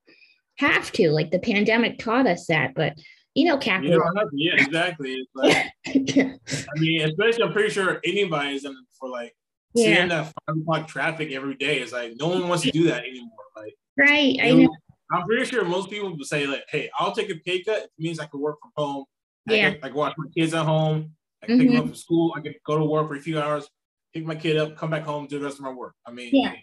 have 0.58 0.92
to. 0.94 1.12
Like 1.12 1.30
the 1.30 1.40
pandemic 1.40 2.00
taught 2.00 2.26
us 2.26 2.48
that. 2.48 2.74
But 2.74 2.94
you 3.39 3.45
know, 3.45 3.54
You 3.56 3.60
capital. 3.60 3.99
don't 3.99 4.17
have 4.17 4.30
to- 4.30 4.36
yeah, 4.38 4.54
exactly. 4.56 5.28
Like, 5.34 5.56
I 5.88 6.80
mean, 6.80 7.02
especially 7.02 7.43
I'm 7.43 7.54
pretty 7.54 7.69
sure 7.69 7.99
anybody 8.04 8.56
is 8.56 8.65
in 8.65 8.75
for 8.99 9.10
like 9.10 9.34
yeah, 9.73 9.95
seeing 9.95 10.10
that 10.10 10.25
five 10.47 10.58
o'clock 10.62 10.88
traffic 10.88 11.32
every 11.32 11.56
day 11.56 11.80
is 11.80 11.93
like 11.93 12.13
no 12.19 12.28
one 12.28 12.47
wants 12.49 12.63
to 12.63 12.71
do 12.71 12.84
that 12.88 13.04
anymore. 13.04 13.30
Like 13.56 13.75
right. 13.97 14.38
I 14.41 14.47
you 14.47 14.63
know. 14.63 14.75
I'm 15.12 15.23
pretty 15.25 15.45
sure 15.45 15.63
most 15.65 15.89
people 15.89 16.12
would 16.15 16.25
say 16.25 16.45
like, 16.45 16.63
"Hey, 16.69 16.89
I'll 16.99 17.12
take 17.13 17.30
a 17.32 17.36
pay 17.36 17.63
cut. 17.63 17.84
It 17.84 17.91
means 17.97 18.19
I 18.19 18.25
can 18.25 18.39
work 18.41 18.58
from 18.62 18.71
home. 18.75 19.06
I 19.47 19.54
Yeah. 19.54 19.69
can, 19.71 19.80
I 19.84 19.88
can 19.88 19.97
watch 19.97 20.13
my 20.17 20.25
kids 20.38 20.54
at 20.54 20.65
home. 20.65 21.15
I 21.41 21.47
can 21.47 21.60
pick 21.60 21.67
Mhm. 21.69 21.71
them 21.71 21.80
up 21.82 21.86
from 21.88 21.95
school. 21.95 22.34
I 22.38 22.41
can 22.41 22.54
go 22.65 22.78
to 22.78 22.84
work 22.86 23.08
for 23.08 23.15
a 23.15 23.19
few 23.21 23.39
hours, 23.39 23.67
pick 24.13 24.25
my 24.25 24.36
kid 24.36 24.58
up, 24.58 24.75
come 24.75 24.89
back 24.91 25.04
home, 25.04 25.25
do 25.28 25.39
the 25.39 25.45
rest 25.45 25.58
of 25.58 25.63
my 25.63 25.71
work. 25.71 25.95
I 26.06 26.12
mean, 26.12 26.30
Yeah. 26.34 26.54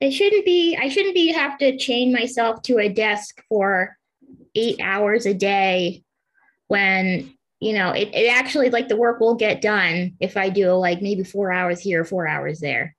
It 0.00 0.12
shouldn't 0.12 0.44
be. 0.46 0.76
I 0.76 0.88
shouldn't 0.88 1.14
be 1.14 1.28
have 1.32 1.58
to 1.58 1.76
chain 1.76 2.12
myself 2.12 2.62
to 2.62 2.78
a 2.78 2.88
desk 2.88 3.42
for 3.48 3.96
eight 4.54 4.80
hours 4.80 5.26
a 5.26 5.34
day 5.34 6.02
when 6.68 7.32
you 7.60 7.72
know 7.72 7.90
it, 7.90 8.08
it 8.14 8.28
actually 8.32 8.70
like 8.70 8.88
the 8.88 8.96
work 8.96 9.20
will 9.20 9.34
get 9.34 9.60
done 9.60 10.14
if 10.20 10.36
I 10.36 10.48
do 10.48 10.72
like 10.72 11.02
maybe 11.02 11.24
four 11.24 11.52
hours 11.52 11.80
here, 11.80 12.04
four 12.04 12.26
hours 12.26 12.60
there. 12.60 12.96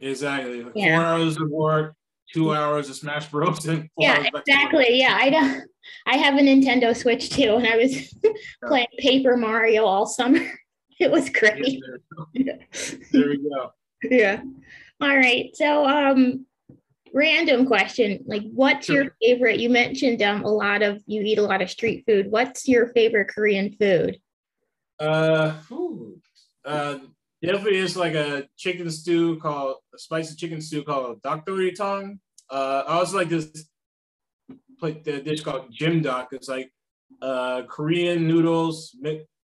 exactly. 0.00 0.62
Like 0.62 0.72
Yeah. 0.76 0.96
Four 0.98 1.06
hours 1.06 1.36
of 1.40 1.50
work, 1.50 1.94
two 2.32 2.54
hours 2.54 2.88
of 2.90 2.96
Smash 2.96 3.28
Bros. 3.30 3.66
And 3.66 3.88
four 3.94 4.04
Yeah, 4.04 4.24
exactly. 4.34 4.98
Yeah, 4.98 5.16
I 5.18 5.30
don't. 5.30 5.62
I 6.06 6.16
have 6.18 6.34
a 6.36 6.40
Nintendo 6.40 6.94
Switch 6.96 7.30
too, 7.30 7.56
and 7.56 7.66
I 7.66 7.76
was 7.76 8.14
playing 8.66 8.88
Paper 8.98 9.36
Mario 9.36 9.84
all 9.84 10.06
summer. 10.06 10.40
It 11.00 11.12
was 11.12 11.30
great. 11.30 11.80
There 12.34 13.28
we 13.28 13.38
go. 13.48 13.72
Yeah. 14.02 14.42
All 15.00 15.16
right. 15.16 15.50
So, 15.54 15.86
um, 15.86 16.44
random 17.14 17.66
question. 17.66 18.24
Like, 18.26 18.42
what's 18.52 18.88
your 18.88 19.16
favorite? 19.22 19.60
You 19.60 19.70
mentioned 19.70 20.22
um 20.22 20.44
a 20.44 20.50
lot 20.50 20.82
of 20.82 21.02
you 21.06 21.22
eat 21.22 21.38
a 21.38 21.42
lot 21.42 21.62
of 21.62 21.70
street 21.70 22.04
food. 22.06 22.30
What's 22.30 22.68
your 22.68 22.88
favorite 22.88 23.28
Korean 23.28 23.76
food? 23.78 24.20
Uh, 25.00 25.54
uh, 26.64 26.98
definitely 27.42 27.76
is 27.78 27.96
like 27.96 28.14
a 28.14 28.48
chicken 28.56 28.90
stew 28.90 29.38
called 29.38 29.76
a 29.94 29.98
spicy 29.98 30.34
chicken 30.36 30.60
stew 30.60 30.82
called 30.82 31.22
Dakdoritang. 31.22 32.18
Uh, 32.50 32.82
I 32.86 32.92
also 32.98 33.16
like 33.16 33.28
this 33.28 33.68
like 34.80 35.04
the 35.04 35.20
dish 35.20 35.42
called 35.42 35.72
Jjimdak. 35.72 36.28
It's 36.32 36.48
like 36.48 36.72
uh 37.22 37.62
Korean 37.68 38.26
noodles, 38.26 38.96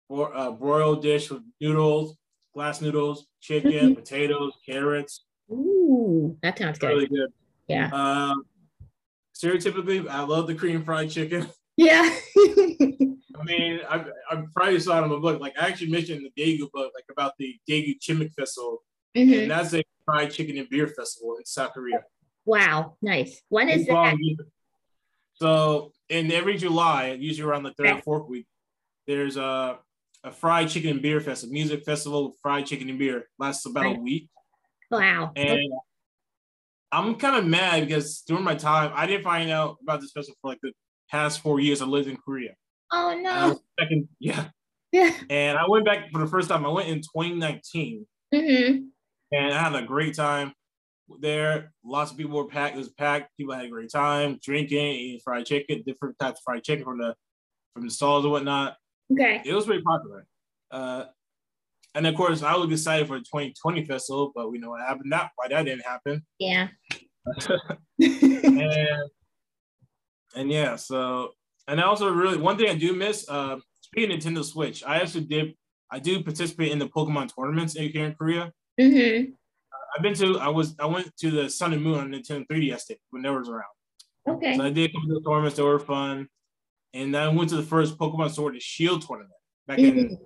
or 0.10 0.36
uh, 0.36 0.52
broiled 0.52 1.02
dish 1.02 1.30
with 1.30 1.44
noodles, 1.62 2.18
glass 2.54 2.82
noodles, 2.82 3.28
chicken, 3.42 3.92
Mhm. 3.92 3.96
potatoes, 3.96 4.54
carrots. 4.66 5.26
Ooh, 5.52 6.38
that 6.42 6.58
sounds 6.58 6.80
good. 6.80 6.88
Really 6.88 7.08
good. 7.08 7.34
Yeah. 7.74 7.90
Um, 7.92 8.46
stereotypically, 9.36 10.08
I 10.10 10.22
love 10.22 10.48
the 10.48 10.56
Korean 10.56 10.84
fried 10.84 11.10
chicken. 11.10 11.48
Yeah. 11.76 12.04
I 12.06 13.44
mean, 13.46 13.80
I, 13.90 14.06
I 14.30 14.44
probably 14.54 14.80
saw 14.80 15.00
it 15.02 15.06
in 15.06 15.10
my 15.10 15.18
book. 15.18 15.42
Like, 15.42 15.54
I 15.60 15.66
actually 15.68 15.90
mentioned 15.90 16.24
the 16.24 16.40
Daegu 16.40 16.70
book, 16.72 16.92
like 16.94 17.06
about 17.12 17.34
the 17.40 17.56
Daegu 17.68 17.96
Chimac 18.00 18.32
Festival, 18.36 18.84
Mhm. 19.18 19.42
and 19.42 19.52
that's 19.52 19.74
a 19.74 19.84
fried 20.06 20.32
chicken 20.32 20.56
and 20.60 20.70
beer 20.70 20.88
festival 20.88 21.36
in 21.38 21.46
South 21.46 21.74
Korea. 21.74 22.04
Wow. 22.46 22.96
Nice. 23.02 23.42
When 23.50 23.70
is 23.70 23.88
that? 23.88 24.16
So, 25.36 25.94
in 26.10 26.32
every 26.32 26.58
July, 26.58 27.14
usually 27.20 27.50
around 27.50 27.64
the 27.64 27.74
third 27.74 27.88
or 27.88 28.02
fourth 28.04 28.30
week, 28.30 28.46
there's 29.08 29.36
a 29.38 29.80
a 30.24 30.32
fried 30.32 30.70
chicken 30.70 30.92
and 30.92 31.02
beer 31.02 31.20
festival, 31.20 31.52
music 31.54 31.84
festival, 31.86 32.36
fried 32.42 32.68
chicken 32.68 32.88
and 32.88 33.00
beer. 33.00 33.28
Lasts 33.40 33.66
about 33.66 33.84
Right. 33.86 33.98
a 33.98 34.00
week, 34.00 34.30
Wow. 34.92 35.32
and 35.36 35.60
I'm 36.94 37.16
kind 37.16 37.36
of 37.36 37.46
mad 37.46 37.88
because 37.88 38.22
during 38.28 38.44
my 38.44 38.56
time, 38.56 38.92
I 38.96 39.08
didn't 39.08 39.24
find 39.24 39.50
out 39.50 39.78
about 39.82 40.00
this 40.02 40.12
festival 40.12 40.38
for 40.42 40.50
like 40.52 40.60
the 40.62 40.72
past 41.10 41.42
four 41.42 41.60
years. 41.60 41.82
I 41.82 41.86
lived 41.86 42.08
in 42.08 42.18
Korea. 42.18 42.52
Oh 42.92 43.20
no. 43.20 43.60
Second, 43.80 44.08
yeah, 44.20 44.46
Yeah. 44.92 45.12
and 45.30 45.58
I 45.58 45.64
went 45.68 45.86
back 45.86 46.12
for 46.12 46.20
the 46.20 46.28
first 46.28 46.50
time. 46.50 46.66
I 46.66 46.70
went 46.70 46.90
in 46.90 47.00
2019. 47.02 48.06
Mm-hmm. 48.34 48.78
and 49.32 49.54
I 49.54 49.60
had 49.60 49.76
a 49.76 49.86
great 49.86 50.16
time 50.16 50.54
there. 51.20 51.72
Lots 51.84 52.12
of 52.12 52.18
people 52.18 52.38
were 52.38 52.48
packed. 52.48 52.76
It 52.76 52.80
was 52.80 52.90
packed. 52.90 53.30
People 53.38 53.54
had 53.56 53.66
a 53.66 53.70
great 53.70 53.92
time 53.92 54.40
drinking, 54.44 54.78
eating 54.80 55.20
fried 55.24 55.46
chicken, 55.46 55.84
different 55.86 56.18
types 56.20 56.40
of 56.40 56.44
fried 56.46 56.64
chicken 56.64 56.86
from 56.86 57.00
the 57.00 57.16
from 57.74 57.86
the 57.86 57.92
stalls 57.92 58.24
and 58.26 58.32
whatnot. 58.32 58.78
Okay. 59.12 59.42
It 59.46 59.54
was 59.54 59.66
pretty 59.66 59.82
popular. 59.84 60.26
Uh, 60.72 61.06
and 61.96 62.08
of 62.08 62.16
course, 62.16 62.42
I 62.44 62.56
was 62.56 62.72
excited 62.72 63.08
for 63.08 63.18
the 63.18 63.26
2020 63.26 63.86
festival, 63.86 64.32
but 64.36 64.52
we 64.52 64.58
know 64.58 64.72
what 64.72 64.82
happened. 64.82 65.12
That 65.12 65.32
why 65.36 65.48
that 65.50 65.64
didn't 65.64 65.86
happen. 65.86 66.26
Yeah. 66.40 66.68
and 68.00 69.10
and 70.36 70.52
yeah, 70.52 70.76
so 70.76 71.32
and 71.68 71.80
I 71.80 71.84
also 71.84 72.10
really 72.10 72.38
one 72.38 72.58
thing 72.58 72.70
I 72.70 72.76
do 72.76 72.94
miss. 72.94 73.28
Uh, 73.30 73.58
speaking 73.82 74.12
of 74.12 74.20
Nintendo 74.20 74.44
Switch, 74.44 74.84
I 74.84 74.98
actually 74.98 75.26
did. 75.26 75.54
I 75.92 76.00
do 76.00 76.24
participate 76.24 76.72
in 76.72 76.80
the 76.80 76.88
Pokemon 76.88 77.30
tournaments 77.36 77.74
here 77.74 78.06
in 78.06 78.16
Korea. 78.16 78.52
mm-hmm. 78.80 79.32
I've 79.96 80.02
been 80.02 80.16
to. 80.16 80.40
I 80.40 80.50
was. 80.50 80.76
I 80.80 80.88
went 80.88 81.16
to 81.18 81.30
the 81.30 81.50
Sun 81.50 81.74
and 81.74 81.84
Moon 81.84 82.00
on 82.00 82.12
Nintendo 82.12 82.46
3DS 82.52 82.92
when 83.12 83.22
that 83.22 83.32
was 83.32 83.48
around. 83.48 83.64
Okay. 84.28 84.58
So 84.58 84.64
I 84.64 84.72
did 84.72 84.92
come 84.92 85.04
to 85.08 85.14
the 85.14 85.22
tournaments 85.22 85.58
that 85.58 85.64
were 85.64 85.80
fun. 85.80 86.28
And 86.94 87.14
then 87.14 87.24
I 87.24 87.28
went 87.28 87.50
to 87.50 87.56
the 87.56 87.64
first 87.64 87.98
Pokemon 87.98 88.32
Sword 88.32 88.54
and 88.54 88.62
Shield 88.62 89.02
tournament 89.06 89.34
back 89.68 89.80
in 89.80 89.96
Mhm. 89.96 90.18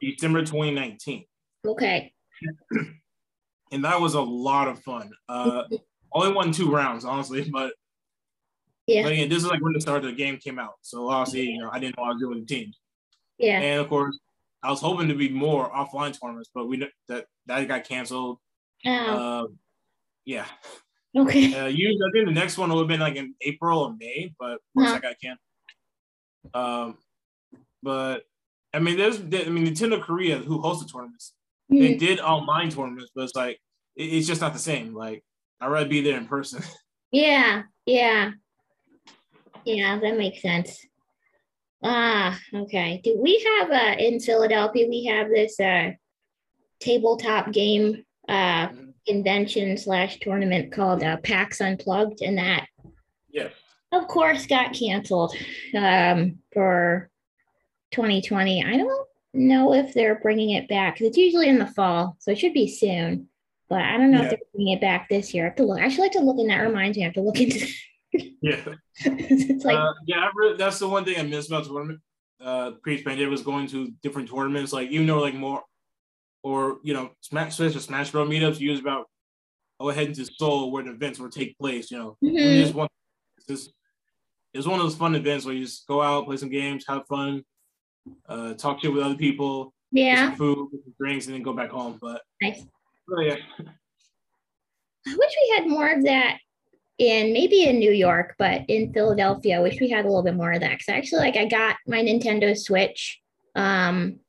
December 0.00 0.40
2019. 0.40 1.24
Okay. 1.66 2.12
And 3.72 3.84
that 3.84 4.00
was 4.00 4.14
a 4.14 4.20
lot 4.20 4.66
of 4.68 4.80
fun. 4.82 5.10
Uh, 5.28 5.62
only 6.12 6.32
won 6.32 6.50
two 6.52 6.70
rounds, 6.70 7.04
honestly, 7.04 7.48
but, 7.50 7.72
Yeah. 8.86 9.02
but 9.04 9.12
again, 9.12 9.28
this 9.28 9.38
is 9.44 9.46
like 9.48 9.60
when 9.62 9.72
the 9.74 9.80
start 9.80 9.98
of 10.04 10.10
the 10.10 10.16
game 10.16 10.38
came 10.38 10.58
out. 10.58 10.74
So 10.82 11.08
obviously, 11.08 11.42
you 11.50 11.58
know, 11.58 11.70
I 11.70 11.78
didn't 11.78 11.96
know 11.96 12.04
I 12.04 12.08
was 12.08 12.20
doing 12.20 12.38
with 12.40 12.48
the 12.48 12.54
teams. 12.54 12.78
Yeah. 13.38 13.60
And 13.60 13.80
of 13.80 13.88
course, 13.88 14.18
I 14.62 14.70
was 14.70 14.80
hoping 14.80 15.08
to 15.08 15.14
be 15.14 15.28
more 15.28 15.70
offline 15.70 16.18
tournaments, 16.20 16.50
but 16.54 16.66
we 16.66 16.84
that 17.08 17.26
that 17.46 17.68
got 17.68 17.84
canceled. 17.84 18.38
Oh, 18.84 18.90
Uh, 18.90 19.46
yeah. 20.24 20.46
okay. 21.16 21.54
Uh, 21.54 21.66
usually, 21.66 22.00
I 22.06 22.10
think 22.12 22.26
the 22.26 22.32
next 22.34 22.58
one 22.58 22.70
would 22.70 22.78
have 22.80 22.88
been 22.88 23.00
like 23.00 23.16
in 23.16 23.34
April 23.42 23.78
or 23.80 23.96
May, 23.98 24.34
but 24.38 24.52
of 24.54 24.60
course 24.74 24.88
Uh-huh. 24.88 24.96
I 24.96 25.00
got 25.00 25.16
canceled. 25.20 25.38
Um, 26.54 26.98
but 27.82 28.24
I 28.72 28.78
mean, 28.78 28.96
there's 28.96 29.18
I 29.18 29.48
mean 29.50 29.66
Nintendo 29.66 30.00
Korea 30.02 30.38
who 30.38 30.60
hosts 30.60 30.84
the 30.84 30.90
tournaments. 30.90 31.34
They 31.68 31.94
Mhm. 31.94 31.98
did 31.98 32.20
online 32.20 32.70
tournaments, 32.70 33.10
but 33.14 33.24
it's 33.24 33.34
like 33.36 33.60
it- 33.96 34.04
it's 34.14 34.26
just 34.26 34.40
not 34.40 34.52
the 34.52 34.58
same. 34.58 34.94
Like 34.94 35.24
I'd 35.60 35.68
rather 35.68 35.88
be 35.88 36.00
there 36.00 36.16
in 36.18 36.26
person. 36.26 36.62
Yeah. 37.12 37.64
Yeah. 37.86 38.30
Yeah, 39.64 39.98
that 39.98 40.16
makes 40.16 40.40
sense. 40.42 40.86
Ah, 41.82 42.38
okay. 42.54 43.00
Do 43.02 43.18
we 43.20 43.44
have 43.58 43.70
uh 43.72 43.96
in 43.98 44.20
Philadelphia? 44.20 44.86
We 44.88 45.06
have 45.06 45.28
this 45.28 45.58
uh 45.58 45.90
tabletop 46.78 47.50
game 47.52 48.04
uh 48.28 48.68
convention 49.08 49.76
slash 49.76 50.20
tournament 50.20 50.72
called 50.72 51.02
uh, 51.02 51.16
PAX 51.16 51.60
Unplugged, 51.60 52.22
and 52.22 52.38
that 52.38 52.68
yeah. 53.32 53.48
of 53.90 54.06
course 54.06 54.46
got 54.46 54.72
canceled 54.72 55.34
um, 55.76 56.38
for 56.52 57.09
2020 57.92 58.64
i 58.64 58.76
don't 58.76 59.06
know 59.32 59.74
if 59.74 59.92
they're 59.94 60.18
bringing 60.20 60.50
it 60.50 60.68
back 60.68 60.96
'cause 60.98 61.06
it's 61.06 61.16
usually 61.16 61.48
in 61.48 61.58
the 61.58 61.66
fall 61.66 62.16
so 62.18 62.30
it 62.30 62.38
should 62.38 62.52
be 62.54 62.66
soon 62.68 63.28
but 63.68 63.80
i 63.80 63.96
don't 63.96 64.10
know 64.10 64.18
Yeah. 64.18 64.24
if 64.24 64.30
they're 64.30 64.38
bringing 64.54 64.76
it 64.76 64.80
back 64.80 65.08
this 65.08 65.32
year 65.34 65.44
i 65.44 65.48
have 65.48 65.56
to 65.56 65.64
look 65.64 65.80
i 65.80 65.88
should 65.88 66.00
like 66.00 66.12
to 66.12 66.20
look 66.20 66.38
in 66.38 66.48
that 66.48 66.58
reminds 66.60 66.96
me 66.96 67.04
i 67.04 67.06
have 67.06 67.14
to 67.14 67.20
look 67.22 67.40
into 67.40 67.66
Yeah. 68.42 68.74
it's 69.04 69.64
like 69.64 69.76
uh, 69.76 69.92
yeah, 70.06 70.28
really, 70.34 70.56
that's 70.56 70.78
the 70.80 70.88
one 70.88 71.04
thing 71.04 71.16
I 71.18 71.22
miss 71.22 71.46
about 71.46 71.64
tournament. 71.64 72.00
Uh, 72.40 72.72
pre-pandemic 72.82 73.30
was 73.30 73.42
going 73.42 73.68
to 73.68 73.92
different 74.02 74.28
tournaments, 74.28 74.72
like 74.72 74.90
even 74.90 75.06
though 75.06 75.20
like 75.20 75.34
more, 75.34 75.62
or 76.42 76.78
you 76.82 76.92
know, 76.92 77.10
Smash, 77.20 77.56
Switch 77.56 77.76
or 77.76 77.80
Smash 77.80 78.10
Bros. 78.10 78.28
meetups, 78.28 78.58
you 78.58 78.70
use 78.72 78.80
about 78.80 79.06
go 79.78 79.90
ahead 79.90 80.08
into 80.08 80.24
Seoul 80.24 80.72
where 80.72 80.82
the 80.82 80.90
events 80.90 81.20
will 81.20 81.30
take 81.30 81.56
place. 81.56 81.88
You 81.92 81.98
know, 81.98 82.16
Mhm. 82.24 82.34
we 82.34 82.62
just 82.62 82.74
it's 83.38 83.46
just 83.46 83.72
it's 84.54 84.66
one 84.66 84.80
of 84.80 84.84
those 84.86 84.96
fun 84.96 85.14
events 85.14 85.44
where 85.44 85.54
you 85.54 85.64
just 85.64 85.86
go 85.86 86.02
out, 86.02 86.24
play 86.26 86.36
some 86.36 86.48
games, 86.50 86.84
have 86.88 87.06
fun, 87.06 87.44
uh, 88.28 88.54
talk 88.54 88.80
shit 88.80 88.92
with 88.92 89.02
other 89.02 89.16
people, 89.16 89.72
yeah 89.92 90.28
some 90.28 90.36
food, 90.36 90.68
drinks, 91.00 91.26
and 91.26 91.34
then 91.34 91.42
go 91.42 91.52
back 91.52 91.70
home. 91.70 91.98
But 92.00 92.22
nice 92.42 92.64
oh, 93.10 93.20
yeah, 93.20 93.36
i 95.06 95.16
wish 95.16 95.32
we 95.42 95.54
had 95.56 95.68
more 95.68 95.90
of 95.90 96.04
that 96.04 96.38
in 96.98 97.32
maybe 97.32 97.64
in 97.64 97.78
new 97.78 97.90
york 97.90 98.34
but 98.38 98.60
in 98.68 98.92
philadelphia 98.92 99.56
i 99.56 99.60
wish 99.60 99.80
we 99.80 99.88
had 99.88 100.04
a 100.04 100.08
little 100.08 100.22
bit 100.22 100.36
more 100.36 100.52
of 100.52 100.60
that 100.60 100.72
because 100.72 100.88
actually 100.90 101.20
like 101.20 101.36
i 101.36 101.46
got 101.46 101.76
my 101.86 102.02
nintendo 102.02 102.56
switch 102.56 103.20
um 103.56 104.20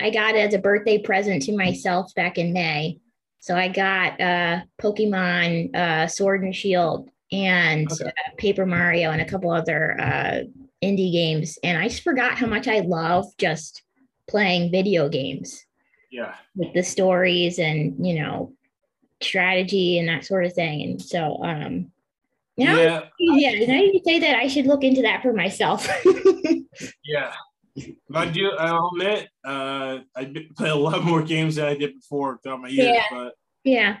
I 0.00 0.10
got 0.10 0.34
it 0.34 0.38
as 0.38 0.54
a 0.54 0.58
birthday 0.58 0.98
present 0.98 1.42
to 1.44 1.56
myself 1.56 2.14
back 2.14 2.38
in 2.38 2.52
May. 2.52 2.98
So 3.40 3.56
I 3.56 3.68
got 3.68 4.20
uh, 4.20 4.62
Pokemon 4.80 5.74
uh, 5.76 6.06
Sword 6.06 6.42
and 6.42 6.54
Shield 6.54 7.08
and 7.30 7.90
Okay. 7.90 8.06
uh, 8.06 8.30
Paper 8.38 8.66
Mario 8.66 9.10
and 9.10 9.20
a 9.20 9.24
couple 9.24 9.50
other 9.50 10.00
uh, 10.00 10.40
indie 10.82 11.12
games. 11.12 11.58
And 11.62 11.78
I 11.78 11.88
just 11.88 12.02
forgot 12.02 12.38
how 12.38 12.46
much 12.46 12.68
I 12.68 12.80
love 12.80 13.26
just 13.38 13.82
playing 14.28 14.70
video 14.70 15.08
games 15.08 15.64
yeah, 16.10 16.34
with 16.56 16.72
the 16.74 16.82
stories 16.82 17.58
and, 17.58 18.06
you 18.06 18.20
know, 18.20 18.52
strategy 19.22 19.98
and 19.98 20.08
that 20.08 20.24
sort 20.24 20.44
of 20.44 20.52
thing. 20.52 20.82
And 20.82 21.02
so, 21.02 21.42
um, 21.44 21.92
know, 22.56 22.76
yeah, 22.76 23.02
yeah, 23.18 23.66
now 23.66 23.80
you 23.80 24.00
say 24.04 24.18
that 24.20 24.36
I 24.36 24.46
should 24.46 24.66
look 24.66 24.84
into 24.84 25.02
that 25.02 25.22
for 25.22 25.32
myself. 25.32 25.88
yeah. 27.04 27.32
But 28.08 28.28
I 28.28 28.30
do. 28.30 28.50
I'll 28.58 28.90
admit, 28.94 29.28
uh, 29.44 29.98
I 30.14 30.34
play 30.56 30.68
a 30.68 30.74
lot 30.74 31.02
more 31.04 31.22
games 31.22 31.56
than 31.56 31.66
I 31.66 31.76
did 31.76 31.94
before 31.94 32.38
throughout 32.42 32.60
my 32.60 32.68
years. 32.68 32.88
Yeah. 32.88 33.04
But 33.10 33.34
yeah. 33.64 33.96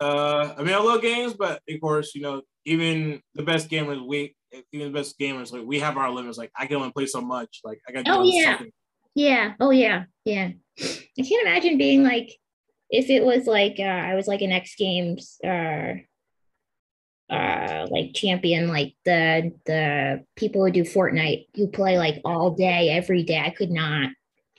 uh, 0.00 0.54
I 0.56 0.62
mean, 0.62 0.74
I 0.74 0.78
love 0.78 1.02
games, 1.02 1.34
but 1.34 1.60
of 1.68 1.80
course, 1.80 2.14
you 2.14 2.22
know, 2.22 2.42
even 2.64 3.20
the 3.34 3.42
best 3.42 3.68
gamers, 3.68 4.04
we 4.06 4.34
even 4.72 4.92
the 4.92 4.98
best 4.98 5.18
gamers, 5.18 5.52
like 5.52 5.64
we 5.64 5.78
have 5.80 5.96
our 5.96 6.10
limits. 6.10 6.38
Like 6.38 6.50
I 6.58 6.66
can 6.66 6.76
only 6.76 6.92
play 6.92 7.06
so 7.06 7.20
much. 7.20 7.60
Like 7.64 7.80
I 7.88 7.92
got 7.92 8.04
Oh, 8.08 8.22
yeah. 8.24 8.56
something. 8.56 8.72
Yeah. 9.14 9.54
Oh 9.60 9.70
yeah. 9.70 10.04
Yeah. 10.24 10.50
I 10.78 11.22
can't 11.22 11.46
imagine 11.46 11.78
being 11.78 12.02
like 12.02 12.30
if 12.90 13.08
it 13.10 13.24
was 13.24 13.46
like 13.46 13.76
uh, 13.78 13.82
I 13.82 14.14
was 14.14 14.26
like 14.26 14.42
an 14.42 14.52
X 14.52 14.74
Games 14.76 15.38
uh 15.44 15.94
uh 17.28 17.86
like 17.90 18.14
champion 18.14 18.68
like 18.68 18.94
the 19.04 19.52
the 19.64 20.24
people 20.36 20.64
who 20.64 20.70
do 20.70 20.82
Fortnite 20.82 21.46
who 21.56 21.66
play 21.68 21.98
like 21.98 22.20
all 22.24 22.50
day 22.50 22.90
every 22.90 23.22
day. 23.24 23.40
I 23.40 23.50
could 23.50 23.70
not 23.70 24.10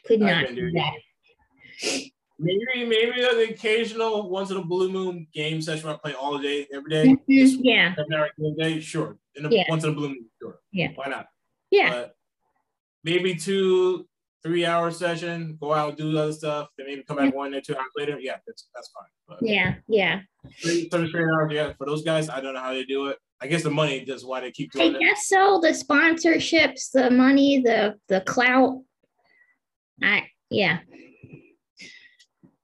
could 0.05 0.19
not 0.19 0.47
do 0.53 0.71
that. 0.71 0.93
Maybe 2.39 2.85
maybe 2.85 3.21
the 3.21 3.47
occasional 3.51 4.29
once 4.29 4.51
in 4.51 4.57
a 4.57 4.63
blue 4.63 4.91
moon 4.91 5.27
game 5.33 5.61
session 5.61 5.87
where 5.87 5.95
I 5.95 5.97
play 5.97 6.13
all 6.13 6.37
day 6.37 6.67
every 6.73 6.91
day. 6.91 7.15
Mhm. 7.29 7.59
Yeah. 7.61 7.95
every 7.97 8.55
day, 8.57 8.79
sure. 8.79 9.17
In 9.37 9.45
a, 9.45 9.49
Yeah. 9.49 9.63
Once 9.69 9.83
in 9.83 9.91
a 9.91 9.93
blue 9.93 10.09
moon, 10.09 10.25
sure. 10.41 10.59
Yeah. 10.71 10.89
Why 10.95 11.07
not? 11.07 11.27
Yeah. 11.71 11.89
But 11.91 12.15
maybe 13.03 13.35
two, 13.35 14.07
three 14.43 14.65
hour 14.65 14.91
session, 14.91 15.57
go 15.59 15.73
out, 15.73 15.97
do 15.97 16.17
other 16.17 16.31
stuff, 16.33 16.69
then 16.77 16.87
maybe 16.87 17.03
come 17.03 17.17
back 17.17 17.33
one 17.33 17.53
or 17.53 17.61
two 17.61 17.75
hours 17.75 17.91
later. 17.95 18.19
Yeah, 18.19 18.37
that's 18.45 18.67
that's 18.73 18.89
fine. 18.89 19.09
But 19.27 19.39
Yeah. 19.41 19.75
Yeah. 19.87 20.21
three, 20.61 20.87
30 20.89 21.09
straight 21.09 21.27
hours, 21.27 21.51
yeah, 21.51 21.73
for 21.77 21.85
those 21.85 22.03
guys, 22.03 22.29
I 22.29 22.39
don't 22.41 22.53
know 22.53 22.61
how 22.61 22.73
they 22.73 22.83
do 22.85 23.07
it. 23.07 23.17
I 23.39 23.47
guess 23.47 23.63
the 23.63 23.69
money 23.69 23.97
is 23.97 24.25
why 24.25 24.41
they 24.41 24.51
keep 24.51 24.71
doing 24.71 24.93
it. 24.93 24.97
I 24.97 24.99
guess 24.99 25.27
so. 25.27 25.59
The 25.61 25.69
sponsorships, 25.69 26.91
the 26.91 27.11
money, 27.11 27.59
the 27.61 27.95
the 28.07 28.21
clout. 28.21 28.81
I 30.01 30.27
yeah. 30.49 30.79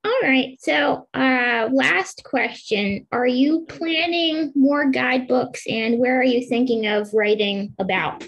All 0.05 0.19
right. 0.21 0.57
So, 0.59 1.07
uh, 1.13 1.69
last 1.71 2.23
question: 2.25 3.07
Are 3.11 3.27
you 3.27 3.65
planning 3.67 4.51
more 4.55 4.89
guidebooks, 4.89 5.63
and 5.67 5.97
where 5.99 6.19
are 6.19 6.25
you 6.25 6.47
thinking 6.47 6.87
of 6.87 7.13
writing 7.13 7.73
about? 7.79 8.23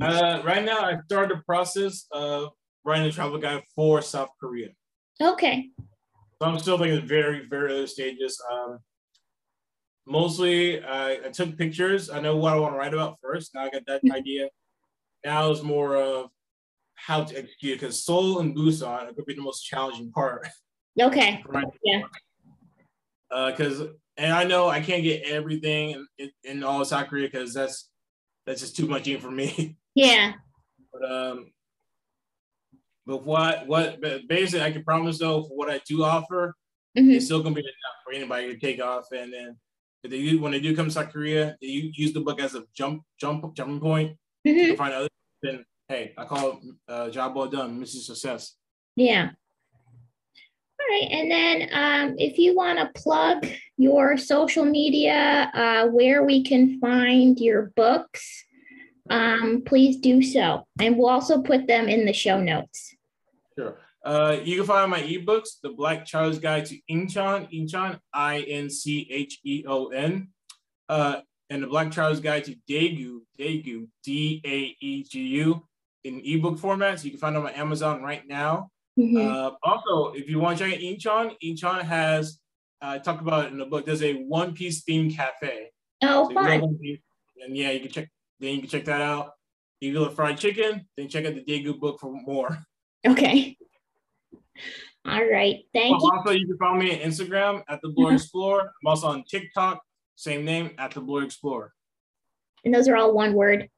Uh, 0.00 0.42
right 0.44 0.64
now, 0.64 0.80
I 0.80 0.96
started 1.04 1.36
the 1.36 1.42
process 1.42 2.06
of 2.10 2.50
writing 2.84 3.06
a 3.06 3.12
travel 3.12 3.38
guide 3.38 3.62
for 3.74 4.02
South 4.02 4.30
Korea. 4.40 4.70
Okay. 5.20 5.70
So 6.40 6.48
I'm 6.48 6.58
still 6.58 6.82
in 6.82 7.06
very, 7.06 7.46
very 7.48 7.72
early 7.72 7.86
stages. 7.86 8.40
Um, 8.50 8.78
mostly, 10.06 10.82
I, 10.82 11.12
I 11.12 11.28
took 11.28 11.56
pictures. 11.56 12.10
I 12.10 12.20
know 12.20 12.36
what 12.36 12.54
I 12.54 12.58
want 12.58 12.74
to 12.74 12.78
write 12.78 12.94
about 12.94 13.18
first. 13.22 13.54
Now 13.54 13.66
I 13.66 13.70
got 13.70 13.86
that 13.86 14.02
idea. 14.10 14.48
Now 15.24 15.50
it's 15.52 15.62
more 15.62 15.96
of 15.96 16.30
how 16.94 17.24
to 17.24 17.38
execute 17.38 17.80
because 17.80 18.04
Seoul 18.04 18.40
and 18.40 18.56
Busan 18.56 18.88
are 18.88 19.04
going 19.04 19.14
to 19.16 19.22
be 19.22 19.34
the 19.34 19.42
most 19.42 19.62
challenging 19.62 20.10
part. 20.10 20.48
Okay. 21.00 21.42
my 21.48 21.64
Yeah. 21.84 22.02
Because 23.30 23.82
and 24.16 24.32
I 24.32 24.44
know 24.44 24.68
I 24.68 24.80
can't 24.80 25.02
get 25.02 25.22
everything 25.24 26.04
in, 26.18 26.30
in, 26.44 26.62
all 26.62 26.80
of 26.82 26.86
South 26.86 27.08
Korea 27.08 27.28
because 27.28 27.54
that's 27.54 27.88
that's 28.46 28.60
just 28.60 28.76
too 28.76 28.86
much 28.86 29.08
in 29.08 29.20
for 29.20 29.30
me. 29.30 29.76
Yeah. 29.94 30.32
But 30.90 31.10
um, 31.10 31.52
but 33.04 33.26
what 33.26 33.66
what 33.66 34.00
but 34.00 34.26
basically 34.26 34.62
I 34.62 34.70
can 34.72 34.84
promise 34.84 35.18
though 35.18 35.42
for 35.42 35.54
what 35.54 35.70
I 35.70 35.80
do 35.86 36.02
offer, 36.02 36.54
Mhm. 36.96 37.14
it's 37.14 37.26
still 37.26 37.42
gonna 37.42 37.54
be 37.54 37.60
enough 37.60 37.98
for 38.04 38.14
anybody 38.14 38.48
to 38.48 38.58
take 38.58 38.82
off. 38.82 39.06
And 39.12 39.30
then 39.32 39.56
if 40.02 40.10
they 40.10 40.22
do, 40.22 40.40
when 40.40 40.52
they 40.52 40.60
do 40.60 40.74
come 40.74 40.86
to 40.86 40.90
South 40.90 41.12
Korea, 41.12 41.56
they 41.60 41.68
use 41.68 42.14
the 42.14 42.20
book 42.22 42.40
as 42.40 42.54
a 42.54 42.64
jump 42.74 43.02
jump 43.20 43.54
jumping 43.54 43.80
point 43.80 44.16
Mhm. 44.46 44.68
to 44.68 44.76
find 44.76 44.94
others. 44.94 45.10
Then 45.42 45.64
hey, 45.88 46.14
I 46.16 46.24
call 46.24 46.52
it 46.52 46.58
uh, 46.88 47.10
job 47.10 47.36
well 47.36 47.48
done, 47.48 47.78
mission 47.78 48.00
success. 48.00 48.56
Yeah. 48.96 49.32
Right. 50.92 51.08
And 51.10 51.30
then 51.30 51.68
um, 51.72 52.16
if 52.18 52.36
you 52.36 52.54
want 52.54 52.78
to 52.78 53.00
plug 53.00 53.46
your 53.78 54.18
social 54.18 54.66
media, 54.66 55.50
uh, 55.54 55.86
where 55.86 56.22
we 56.22 56.44
can 56.44 56.78
find 56.80 57.38
your 57.38 57.72
books, 57.74 58.44
um, 59.08 59.62
please 59.64 59.96
do 59.96 60.20
so. 60.20 60.66
And 60.78 60.98
we'll 60.98 61.08
also 61.08 61.40
put 61.40 61.66
them 61.66 61.88
in 61.88 62.04
the 62.04 62.12
show 62.12 62.38
notes. 62.38 62.94
Sure. 63.58 63.78
Uh, 64.04 64.36
you 64.44 64.58
can 64.58 64.66
find 64.66 64.90
my 64.90 65.00
ebooks, 65.00 65.60
The 65.62 65.70
Black 65.70 66.04
Child's 66.04 66.38
Guide 66.38 66.66
to 66.66 66.78
Incheon, 66.90 67.50
Incheon, 67.50 67.98
I 68.12 68.40
N 68.40 68.68
C 68.68 69.08
H 69.10 69.40
E 69.46 69.64
O 69.66 69.86
N, 69.86 70.28
uh, 70.90 71.20
and 71.48 71.62
The 71.62 71.68
Black 71.68 71.90
Child's 71.90 72.20
Guide 72.20 72.44
to 72.44 72.56
Daegu, 72.68 73.20
Daegu, 73.38 73.88
D 74.04 74.42
A 74.44 74.76
E 74.78 75.04
G 75.04 75.20
U, 75.20 75.66
in 76.04 76.20
ebook 76.22 76.58
formats. 76.58 77.02
You 77.02 77.12
can 77.12 77.20
find 77.20 77.34
them 77.34 77.46
on 77.46 77.52
Amazon 77.52 78.02
right 78.02 78.28
now. 78.28 78.68
Mhm. 78.98 79.16
Uh, 79.26 79.52
also, 79.62 80.12
if 80.14 80.28
you 80.28 80.38
want 80.38 80.58
to 80.58 80.64
check 80.64 80.74
out 80.74 80.80
Incheon, 80.80 81.34
Incheon 81.42 81.82
has, 81.82 82.38
uh, 82.82 82.98
talk 82.98 83.20
about 83.20 83.46
it 83.46 83.52
in 83.52 83.58
the 83.58 83.64
book, 83.66 83.86
there's 83.86 84.02
a 84.02 84.14
One 84.24 84.54
Piece 84.54 84.84
themed 84.84 85.14
cafe. 85.16 85.70
Oh, 86.02 86.28
So 86.28 86.34
fun. 86.34 86.76
Beef. 86.80 87.00
And 87.44 87.56
yeah, 87.56 87.70
you 87.70 87.80
can 87.80 87.90
check. 87.90 88.08
Then 88.38 88.54
you 88.56 88.60
can 88.60 88.68
check 88.68 88.84
that 88.86 89.00
out. 89.00 89.32
You 89.80 89.98
love 89.98 90.14
fried 90.14 90.38
chicken. 90.38 90.86
Then 90.96 91.08
check 91.08 91.24
out 91.24 91.34
the 91.34 91.42
Daegu 91.44 91.78
book 91.78 92.00
for 92.00 92.12
more. 92.12 92.58
Okay. 93.04 93.56
All 95.04 95.24
right. 95.24 95.64
Thank 95.72 96.00
Well, 96.00 96.12
you. 96.12 96.18
also, 96.18 96.30
you 96.30 96.46
can 96.46 96.56
follow 96.58 96.76
me 96.78 96.92
on 96.92 96.98
Instagram 97.10 97.64
at 97.68 97.80
the 97.82 97.88
Blerd 97.88 98.14
Explorer. 98.14 98.62
I'm 98.82 98.86
also 98.86 99.08
on 99.08 99.24
TikTok, 99.24 99.82
same 100.14 100.44
name 100.44 100.70
at 100.78 100.92
the 100.92 101.00
Blerd 101.00 101.24
Explorer. 101.24 101.72
And 102.64 102.72
those 102.72 102.86
are 102.88 102.96
all 102.96 103.12
one 103.12 103.32
word. 103.34 103.68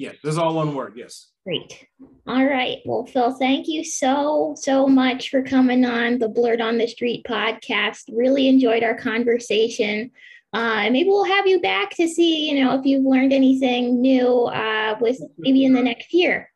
Yes, 0.00 0.16
this 0.24 0.32
is 0.32 0.38
all 0.38 0.54
one 0.54 0.74
word. 0.74 0.94
Yes. 0.96 1.28
Great. 1.44 1.86
All 2.26 2.46
right. 2.46 2.78
Well, 2.86 3.04
Phil, 3.04 3.32
thank 3.32 3.68
you 3.68 3.84
so, 3.84 4.54
so 4.56 4.86
much 4.86 5.28
for 5.28 5.42
coming 5.42 5.84
on 5.84 6.18
the 6.18 6.26
Blerd 6.26 6.62
on 6.62 6.78
the 6.78 6.86
Street 6.86 7.26
podcast. 7.28 8.04
Really 8.10 8.48
enjoyed 8.48 8.82
our 8.82 8.94
conversation. 8.94 10.10
Uh, 10.54 10.80
and 10.84 10.94
maybe 10.94 11.10
we'll 11.10 11.24
have 11.24 11.46
you 11.46 11.60
back 11.60 11.90
to 11.96 12.08
see, 12.08 12.48
you 12.48 12.64
know, 12.64 12.78
if 12.78 12.86
you've 12.86 13.04
learned 13.04 13.34
anything 13.34 14.00
new 14.00 14.44
uh, 14.44 14.96
with 15.02 15.20
maybe 15.36 15.66
in 15.66 15.74
the 15.74 15.82
next 15.82 16.14
year. 16.14 16.50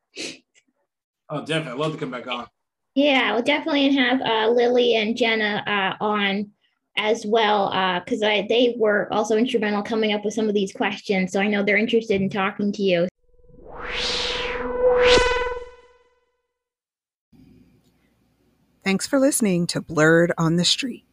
Oh, 1.29 1.45
definitely. 1.45 1.73
I'd 1.73 1.79
love 1.79 1.93
to 1.93 1.99
come 1.99 2.11
back 2.11 2.27
on. 2.27 2.47
Yeah, 2.95 3.35
we'll 3.35 3.43
definitely 3.43 3.95
have 3.95 4.23
uh, 4.23 4.49
Lily 4.49 4.97
and 4.97 5.15
Jenna 5.15 5.63
uh, 5.67 6.03
on 6.03 6.51
as 6.97 7.27
well 7.27 7.69
because 8.07 8.23
I 8.23 8.47
they 8.49 8.75
were 8.79 9.13
also 9.13 9.37
instrumental 9.37 9.83
coming 9.83 10.15
up 10.15 10.25
with 10.25 10.33
some 10.33 10.49
of 10.49 10.55
these 10.55 10.73
questions. 10.73 11.31
So 11.31 11.41
I 11.41 11.47
know 11.47 11.63
they're 11.63 11.77
interested 11.77 12.23
in 12.23 12.31
talking 12.31 12.73
to 12.73 12.83
you. 12.83 13.09
Thanks 18.85 19.07
for 19.07 19.19
listening 19.19 19.67
to 19.69 19.81
Blerd 19.81 20.31
on 20.37 20.57
the 20.57 20.65
Street. 20.65 21.07